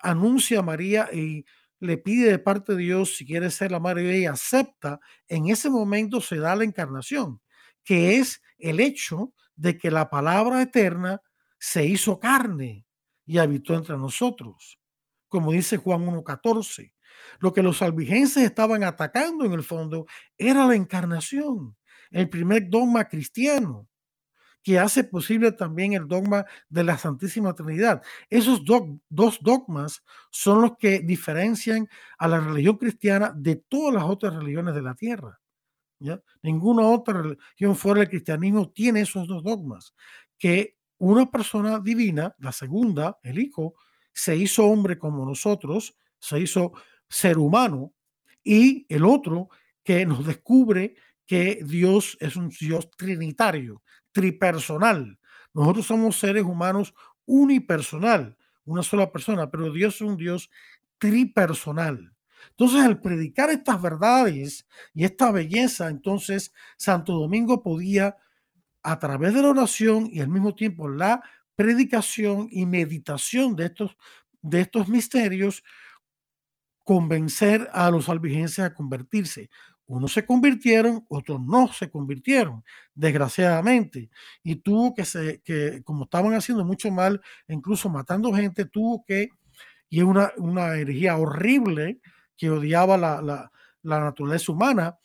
anuncia 0.01 0.59
a 0.59 0.63
María 0.63 1.09
y 1.13 1.45
le 1.79 1.97
pide 1.97 2.31
de 2.31 2.39
parte 2.39 2.73
de 2.73 2.79
Dios 2.79 3.15
si 3.15 3.25
quiere 3.25 3.51
ser 3.51 3.71
la 3.71 3.79
madre 3.79 4.03
de 4.03 4.19
ella, 4.19 4.31
acepta, 4.31 4.99
en 5.27 5.49
ese 5.49 5.69
momento 5.69 6.21
se 6.21 6.37
da 6.37 6.55
la 6.55 6.63
encarnación, 6.63 7.41
que 7.83 8.17
es 8.17 8.41
el 8.57 8.79
hecho 8.79 9.33
de 9.55 9.77
que 9.77 9.91
la 9.91 10.09
palabra 10.09 10.61
eterna 10.61 11.21
se 11.59 11.85
hizo 11.85 12.19
carne 12.19 12.85
y 13.25 13.37
habitó 13.37 13.75
entre 13.75 13.97
nosotros, 13.97 14.79
como 15.27 15.51
dice 15.51 15.77
Juan 15.77 16.05
1.14. 16.05 16.93
Lo 17.39 17.53
que 17.53 17.63
los 17.63 17.81
albigenses 17.81 18.43
estaban 18.43 18.83
atacando 18.83 19.45
en 19.45 19.53
el 19.53 19.63
fondo 19.63 20.05
era 20.37 20.65
la 20.65 20.75
encarnación, 20.75 21.75
el 22.11 22.29
primer 22.29 22.69
dogma 22.69 23.07
cristiano 23.07 23.87
que 24.67 24.77
hace 24.77 25.05
posible 25.05 25.53
también 25.53 25.93
el 25.93 26.09
dogma 26.09 26.45
de 26.67 26.83
la 26.83 26.97
Santísima 26.97 27.55
Trinidad. 27.55 28.03
Esos 28.29 28.65
dos 28.65 29.39
dogmas 29.39 30.03
son 30.29 30.61
los 30.61 30.75
que 30.77 30.99
diferencian 30.99 31.87
a 32.17 32.27
la 32.27 32.41
religión 32.41 32.75
cristiana 32.75 33.31
de 33.33 33.55
todas 33.55 33.93
las 33.93 34.03
otras 34.03 34.35
religiones 34.35 34.75
de 34.75 34.81
la 34.81 34.93
tierra. 34.93 35.39
Ninguna 36.41 36.85
otra 36.85 37.21
religión 37.21 37.77
fuera 37.77 38.01
del 38.01 38.09
cristianismo 38.09 38.69
tiene 38.69 38.99
esos 38.99 39.25
dos 39.25 39.41
dogmas, 39.41 39.93
que 40.37 40.75
una 40.97 41.31
persona 41.31 41.79
divina, 41.79 42.35
la 42.39 42.51
segunda, 42.51 43.19
el 43.23 43.39
Hijo, 43.39 43.75
se 44.13 44.35
hizo 44.35 44.65
hombre 44.65 44.97
como 44.97 45.25
nosotros, 45.25 45.95
se 46.19 46.41
hizo 46.41 46.73
ser 47.07 47.37
humano, 47.37 47.93
y 48.43 48.85
el 48.89 49.05
otro 49.05 49.47
que 49.81 50.05
nos 50.05 50.27
descubre 50.27 50.95
que 51.25 51.61
Dios 51.63 52.17
es 52.19 52.35
un 52.35 52.49
Dios 52.49 52.91
trinitario, 52.91 53.81
tripersonal. 54.17 55.19
Nosotros 55.53 55.85
somos 55.85 56.17
seres 56.17 56.41
humanos 56.41 56.95
unipersonal, 57.27 58.35
una 58.65 58.81
sola 58.81 59.11
persona, 59.11 59.51
pero 59.51 59.71
Dios 59.71 59.93
es 59.93 60.01
un 60.01 60.17
Dios 60.17 60.49
tripersonal. 60.97 62.15
Entonces, 62.49 62.81
al 62.81 62.99
predicar 62.99 63.51
estas 63.51 63.79
verdades 63.79 64.65
y 64.95 65.03
esta 65.03 65.31
belleza, 65.31 65.89
entonces 65.89 66.51
Santo 66.77 67.13
Domingo 67.13 67.61
podía, 67.61 68.17
a 68.81 68.97
través 68.97 69.35
de 69.35 69.43
la 69.43 69.49
oración 69.49 70.09
y 70.11 70.19
al 70.21 70.29
mismo 70.29 70.55
tiempo 70.55 70.89
la 70.89 71.21
predicación 71.55 72.47
y 72.49 72.65
meditación 72.65 73.55
de 73.55 73.65
estos, 73.65 73.97
de 74.41 74.61
estos 74.61 74.87
misterios, 74.87 75.63
convencer 76.83 77.69
a 77.71 77.91
los 77.91 78.09
albigenses 78.09 78.65
a 78.65 78.73
convertirse. 78.73 79.51
Unos 79.87 80.13
se 80.13 80.25
convirtieron, 80.25 81.05
otros 81.09 81.41
no 81.41 81.71
se 81.71 81.89
convirtieron, 81.89 82.63
desgraciadamente. 82.93 84.09
Y 84.43 84.57
tuvo 84.57 84.93
que, 84.93 85.05
se, 85.05 85.41
que 85.41 85.81
como 85.83 86.03
estaban 86.03 86.33
haciendo 86.33 86.65
mucho 86.65 86.91
mal, 86.91 87.21
incluso 87.47 87.89
matando 87.89 88.33
gente, 88.33 88.65
tuvo 88.65 89.05
que, 89.05 89.29
y 89.89 89.99
es 89.99 90.03
una, 90.05 90.31
una 90.37 90.75
herejía 90.75 91.17
horrible 91.17 91.99
que 92.35 92.49
odiaba 92.49 92.97
la, 92.97 93.21
la, 93.21 93.51
la 93.81 93.99
naturaleza 94.01 94.51
humana, 94.51 94.97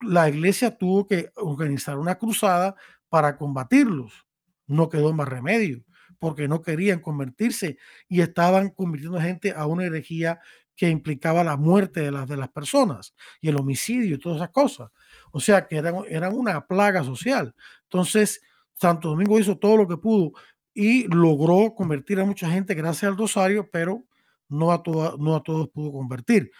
la 0.00 0.28
iglesia 0.28 0.76
tuvo 0.76 1.06
que 1.06 1.30
organizar 1.36 1.98
una 1.98 2.16
cruzada 2.16 2.74
para 3.08 3.36
combatirlos. 3.36 4.26
No 4.66 4.88
quedó 4.88 5.12
más 5.12 5.28
remedio, 5.28 5.84
porque 6.18 6.48
no 6.48 6.62
querían 6.62 7.00
convertirse 7.00 7.78
y 8.08 8.20
estaban 8.20 8.70
convirtiendo 8.70 9.20
gente 9.20 9.52
a 9.52 9.66
una 9.66 9.84
herejía 9.84 10.40
que 10.78 10.88
implicaba 10.88 11.42
la 11.42 11.56
muerte 11.56 12.00
de 12.00 12.12
las, 12.12 12.28
de 12.28 12.36
las 12.36 12.50
personas 12.50 13.12
y 13.40 13.48
el 13.48 13.56
homicidio 13.56 14.14
y 14.14 14.18
todas 14.18 14.36
esas 14.36 14.50
cosas. 14.50 14.90
O 15.32 15.40
sea 15.40 15.66
que 15.66 15.76
eran, 15.76 16.04
eran 16.08 16.36
una 16.36 16.68
plaga 16.68 17.02
social. 17.02 17.52
Entonces, 17.82 18.40
Santo 18.74 19.08
Domingo 19.08 19.40
hizo 19.40 19.58
todo 19.58 19.76
lo 19.76 19.88
que 19.88 19.96
pudo 19.96 20.34
y 20.72 21.08
logró 21.08 21.74
convertir 21.74 22.20
a 22.20 22.24
mucha 22.24 22.48
gente 22.48 22.74
gracias 22.74 23.10
al 23.10 23.18
rosario, 23.18 23.68
pero 23.72 24.04
no 24.48 24.70
a, 24.70 24.80
no 25.18 25.34
a 25.34 25.42
todos 25.42 25.68
pudo 25.70 25.90
convertir. 25.90 26.52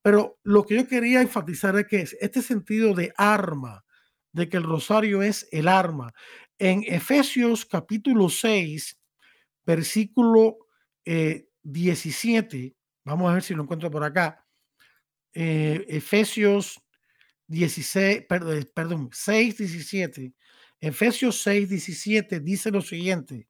Pero 0.00 0.38
lo 0.42 0.64
que 0.64 0.76
yo 0.76 0.88
quería 0.88 1.20
enfatizar 1.20 1.76
es 1.76 1.86
que 1.86 2.08
este 2.20 2.40
sentido 2.40 2.94
de 2.94 3.12
arma, 3.18 3.84
de 4.32 4.48
que 4.48 4.56
el 4.56 4.62
rosario 4.62 5.22
es 5.22 5.48
el 5.52 5.68
arma. 5.68 6.14
En 6.58 6.82
Efesios 6.86 7.66
capítulo 7.66 8.30
6, 8.30 8.98
versículo 9.66 10.56
17, 11.04 12.56
eh, 12.56 12.75
Vamos 13.06 13.30
a 13.30 13.34
ver 13.34 13.42
si 13.44 13.54
lo 13.54 13.62
encuentro 13.62 13.88
por 13.88 14.02
acá. 14.02 14.44
Eh, 15.32 15.86
Efesios 15.88 16.82
16, 17.46 18.24
perdón, 18.28 18.68
perdón, 18.74 19.08
6, 19.12 19.58
17. 19.58 20.34
Efesios 20.80 21.40
6, 21.42 21.68
17 21.68 22.40
dice 22.40 22.72
lo 22.72 22.82
siguiente. 22.82 23.48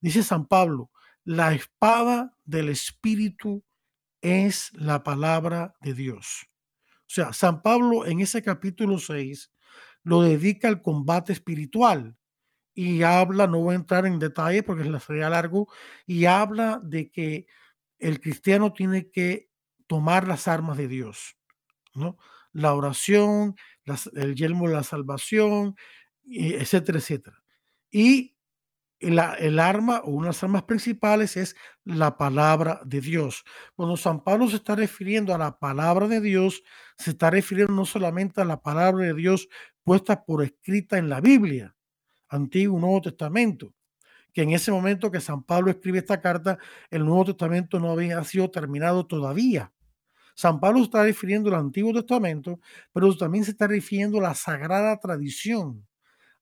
Dice 0.00 0.22
San 0.22 0.46
Pablo, 0.46 0.90
la 1.24 1.52
espada 1.52 2.34
del 2.44 2.70
Espíritu 2.70 3.62
es 4.22 4.72
la 4.72 5.02
palabra 5.02 5.76
de 5.82 5.92
Dios. 5.92 6.46
O 7.00 7.08
sea, 7.08 7.34
San 7.34 7.60
Pablo 7.60 8.06
en 8.06 8.20
ese 8.20 8.42
capítulo 8.42 8.98
6 8.98 9.52
lo 10.04 10.22
dedica 10.22 10.68
al 10.68 10.80
combate 10.80 11.34
espiritual 11.34 12.16
y 12.72 13.02
habla, 13.02 13.46
no 13.46 13.60
voy 13.60 13.74
a 13.74 13.76
entrar 13.76 14.06
en 14.06 14.18
detalle 14.18 14.62
porque 14.62 14.84
sería 15.00 15.28
largo, 15.28 15.68
y 16.06 16.24
habla 16.24 16.80
de 16.82 17.10
que 17.10 17.46
el 17.98 18.20
cristiano 18.20 18.72
tiene 18.72 19.10
que 19.10 19.48
tomar 19.86 20.26
las 20.26 20.48
armas 20.48 20.76
de 20.76 20.88
Dios, 20.88 21.36
¿no? 21.94 22.18
La 22.52 22.74
oración, 22.74 23.54
el 24.14 24.34
yelmo 24.34 24.68
de 24.68 24.74
la 24.74 24.82
salvación, 24.82 25.76
etcétera, 26.24 26.98
etcétera. 26.98 27.42
Y 27.90 28.36
el 28.98 29.58
arma 29.58 30.00
o 30.04 30.10
unas 30.10 30.42
armas 30.42 30.62
principales 30.62 31.36
es 31.36 31.54
la 31.84 32.16
palabra 32.16 32.80
de 32.84 33.00
Dios. 33.02 33.44
Cuando 33.74 33.96
San 33.96 34.24
Pablo 34.24 34.48
se 34.48 34.56
está 34.56 34.74
refiriendo 34.74 35.34
a 35.34 35.38
la 35.38 35.58
palabra 35.58 36.08
de 36.08 36.20
Dios, 36.20 36.62
se 36.96 37.10
está 37.10 37.30
refiriendo 37.30 37.74
no 37.74 37.84
solamente 37.84 38.40
a 38.40 38.46
la 38.46 38.62
palabra 38.62 39.04
de 39.04 39.14
Dios 39.14 39.48
puesta 39.84 40.24
por 40.24 40.42
escrita 40.42 40.96
en 40.98 41.10
la 41.10 41.20
Biblia, 41.20 41.76
Antiguo 42.28 42.78
y 42.78 42.80
Nuevo 42.80 43.02
Testamento, 43.02 43.75
que 44.36 44.42
en 44.42 44.50
ese 44.50 44.70
momento 44.70 45.10
que 45.10 45.18
San 45.18 45.42
Pablo 45.44 45.70
escribe 45.70 45.96
esta 45.96 46.20
carta, 46.20 46.58
el 46.90 47.06
Nuevo 47.06 47.24
Testamento 47.24 47.80
no 47.80 47.92
había 47.92 48.22
sido 48.22 48.50
terminado 48.50 49.06
todavía. 49.06 49.72
San 50.34 50.60
Pablo 50.60 50.82
está 50.82 51.02
refiriendo 51.02 51.48
al 51.48 51.54
Antiguo 51.58 51.94
Testamento, 51.94 52.60
pero 52.92 53.16
también 53.16 53.44
se 53.44 53.52
está 53.52 53.66
refiriendo 53.66 54.18
a 54.18 54.24
la 54.24 54.34
sagrada 54.34 54.98
tradición, 54.98 55.88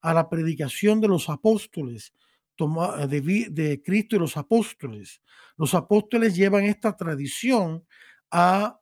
a 0.00 0.12
la 0.12 0.28
predicación 0.28 1.00
de 1.00 1.06
los 1.06 1.28
apóstoles, 1.28 2.12
de, 2.58 3.46
de 3.52 3.80
Cristo 3.80 4.16
y 4.16 4.18
los 4.18 4.36
apóstoles. 4.36 5.22
Los 5.56 5.72
apóstoles 5.72 6.34
llevan 6.34 6.64
esta 6.64 6.96
tradición 6.96 7.86
a, 8.28 8.80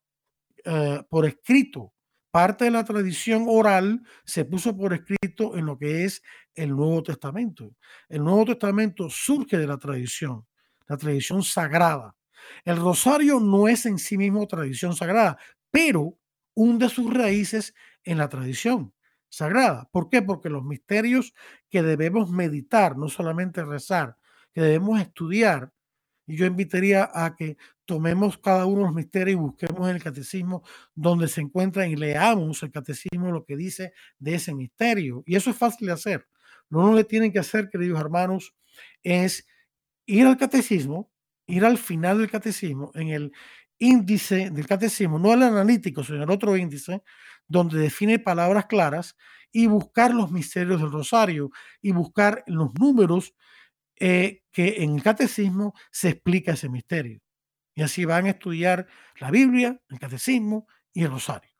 eh, 0.64 1.02
por 1.10 1.26
escrito 1.26 1.92
parte 2.32 2.64
de 2.64 2.70
la 2.70 2.84
tradición 2.84 3.44
oral 3.46 4.02
se 4.24 4.44
puso 4.46 4.76
por 4.76 4.94
escrito 4.94 5.56
en 5.56 5.66
lo 5.66 5.78
que 5.78 6.04
es 6.04 6.22
el 6.54 6.70
Nuevo 6.70 7.02
Testamento. 7.02 7.76
El 8.08 8.24
Nuevo 8.24 8.46
Testamento 8.46 9.08
surge 9.10 9.58
de 9.58 9.66
la 9.66 9.76
tradición, 9.76 10.46
la 10.88 10.96
tradición 10.96 11.42
sagrada. 11.42 12.16
El 12.64 12.78
rosario 12.78 13.38
no 13.38 13.68
es 13.68 13.86
en 13.86 13.98
sí 13.98 14.16
mismo 14.16 14.48
tradición 14.48 14.96
sagrada, 14.96 15.38
pero 15.70 16.18
hunde 16.54 16.88
sus 16.88 17.12
raíces 17.12 17.74
en 18.02 18.18
la 18.18 18.30
tradición 18.30 18.94
sagrada. 19.28 19.88
¿Por 19.92 20.08
qué? 20.08 20.22
Porque 20.22 20.48
los 20.48 20.64
misterios 20.64 21.34
que 21.68 21.82
debemos 21.82 22.30
meditar, 22.30 22.96
no 22.96 23.08
solamente 23.08 23.62
rezar, 23.62 24.16
que 24.54 24.62
debemos 24.62 25.00
estudiar, 25.00 25.70
y 26.26 26.36
yo 26.36 26.46
invitaría 26.46 27.10
a 27.12 27.34
que 27.36 27.56
tomemos 27.84 28.38
cada 28.38 28.66
uno 28.66 28.82
los 28.82 28.94
misterios 28.94 29.38
y 29.38 29.40
busquemos 29.40 29.88
en 29.88 29.96
el 29.96 30.02
catecismo 30.02 30.62
donde 30.94 31.28
se 31.28 31.40
encuentran 31.40 31.90
y 31.90 31.96
leamos 31.96 32.62
el 32.62 32.70
catecismo 32.70 33.30
lo 33.30 33.44
que 33.44 33.56
dice 33.56 33.92
de 34.18 34.34
ese 34.36 34.54
misterio. 34.54 35.22
Y 35.26 35.36
eso 35.36 35.50
es 35.50 35.56
fácil 35.56 35.88
de 35.88 35.94
hacer. 35.94 36.28
Lo 36.70 36.80
único 36.80 36.98
que 36.98 37.04
tienen 37.04 37.32
que 37.32 37.38
hacer, 37.38 37.68
queridos 37.68 38.00
hermanos, 38.00 38.54
es 39.02 39.46
ir 40.06 40.26
al 40.26 40.36
catecismo, 40.36 41.10
ir 41.46 41.64
al 41.64 41.76
final 41.76 42.18
del 42.18 42.30
catecismo, 42.30 42.92
en 42.94 43.08
el 43.08 43.32
índice 43.78 44.50
del 44.50 44.66
catecismo, 44.66 45.18
no 45.18 45.32
el 45.34 45.42
analítico, 45.42 46.04
sino 46.04 46.22
el 46.22 46.30
otro 46.30 46.56
índice, 46.56 47.02
donde 47.48 47.78
define 47.78 48.18
palabras 48.18 48.66
claras 48.66 49.16
y 49.50 49.66
buscar 49.66 50.14
los 50.14 50.30
misterios 50.30 50.80
del 50.80 50.92
rosario 50.92 51.50
y 51.82 51.92
buscar 51.92 52.42
los 52.46 52.72
números 52.78 53.34
eh, 53.96 54.42
que 54.52 54.82
en 54.82 54.96
el 54.96 55.02
catecismo 55.02 55.74
se 55.90 56.10
explica 56.10 56.52
ese 56.52 56.68
misterio. 56.68 57.20
Y 57.74 57.82
así 57.82 58.04
van 58.04 58.26
a 58.26 58.30
estudiar 58.30 58.86
la 59.18 59.30
Biblia, 59.30 59.80
el 59.88 59.98
catecismo 59.98 60.66
y 60.92 61.04
el 61.04 61.10
rosario. 61.10 61.50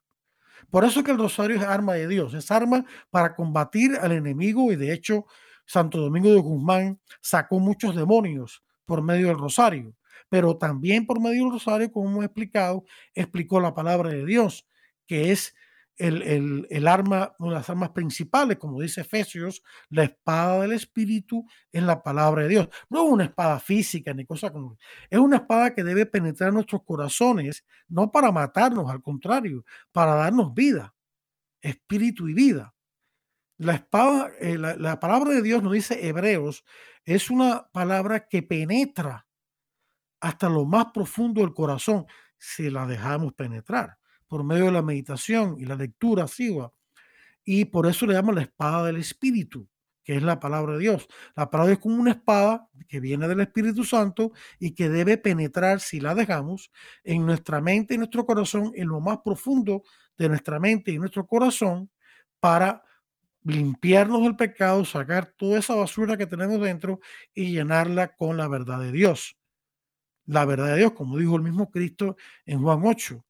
Por 0.69 0.85
eso 0.85 1.03
que 1.03 1.11
el 1.11 1.17
rosario 1.17 1.57
es 1.57 1.63
arma 1.63 1.93
de 1.93 2.07
Dios, 2.07 2.33
es 2.33 2.49
arma 2.51 2.85
para 3.09 3.35
combatir 3.35 3.97
al 4.01 4.11
enemigo 4.11 4.71
y 4.71 4.75
de 4.75 4.93
hecho 4.93 5.25
Santo 5.65 5.99
Domingo 5.99 6.29
de 6.29 6.39
Guzmán 6.39 6.99
sacó 7.21 7.59
muchos 7.59 7.95
demonios 7.95 8.63
por 8.85 9.01
medio 9.01 9.27
del 9.27 9.37
rosario, 9.37 9.95
pero 10.29 10.57
también 10.57 11.05
por 11.05 11.21
medio 11.21 11.43
del 11.43 11.53
rosario, 11.53 11.91
como 11.91 12.09
hemos 12.09 12.25
explicado, 12.25 12.83
explicó 13.13 13.59
la 13.59 13.73
palabra 13.73 14.09
de 14.09 14.25
Dios, 14.25 14.67
que 15.07 15.31
es 15.31 15.55
el, 15.97 16.87
arma, 16.87 17.35
una 17.39 17.51
de 17.51 17.55
las 17.55 17.69
armas 17.69 17.91
principales, 17.91 18.57
como 18.57 18.81
dice 18.81 19.01
Efesios, 19.01 19.63
la 19.89 20.03
espada 20.03 20.61
del 20.61 20.73
Espíritu 20.73 21.45
en 21.71 21.85
la 21.85 22.01
palabra 22.01 22.43
de 22.43 22.49
Dios. 22.49 22.69
No 22.89 23.05
es 23.05 23.11
una 23.11 23.23
espada 23.25 23.59
física 23.59 24.13
ni 24.13 24.25
cosa 24.25 24.51
como. 24.51 24.77
Es 25.09 25.19
una 25.19 25.37
espada 25.37 25.73
que 25.73 25.83
debe 25.83 26.05
penetrar 26.05 26.53
nuestros 26.53 26.83
corazones, 26.83 27.65
no 27.87 28.11
para 28.11 28.31
matarnos, 28.31 28.89
al 28.89 29.01
contrario, 29.01 29.65
para 29.91 30.15
darnos 30.15 30.53
vida, 30.53 30.95
espíritu 31.61 32.27
y 32.27 32.33
vida. 32.33 32.73
La 33.57 33.75
espada, 33.75 34.31
eh, 34.39 34.57
la, 34.57 34.75
la 34.75 34.99
palabra 34.99 35.31
de 35.31 35.41
Dios, 35.41 35.61
nos 35.61 35.73
dice 35.73 36.07
Hebreos, 36.07 36.65
es 37.05 37.29
una 37.29 37.69
palabra 37.71 38.27
que 38.27 38.41
penetra 38.41 39.27
hasta 40.19 40.49
lo 40.49 40.65
más 40.65 40.87
profundo 40.93 41.41
del 41.41 41.53
corazón 41.53 42.05
si 42.37 42.69
la 42.69 42.87
dejamos 42.87 43.33
penetrar 43.33 43.97
por 44.33 44.43
medio 44.43 44.65
de 44.65 44.71
la 44.71 44.81
meditación 44.81 45.57
y 45.59 45.65
la 45.65 45.75
lectura 45.75 46.23
asigua. 46.23 46.73
Y 47.45 47.65
por 47.65 47.85
eso 47.85 48.07
le 48.07 48.15
llaman 48.15 48.33
la 48.33 48.41
espada 48.41 48.87
del 48.87 48.95
Espíritu, 48.97 49.69
que 50.03 50.15
es 50.15 50.23
la 50.23 50.39
palabra 50.39 50.73
de 50.73 50.79
Dios. 50.79 51.07
La 51.35 51.51
palabra 51.51 51.73
es 51.73 51.77
como 51.77 51.97
una 51.97 52.09
espada 52.09 52.67
que 52.87 52.99
viene 52.99 53.27
del 53.27 53.41
Espíritu 53.41 53.83
Santo 53.83 54.31
y 54.57 54.71
que 54.73 54.89
debe 54.89 55.19
penetrar, 55.19 55.81
si 55.81 55.99
la 55.99 56.15
dejamos, 56.15 56.71
en 57.03 57.27
nuestra 57.27 57.61
mente 57.61 57.93
y 57.93 57.99
nuestro 57.99 58.25
corazón, 58.25 58.71
en 58.73 58.87
lo 58.87 59.01
más 59.01 59.19
profundo 59.23 59.83
de 60.17 60.29
nuestra 60.29 60.59
mente 60.59 60.89
y 60.89 60.97
nuestro 60.97 61.27
corazón, 61.27 61.91
para 62.39 62.83
limpiarnos 63.43 64.23
del 64.23 64.35
pecado, 64.35 64.83
sacar 64.83 65.27
toda 65.37 65.59
esa 65.59 65.75
basura 65.75 66.17
que 66.17 66.25
tenemos 66.25 66.59
dentro 66.59 66.99
y 67.35 67.51
llenarla 67.51 68.15
con 68.15 68.35
la 68.35 68.47
verdad 68.47 68.79
de 68.79 68.91
Dios. 68.91 69.37
La 70.25 70.43
verdad 70.45 70.69
de 70.69 70.77
Dios, 70.77 70.93
como 70.93 71.19
dijo 71.19 71.35
el 71.35 71.43
mismo 71.43 71.69
Cristo 71.69 72.17
en 72.47 72.63
Juan 72.63 72.81
8, 72.83 73.23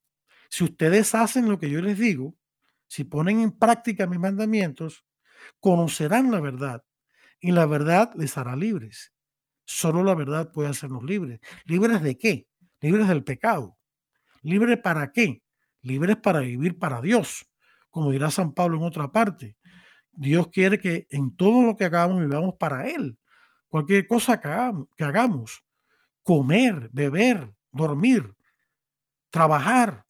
si 0.53 0.65
ustedes 0.65 1.15
hacen 1.15 1.49
lo 1.49 1.57
que 1.57 1.67
yo 1.67 1.81
les 1.81 1.97
digo, 1.97 2.35
si 2.85 3.05
ponen 3.05 3.39
en 3.39 3.53
práctica 3.53 4.05
mis 4.05 4.19
mandamientos, 4.19 5.03
conocerán 5.59 6.29
la 6.29 6.41
verdad 6.41 6.85
y 7.39 7.53
la 7.53 7.65
verdad 7.65 8.11
les 8.13 8.37
hará 8.37 8.55
libres. 8.55 9.11
Solo 9.65 10.03
la 10.03 10.13
verdad 10.13 10.51
puede 10.51 10.69
hacernos 10.69 11.03
libres. 11.05 11.39
¿Libres 11.65 12.03
de 12.03 12.19
qué? 12.19 12.47
Libres 12.81 13.07
del 13.07 13.23
pecado. 13.23 13.79
¿Libres 14.43 14.77
para 14.77 15.11
qué? 15.11 15.41
Libres 15.81 16.17
para 16.17 16.41
vivir 16.41 16.77
para 16.77 17.01
Dios, 17.01 17.49
como 17.89 18.11
dirá 18.11 18.29
San 18.29 18.53
Pablo 18.53 18.77
en 18.77 18.83
otra 18.83 19.11
parte. 19.11 19.57
Dios 20.11 20.49
quiere 20.49 20.79
que 20.79 21.07
en 21.09 21.35
todo 21.35 21.63
lo 21.63 21.75
que 21.75 21.85
hagamos 21.85 22.21
vivamos 22.21 22.53
para 22.59 22.87
Él. 22.87 23.17
Cualquier 23.69 24.05
cosa 24.05 24.39
que 24.39 25.03
hagamos, 25.03 25.63
comer, 26.21 26.91
beber, 26.93 27.51
dormir, 27.71 28.35
trabajar, 29.31 30.02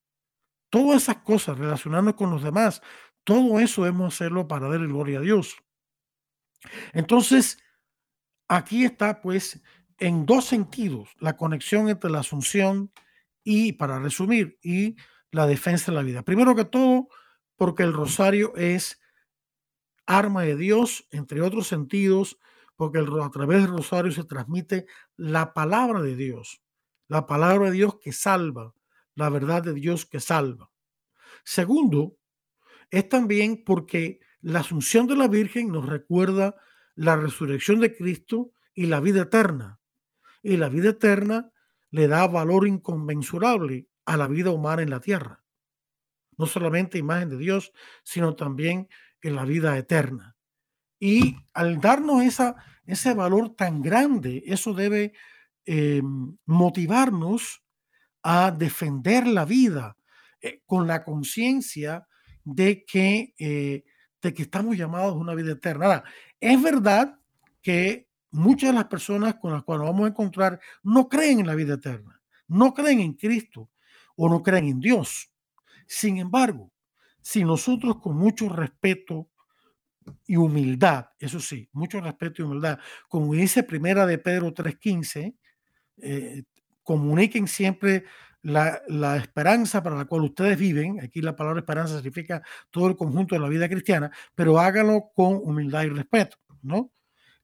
Todas 0.74 1.04
esas 1.04 1.18
cosas, 1.18 1.60
relacionarnos 1.60 2.16
con 2.16 2.32
los 2.32 2.42
demás, 2.42 2.82
todo 3.24 3.60
eso 3.60 3.84
debemos 3.84 4.12
hacerlo 4.12 4.48
para 4.48 4.68
darle 4.68 4.88
gloria 4.88 5.20
a 5.20 5.22
Dios. 5.22 5.56
Entonces, 6.94 7.60
aquí 8.48 8.84
está 8.84 9.22
pues 9.22 9.62
en 10.00 10.26
dos 10.26 10.46
sentidos 10.46 11.12
la 11.20 11.38
conexión 11.38 11.90
entre 11.90 12.10
la 12.10 12.22
asunción 12.22 12.92
y, 13.44 13.74
para 13.74 14.00
resumir, 14.00 14.58
y 14.64 14.96
la 15.30 15.46
defensa 15.46 15.92
de 15.92 15.96
la 15.96 16.02
vida. 16.02 16.24
Primero 16.24 16.56
que 16.56 16.66
todo, 16.66 17.08
porque 17.56 17.84
el 17.84 17.94
rosario 17.94 18.56
es 18.56 19.00
arma 20.08 20.42
de 20.42 20.56
Dios, 20.56 21.08
entre 21.12 21.42
otros 21.42 21.68
sentidos, 21.68 22.40
porque 22.76 22.98
a 22.98 23.30
través 23.30 23.62
del 23.62 23.78
rosario 23.78 24.12
se 24.12 24.24
transmite 24.24 24.88
la 25.18 25.54
palabra 25.54 26.02
de 26.02 26.16
Dios, 26.16 26.64
la 27.10 27.28
palabra 27.28 27.68
de 27.68 27.74
Dios 27.74 28.00
que 28.00 28.12
salva, 28.12 28.74
la 29.16 29.30
verdad 29.30 29.64
de 29.64 29.74
Dios 29.74 30.06
que 30.06 30.20
salva. 30.20 30.72
Segundo, 31.44 32.18
es 32.90 33.10
también 33.10 33.64
porque 33.64 34.20
la 34.42 34.60
asunción 34.60 35.08
de 35.08 35.16
la 35.16 35.28
Virgen 35.28 35.72
nos 35.72 35.86
recuerda 35.86 36.56
la 36.96 37.16
resurrección 37.16 37.80
de 37.80 37.96
Cristo 37.96 38.52
y 38.74 38.86
la 38.86 39.00
vida 39.00 39.24
eterna. 39.24 39.80
Y 40.42 40.58
la 40.58 40.70
vida 40.70 40.90
eterna 40.90 41.52
le 41.90 42.08
da 42.08 42.28
valor 42.28 42.68
inconmensurable 42.68 43.88
a 44.06 44.18
la 44.18 44.28
vida 44.28 44.52
humana 44.52 44.82
en 44.82 44.90
la 44.90 45.00
tierra. 45.00 45.44
No 46.38 46.46
solamente 46.46 46.98
imagen 46.98 47.30
de 47.30 47.38
Dios, 47.38 47.72
sino 48.04 48.36
también 48.36 48.90
en 49.22 49.36
la 49.36 49.46
vida 49.46 49.78
eterna. 49.78 50.36
Y 51.00 51.38
al 51.54 51.80
darnos 51.80 52.24
esa, 52.24 52.56
ese 52.86 53.14
valor 53.14 53.56
tan 53.56 53.82
grande, 53.82 54.44
eso 54.46 54.74
debe 54.74 55.14
eh, 55.66 56.02
motivarnos 56.46 57.63
a 58.24 58.52
defender 58.52 59.28
la 59.28 59.46
vida, 59.46 59.98
eh, 60.42 60.62
con 60.66 60.88
la 60.88 61.04
conciencia 61.04 62.08
de 62.44 62.86
que, 62.86 63.34
eh, 63.38 63.84
de 64.22 64.34
que 64.34 64.44
estamos 64.44 64.78
llamados 64.78 65.14
a 65.14 65.18
una 65.18 65.36
vida 65.36 65.52
eterna. 65.52 65.86
Ahora, 65.86 66.04
es 66.40 66.62
verdad 66.62 67.20
que 67.62 68.10
muchas 68.32 68.72
de 68.72 68.76
las 68.76 68.86
personas 68.86 69.36
con 69.36 69.54
las 69.54 69.64
cuales 69.64 69.86
vamos 69.86 70.06
a 70.06 70.10
encontrar 70.10 70.60
no 70.82 71.08
creen 71.08 71.40
en 71.40 71.48
la 71.48 71.56
vida 71.56 71.76
eterna, 71.76 72.22
no 72.48 72.74
creen 72.74 73.00
en 73.00 73.14
Cristo 73.14 73.70
o 74.16 74.30
no 74.30 74.42
creen 74.42 74.66
en 74.66 74.80
Dios. 74.80 75.32
Sin 75.86 76.18
embargo, 76.18 76.72
si 77.22 77.44
nosotros 77.44 78.02
con 78.02 78.18
mucho 78.18 78.50
respeto 78.50 79.30
y 80.28 80.36
humildad, 80.36 81.08
eso 81.20 81.40
sí, 81.40 81.70
mucho 81.72 82.02
respeto 82.02 82.42
y 82.42 82.46
humildad, 82.46 82.80
como 83.08 83.34
dice 83.34 83.64
Primera 83.64 84.06
de 84.06 84.18
Pedro 84.18 84.54
3.15, 84.54 85.38
eh, 85.98 86.44
comuniquen 86.84 87.48
siempre 87.48 88.04
la, 88.44 89.18
esperanza 89.18 89.82
para 89.82 89.96
la 89.96 90.06
cual 90.06 90.24
ustedes 90.24 90.58
viven, 90.58 91.00
aquí 91.02 91.22
la 91.22 91.36
palabra 91.36 91.62
esperanza 91.62 91.96
significa 91.96 92.44
todo 92.70 92.88
el 92.88 92.96
conjunto 92.96 93.36
de 93.36 93.42
la 93.42 93.50
vida 93.50 93.70
cristiana, 93.70 94.12
pero 94.36 94.60
háganlo 94.60 95.12
con 95.16 95.36
humildad 95.36 95.84
y 95.84 95.90
respeto, 95.90 96.38
¿no? 96.62 96.92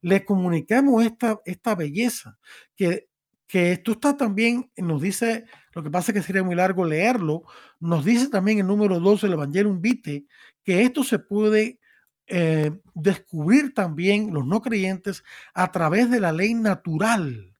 Les 0.02 0.24
comuniquemos 0.24 1.04
esta, 1.04 1.40
esta 1.44 1.74
belleza, 1.74 2.38
que, 2.76 3.08
que 3.46 3.72
esto 3.72 3.92
está 3.92 4.16
también, 4.16 4.70
nos 4.76 5.00
dice, 5.00 5.44
lo 5.74 5.82
que 5.82 5.90
pasa 5.90 6.12
es 6.12 6.18
que 6.18 6.22
sería 6.22 6.42
muy 6.42 6.54
largo 6.54 6.84
leerlo, 6.84 7.44
nos 7.80 8.04
dice 8.04 8.28
también 8.28 8.58
el 8.58 8.66
número 8.66 9.00
12 9.00 9.26
del 9.26 9.34
Evangelium 9.34 9.80
Vitae, 9.80 10.26
que 10.62 10.82
esto 10.82 11.02
se 11.02 11.18
puede 11.18 11.80
eh, 12.26 12.70
descubrir 12.94 13.74
también 13.74 14.32
los 14.32 14.46
no 14.46 14.60
creyentes 14.60 15.24
a 15.54 15.72
través 15.72 16.10
de 16.10 16.20
la 16.20 16.32
ley 16.32 16.54
natural 16.54 17.50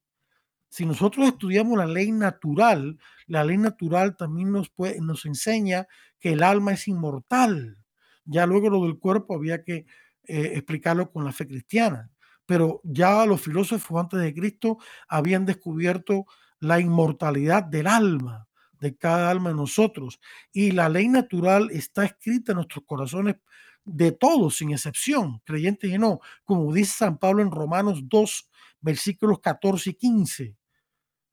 si 0.71 0.87
nosotros 0.87 1.27
estudiamos 1.27 1.77
la 1.77 1.87
ley 1.87 2.13
natural, 2.13 2.99
la 3.27 3.45
ley 3.45 3.59
natural 3.59 4.17
también 4.17 4.53
nos, 4.53 4.71
puede, 4.71 5.01
nos 5.01 5.27
enseña 5.27 5.87
que 6.21 6.33
el 6.33 6.43
alma 6.43 6.73
es 6.73 6.87
inmortal. 6.89 7.77
Ya 8.25 8.47
luego 8.47 8.71
lo 8.71 8.85
del 8.85 8.99
cuerpo 8.99 9.35
había 9.35 9.65
que 9.65 9.87
eh, 10.25 10.53
explicarlo 10.55 11.11
con 11.11 11.25
la 11.25 11.33
fe 11.33 11.47
cristiana. 11.47 12.11
Pero 12.47 12.81
ya 12.85 13.27
los 13.27 13.41
filósofos 13.41 14.01
antes 14.01 14.21
de 14.21 14.33
Cristo 14.33 14.79
habían 15.09 15.45
descubierto 15.45 16.27
la 16.61 16.79
inmortalidad 16.81 17.65
del 17.65 17.87
alma 17.87 18.49
de 18.81 18.97
cada 18.97 19.31
alma 19.31 19.51
de 19.51 19.57
nosotros. 19.57 20.21
Y 20.53 20.71
la 20.71 20.89
ley 20.89 21.09
natural 21.09 21.71
está 21.73 22.05
escrita 22.05 22.53
en 22.53 22.57
nuestros 22.57 22.85
corazones 22.87 23.37
de 23.85 24.13
todos, 24.13 24.59
sin 24.59 24.71
excepción, 24.71 25.41
creyentes 25.45 25.91
y 25.91 25.99
no, 25.99 26.21
como 26.45 26.73
dice 26.73 26.95
San 26.99 27.19
Pablo 27.19 27.43
en 27.43 27.51
Romanos 27.51 28.01
2, 28.05 28.51
versículos 28.81 29.41
14 29.41 29.91
y 29.91 29.95
15. 29.95 30.57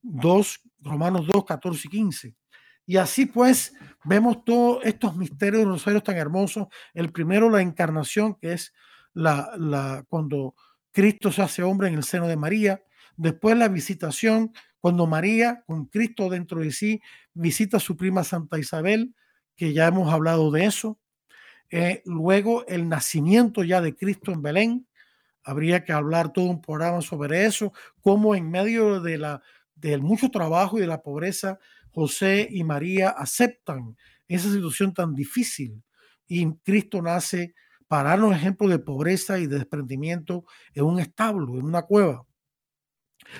2, 0.07 0.61
Romanos 0.81 1.27
2, 1.27 1.45
14 1.45 1.87
y 1.87 1.91
15. 1.91 2.35
Y 2.85 2.97
así 2.97 3.25
pues 3.25 3.73
vemos 4.05 4.45
todos 4.45 4.83
estos 4.85 5.15
misterios 5.17 5.63
de 5.63 5.69
rosarios 5.69 6.03
tan 6.03 6.15
hermosos. 6.15 6.67
El 6.93 7.11
primero, 7.11 7.49
la 7.49 7.61
encarnación, 7.61 8.35
que 8.35 8.53
es 8.53 8.73
la, 9.13 9.51
la, 9.57 10.05
cuando 10.07 10.55
Cristo 10.91 11.31
se 11.31 11.41
hace 11.41 11.63
hombre 11.63 11.89
en 11.89 11.95
el 11.95 12.03
seno 12.03 12.27
de 12.27 12.37
María. 12.37 12.81
Después 13.17 13.57
la 13.57 13.67
visitación, 13.67 14.53
cuando 14.79 15.05
María, 15.05 15.63
con 15.67 15.85
Cristo 15.85 16.29
dentro 16.29 16.61
de 16.61 16.71
sí, 16.71 17.01
visita 17.33 17.77
a 17.77 17.81
su 17.81 17.97
prima 17.97 18.23
Santa 18.23 18.57
Isabel, 18.57 19.13
que 19.57 19.73
ya 19.73 19.87
hemos 19.87 20.13
hablado 20.13 20.49
de 20.49 20.65
eso. 20.65 20.97
Eh, 21.69 22.01
luego 22.05 22.65
el 22.67 22.87
nacimiento 22.87 23.63
ya 23.63 23.81
de 23.81 23.95
Cristo 23.95 24.31
en 24.31 24.41
Belén. 24.41 24.87
Habría 25.43 25.83
que 25.83 25.93
hablar 25.93 26.31
todo 26.31 26.45
un 26.45 26.61
programa 26.61 27.01
sobre 27.01 27.45
eso, 27.45 27.73
cómo 28.01 28.35
en 28.35 28.49
medio 28.49 29.01
de 29.01 29.17
la, 29.17 29.41
del 29.79 30.01
mucho 30.01 30.29
trabajo 30.29 30.77
y 30.77 30.81
de 30.81 30.87
la 30.87 31.01
pobreza, 31.01 31.59
José 31.91 32.47
y 32.49 32.63
María 32.63 33.09
aceptan 33.09 33.95
esa 34.27 34.51
situación 34.51 34.93
tan 34.93 35.15
difícil 35.15 35.83
y 36.27 36.53
Cristo 36.57 37.01
nace 37.01 37.55
para 37.87 38.09
darnos 38.09 38.35
ejemplo 38.35 38.67
de 38.67 38.79
pobreza 38.79 39.39
y 39.39 39.47
de 39.47 39.57
desprendimiento 39.59 40.45
en 40.73 40.85
un 40.85 40.99
establo, 40.99 41.57
en 41.57 41.65
una 41.65 41.83
cueva. 41.83 42.25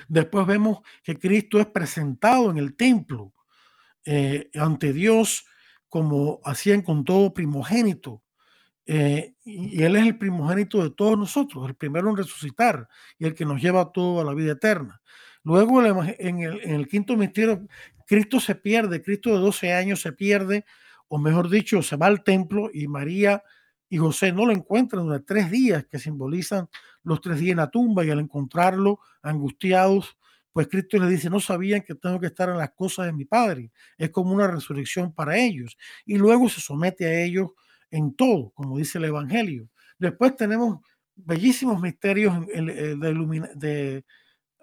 Después 0.08 0.48
vemos 0.48 0.80
que 1.04 1.18
Cristo 1.18 1.60
es 1.60 1.68
presentado 1.68 2.50
en 2.50 2.58
el 2.58 2.76
templo 2.76 3.34
eh, 4.06 4.50
ante 4.56 4.94
Dios 4.94 5.46
como 5.90 6.40
hacían 6.44 6.82
con 6.82 7.04
todo 7.04 7.34
primogénito. 7.34 8.24
Eh, 8.86 9.36
y 9.44 9.84
Él 9.84 9.98
es 9.98 10.06
el 10.06 10.18
primogénito 10.18 10.82
de 10.82 10.92
todos 10.92 11.18
nosotros, 11.18 11.68
el 11.68 11.76
primero 11.76 12.10
en 12.10 12.16
resucitar 12.16 12.88
y 13.20 13.26
el 13.26 13.34
que 13.34 13.46
nos 13.46 13.62
lleva 13.62 13.92
todo 13.92 14.22
a 14.22 14.24
la 14.24 14.34
vida 14.34 14.54
eterna. 14.54 15.02
Luego 15.48 15.82
en 15.82 16.42
el, 16.42 16.90
quinto 16.90 17.16
misterio 17.16 17.66
Cristo 18.06 18.42
se 18.42 18.54
pierde, 18.54 19.02
Cristo 19.02 19.34
de 19.34 19.40
12 19.40 19.72
años 19.72 20.02
se 20.02 20.12
pierde, 20.12 20.66
o 21.08 21.18
mejor 21.18 21.50
dicho, 21.50 21.82
se 21.82 21.96
va 21.96 22.08
al 22.08 22.22
templo 22.22 22.70
y 22.74 22.90
María 22.90 23.42
y 23.88 23.96
José 23.96 24.34
no 24.34 24.46
lo 24.46 24.52
encuentran 24.52 25.06
durante 25.06 25.26
tres 25.26 25.50
días 25.50 25.86
que 25.86 26.00
simbolizan 26.00 26.68
los 27.02 27.22
tres 27.22 27.40
días 27.40 27.52
en 27.52 27.60
la 27.60 27.72
tumba 27.72 28.04
y 28.04 28.10
al 28.10 28.20
encontrarlo 28.20 29.00
angustiados, 29.22 30.18
pues 30.52 30.68
Cristo 30.68 30.98
les 30.98 31.12
dice, 31.12 31.30
no 31.30 31.40
sabían 31.40 31.82
que 31.82 31.96
tengo 31.96 32.20
que 32.20 32.28
estar 32.28 32.50
en 32.50 32.58
las 32.58 32.72
cosas 32.72 33.06
de 33.06 33.14
mi 33.14 33.24
Padre. 33.24 33.72
Es 33.98 34.10
como 34.10 34.34
una 34.34 34.48
resurrección 34.48 35.14
para 35.14 35.38
ellos. 35.38 35.78
Y 36.06 36.18
luego 36.18 36.50
se 36.50 36.60
somete 36.60 37.06
a 37.06 37.24
ellos 37.24 37.52
en 37.90 38.14
todo, 38.18 38.50
como 38.50 38.78
dice 38.78 38.98
el 38.98 39.06
Evangelio. 39.06 39.70
Después 39.98 40.36
tenemos 40.36 40.80
bellísimos 41.16 41.82
misterios 41.82 42.36
de, 42.46 44.04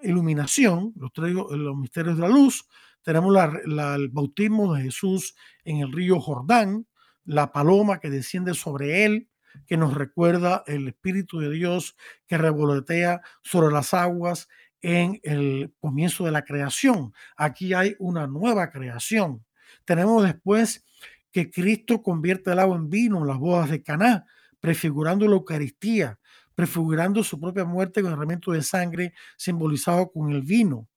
iluminación, 0.04 0.92
los, 0.96 1.10
los 1.50 1.76
misterios 1.76 2.16
de 2.16 2.22
la 2.22 2.28
luz, 2.28 2.66
tenemos 3.02 3.36
el 3.66 4.08
bautismo 4.08 4.74
de 4.74 4.82
Jesús 4.82 5.34
en 5.64 5.78
el 5.78 5.92
río 5.92 6.20
Jordán, 6.20 6.86
la 7.24 7.52
paloma 7.52 8.00
que 8.00 8.10
desciende 8.10 8.54
sobre 8.54 9.04
él, 9.04 9.28
que 9.66 9.76
nos 9.76 9.94
recuerda 9.94 10.64
el 10.66 10.88
Espíritu 10.88 11.38
de 11.38 11.50
Dios 11.50 11.96
que 12.26 12.38
revolotea 12.38 13.20
sobre 13.42 13.72
las 13.72 13.94
aguas 13.94 14.48
en 14.80 15.20
el 15.22 15.72
comienzo 15.80 16.24
de 16.24 16.32
la 16.32 16.44
creación. 16.44 17.12
Aquí 17.36 17.72
hay 17.74 17.94
una 17.98 18.26
nueva 18.26 18.70
creación. 18.70 19.44
Tenemos 19.84 20.24
después 20.24 20.84
que 21.30 21.50
Cristo 21.50 22.02
convierte 22.02 22.52
el 22.52 22.58
agua 22.58 22.76
en 22.76 22.88
vino 22.88 23.18
en 23.18 23.26
las 23.26 23.38
bodas 23.38 23.70
de 23.70 23.82
Caná, 23.82 24.26
prefigurando 24.60 25.26
la 25.26 25.34
Eucaristía, 25.34 26.18
prefigurando 26.54 27.24
su 27.24 27.40
propia 27.40 27.64
muerte 27.64 28.02
con 28.02 28.12
el 28.12 28.16
herramiento 28.16 28.52
de 28.52 28.62
sangre 28.62 29.14
simbolizado 29.36 30.10
con 30.10 30.32
el 30.32 30.42
vino. 30.42 30.88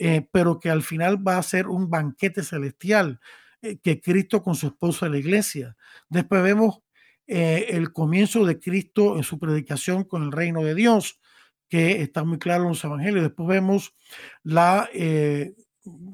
Eh, 0.00 0.28
pero 0.30 0.60
que 0.60 0.70
al 0.70 0.82
final 0.82 1.26
va 1.26 1.38
a 1.38 1.42
ser 1.42 1.66
un 1.66 1.90
banquete 1.90 2.44
celestial 2.44 3.18
eh, 3.62 3.78
que 3.78 4.00
Cristo 4.00 4.42
con 4.42 4.54
su 4.54 4.68
esposa 4.68 5.08
la 5.08 5.18
iglesia. 5.18 5.76
Después 6.08 6.40
vemos 6.40 6.82
eh, 7.26 7.66
el 7.70 7.92
comienzo 7.92 8.44
de 8.44 8.60
Cristo 8.60 9.16
en 9.16 9.24
su 9.24 9.40
predicación 9.40 10.04
con 10.04 10.22
el 10.22 10.30
reino 10.30 10.62
de 10.62 10.76
Dios, 10.76 11.18
que 11.68 12.00
está 12.00 12.22
muy 12.22 12.38
claro 12.38 12.62
en 12.62 12.68
los 12.70 12.84
evangelios. 12.84 13.24
Después 13.24 13.48
vemos 13.48 13.94
la, 14.44 14.88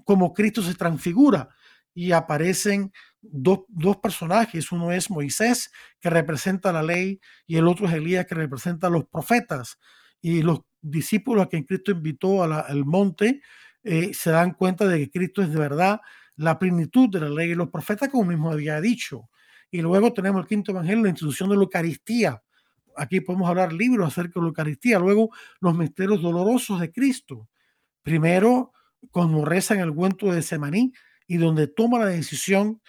cómo 0.05 0.33
Cristo 0.33 0.63
se 0.63 0.75
transfigura 0.75 1.51
y 1.95 2.13
aparecen 2.13 2.93
dos, 3.23 3.61
dos, 3.69 3.99
personajes. 3.99 4.73
Uno 4.73 4.93
es 4.93 5.11
Moisés, 5.11 5.71
que 6.01 6.11
representa 6.11 6.73
la 6.73 6.83
ley, 6.83 7.21
y 7.47 7.57
el 7.57 7.69
otro 7.69 7.87
es 7.87 7.95
Elías, 7.95 8.27
que 8.27 8.35
representa 8.35 8.91
los 8.91 9.07
profetas. 9.07 9.79
Y 10.21 10.43
los 10.43 10.61
discípulos 10.81 11.45
a 11.45 11.49
quien 11.49 11.65
Cristo 11.65 11.93
invitó 11.93 12.43
al 12.43 12.85
monte 12.85 13.41
eh, 13.85 14.15
se 14.15 14.31
dan 14.31 14.53
cuenta 14.53 14.87
de 14.87 14.99
que 14.99 15.11
Cristo 15.11 15.43
es 15.43 15.51
de 15.53 15.59
verdad 15.59 16.01
la 16.37 16.59
plenitud 16.59 17.09
de 17.11 17.21
la 17.21 17.29
ley 17.29 17.51
y 17.51 17.55
los 17.55 17.69
profetas, 17.69 18.09
como 18.09 18.25
mismo 18.25 18.51
había 18.51 18.81
dicho. 18.81 19.29
Y 19.71 19.83
luego 19.83 20.13
tenemos 20.13 20.43
el 20.43 20.49
quinto 20.49 20.73
evangelio, 20.73 21.05
la 21.05 21.11
institución 21.11 21.51
de 21.51 21.57
la 21.57 21.63
Eucaristía. 21.63 22.43
Aquí 22.97 23.21
podemos 23.21 23.49
hablar 23.49 23.73
libros 23.73 24.09
acerca 24.09 24.35
de 24.35 24.43
la 24.43 24.49
Eucaristía. 24.49 24.99
Luego, 24.99 25.31
los 25.61 25.77
misterios 25.77 26.23
dolorosos 26.23 26.81
de 26.81 26.91
Cristo. 26.93 27.49
Primero, 28.03 28.73
cuando 29.11 29.45
reza 29.45 29.75
en 29.75 29.81
el 29.81 29.95
cuento 29.95 30.33
de 30.33 30.43
Semaní 30.43 30.93
y 31.27 31.37
donde 31.39 31.67
toma 31.67 31.99
la 31.99 32.07
decisión, 32.07 32.81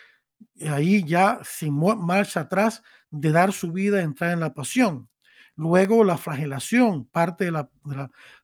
ahí 0.70 1.04
ya 1.04 1.40
sin 1.44 1.74
marcha 1.74 2.42
atrás, 2.42 2.84
de 3.10 3.32
dar 3.32 3.54
su 3.54 3.72
vida, 3.72 4.02
entrar 4.02 4.32
en 4.32 4.42
la 4.42 4.54
pasión. 4.54 5.10
Luego, 5.56 6.04
la 6.04 6.18
flagelación, 6.18 7.06
parte 7.06 7.46
de 7.46 7.52
la, 7.52 7.70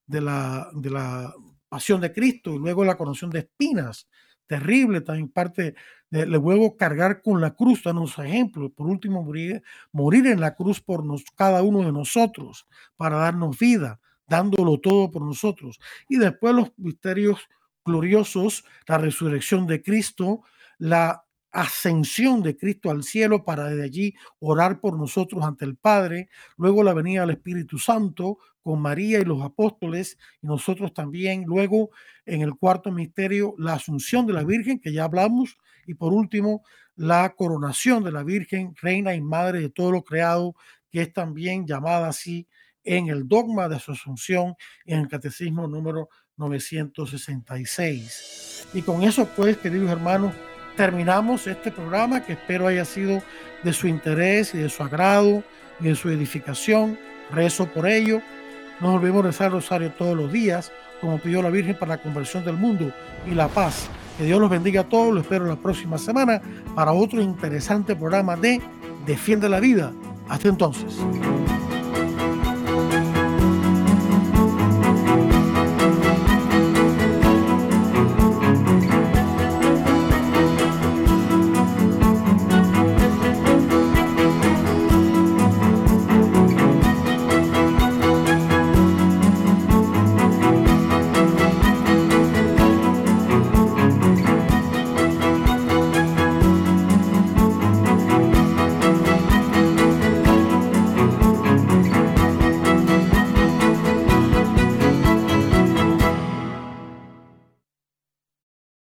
de 0.08 0.22
la, 0.22 0.70
de 0.74 0.90
la 0.90 1.34
pasión 1.68 2.02
de 2.02 2.14
Cristo 2.14 2.54
y 2.54 2.60
luego 2.60 2.86
la 2.86 2.98
coronación 2.98 3.32
de 3.32 3.40
espinas, 3.40 4.08
terrible 4.48 5.02
también 5.02 5.30
parte 5.30 5.76
de 6.10 6.26
luego 6.26 6.76
cargar 6.76 7.22
con 7.22 7.40
la 7.40 7.56
cruz, 7.56 7.84
danos 7.84 8.20
ejemplo, 8.20 8.70
por 8.70 8.88
último 8.88 9.24
morir, 9.24 9.64
morir 9.94 10.28
en 10.28 10.42
la 10.42 10.56
cruz 10.56 10.82
por 10.82 11.06
nos, 11.06 11.24
cada 11.36 11.64
uno 11.64 11.86
de 11.86 11.94
nosotros 11.94 12.68
para 12.98 13.16
darnos 13.16 13.58
vida, 13.58 14.02
dándolo 14.28 14.78
todo 14.80 15.10
por 15.10 15.22
nosotros. 15.22 15.80
Y 16.10 16.18
después 16.18 16.54
los 16.54 16.72
misterios 16.78 17.48
gloriosos, 17.86 18.66
la 18.88 18.98
resurrección 18.98 19.68
de 19.68 19.82
Cristo, 19.82 20.44
la 20.78 21.24
ascensión 21.52 22.42
de 22.42 22.56
Cristo 22.56 22.90
al 22.90 23.04
cielo 23.04 23.44
para 23.44 23.66
desde 23.66 23.84
allí 23.84 24.16
orar 24.40 24.80
por 24.80 24.98
nosotros 24.98 25.44
ante 25.44 25.66
el 25.66 25.76
Padre, 25.76 26.30
luego 26.58 26.84
la 26.84 26.94
venida 26.94 27.22
del 27.22 27.32
Espíritu 27.32 27.78
Santo 27.78 28.38
con 28.62 28.82
María 28.82 29.20
y 29.20 29.26
los 29.26 29.42
apóstoles 29.42 30.18
y 30.42 30.48
nosotros 30.48 30.94
también, 30.94 31.44
luego 31.46 31.90
en 32.26 32.42
el 32.42 32.56
cuarto 32.56 32.92
misterio 32.92 33.56
la 33.58 33.74
asunción 33.74 34.26
de 34.28 34.34
la 34.34 34.44
Virgen 34.44 34.80
que 34.80 34.94
ya 34.94 35.06
hablamos 35.06 35.58
y 35.86 35.96
por 35.96 36.14
último 36.14 36.64
la 36.96 37.34
coronación 37.36 38.04
de 38.04 38.12
la 38.12 38.24
Virgen, 38.24 38.76
reina 38.82 39.14
y 39.14 39.22
madre 39.22 39.60
de 39.60 39.70
todo 39.70 39.92
lo 39.92 40.04
creado, 40.04 40.56
que 40.90 41.02
es 41.02 41.14
también 41.14 41.66
llamada 41.66 42.08
así 42.08 42.48
en 42.84 43.10
el 43.10 43.28
dogma 43.28 43.68
de 43.68 43.80
su 43.80 43.92
asunción 43.92 44.56
en 44.86 45.02
el 45.02 45.08
catecismo 45.08 45.68
número 45.68 46.10
966. 46.38 48.68
Y 48.74 48.82
con 48.82 49.04
eso 49.04 49.28
pues, 49.36 49.58
queridos 49.58 49.92
hermanos, 49.92 50.34
terminamos 50.76 51.48
este 51.48 51.72
programa 51.72 52.24
que 52.24 52.34
espero 52.34 52.68
haya 52.68 52.86
sido 52.86 53.22
de 53.64 53.74
su 53.74 53.88
interés 53.88 54.54
y 54.54 54.60
de 54.60 54.70
su 54.70 54.84
agrado 54.84 55.44
y 55.80 55.86
de 55.86 55.96
su 55.96 56.10
edificación. 56.10 57.00
Rezo 57.32 57.66
por 57.68 57.88
ello. 57.88 58.22
No 58.80 58.96
olvidemos 58.96 59.26
rezar 59.26 59.48
el 59.48 59.54
rosario 59.54 59.92
todos 59.92 60.18
los 60.18 60.32
días, 60.32 60.72
como 61.00 61.20
pidió 61.20 61.42
la 61.42 61.50
Virgen 61.50 61.78
para 61.78 61.98
la 61.98 62.02
conversión 62.02 62.44
del 62.44 62.56
mundo 62.56 62.92
y 63.30 63.36
la 63.36 63.48
paz. 63.48 63.90
Que 64.18 64.26
Dios 64.26 64.40
los 64.40 64.50
bendiga 64.50 64.82
a 64.82 64.90
todos. 64.90 65.14
Lo 65.14 65.22
espero 65.22 65.46
la 65.46 65.56
próxima 65.56 65.98
semana 65.98 66.42
para 66.76 66.92
otro 66.92 67.22
interesante 67.22 67.96
programa 67.96 68.36
de 68.36 68.60
Defiende 69.06 69.50
la 69.50 69.60
Vida. 69.60 69.92
Hasta 70.30 70.48
entonces. 70.48 70.98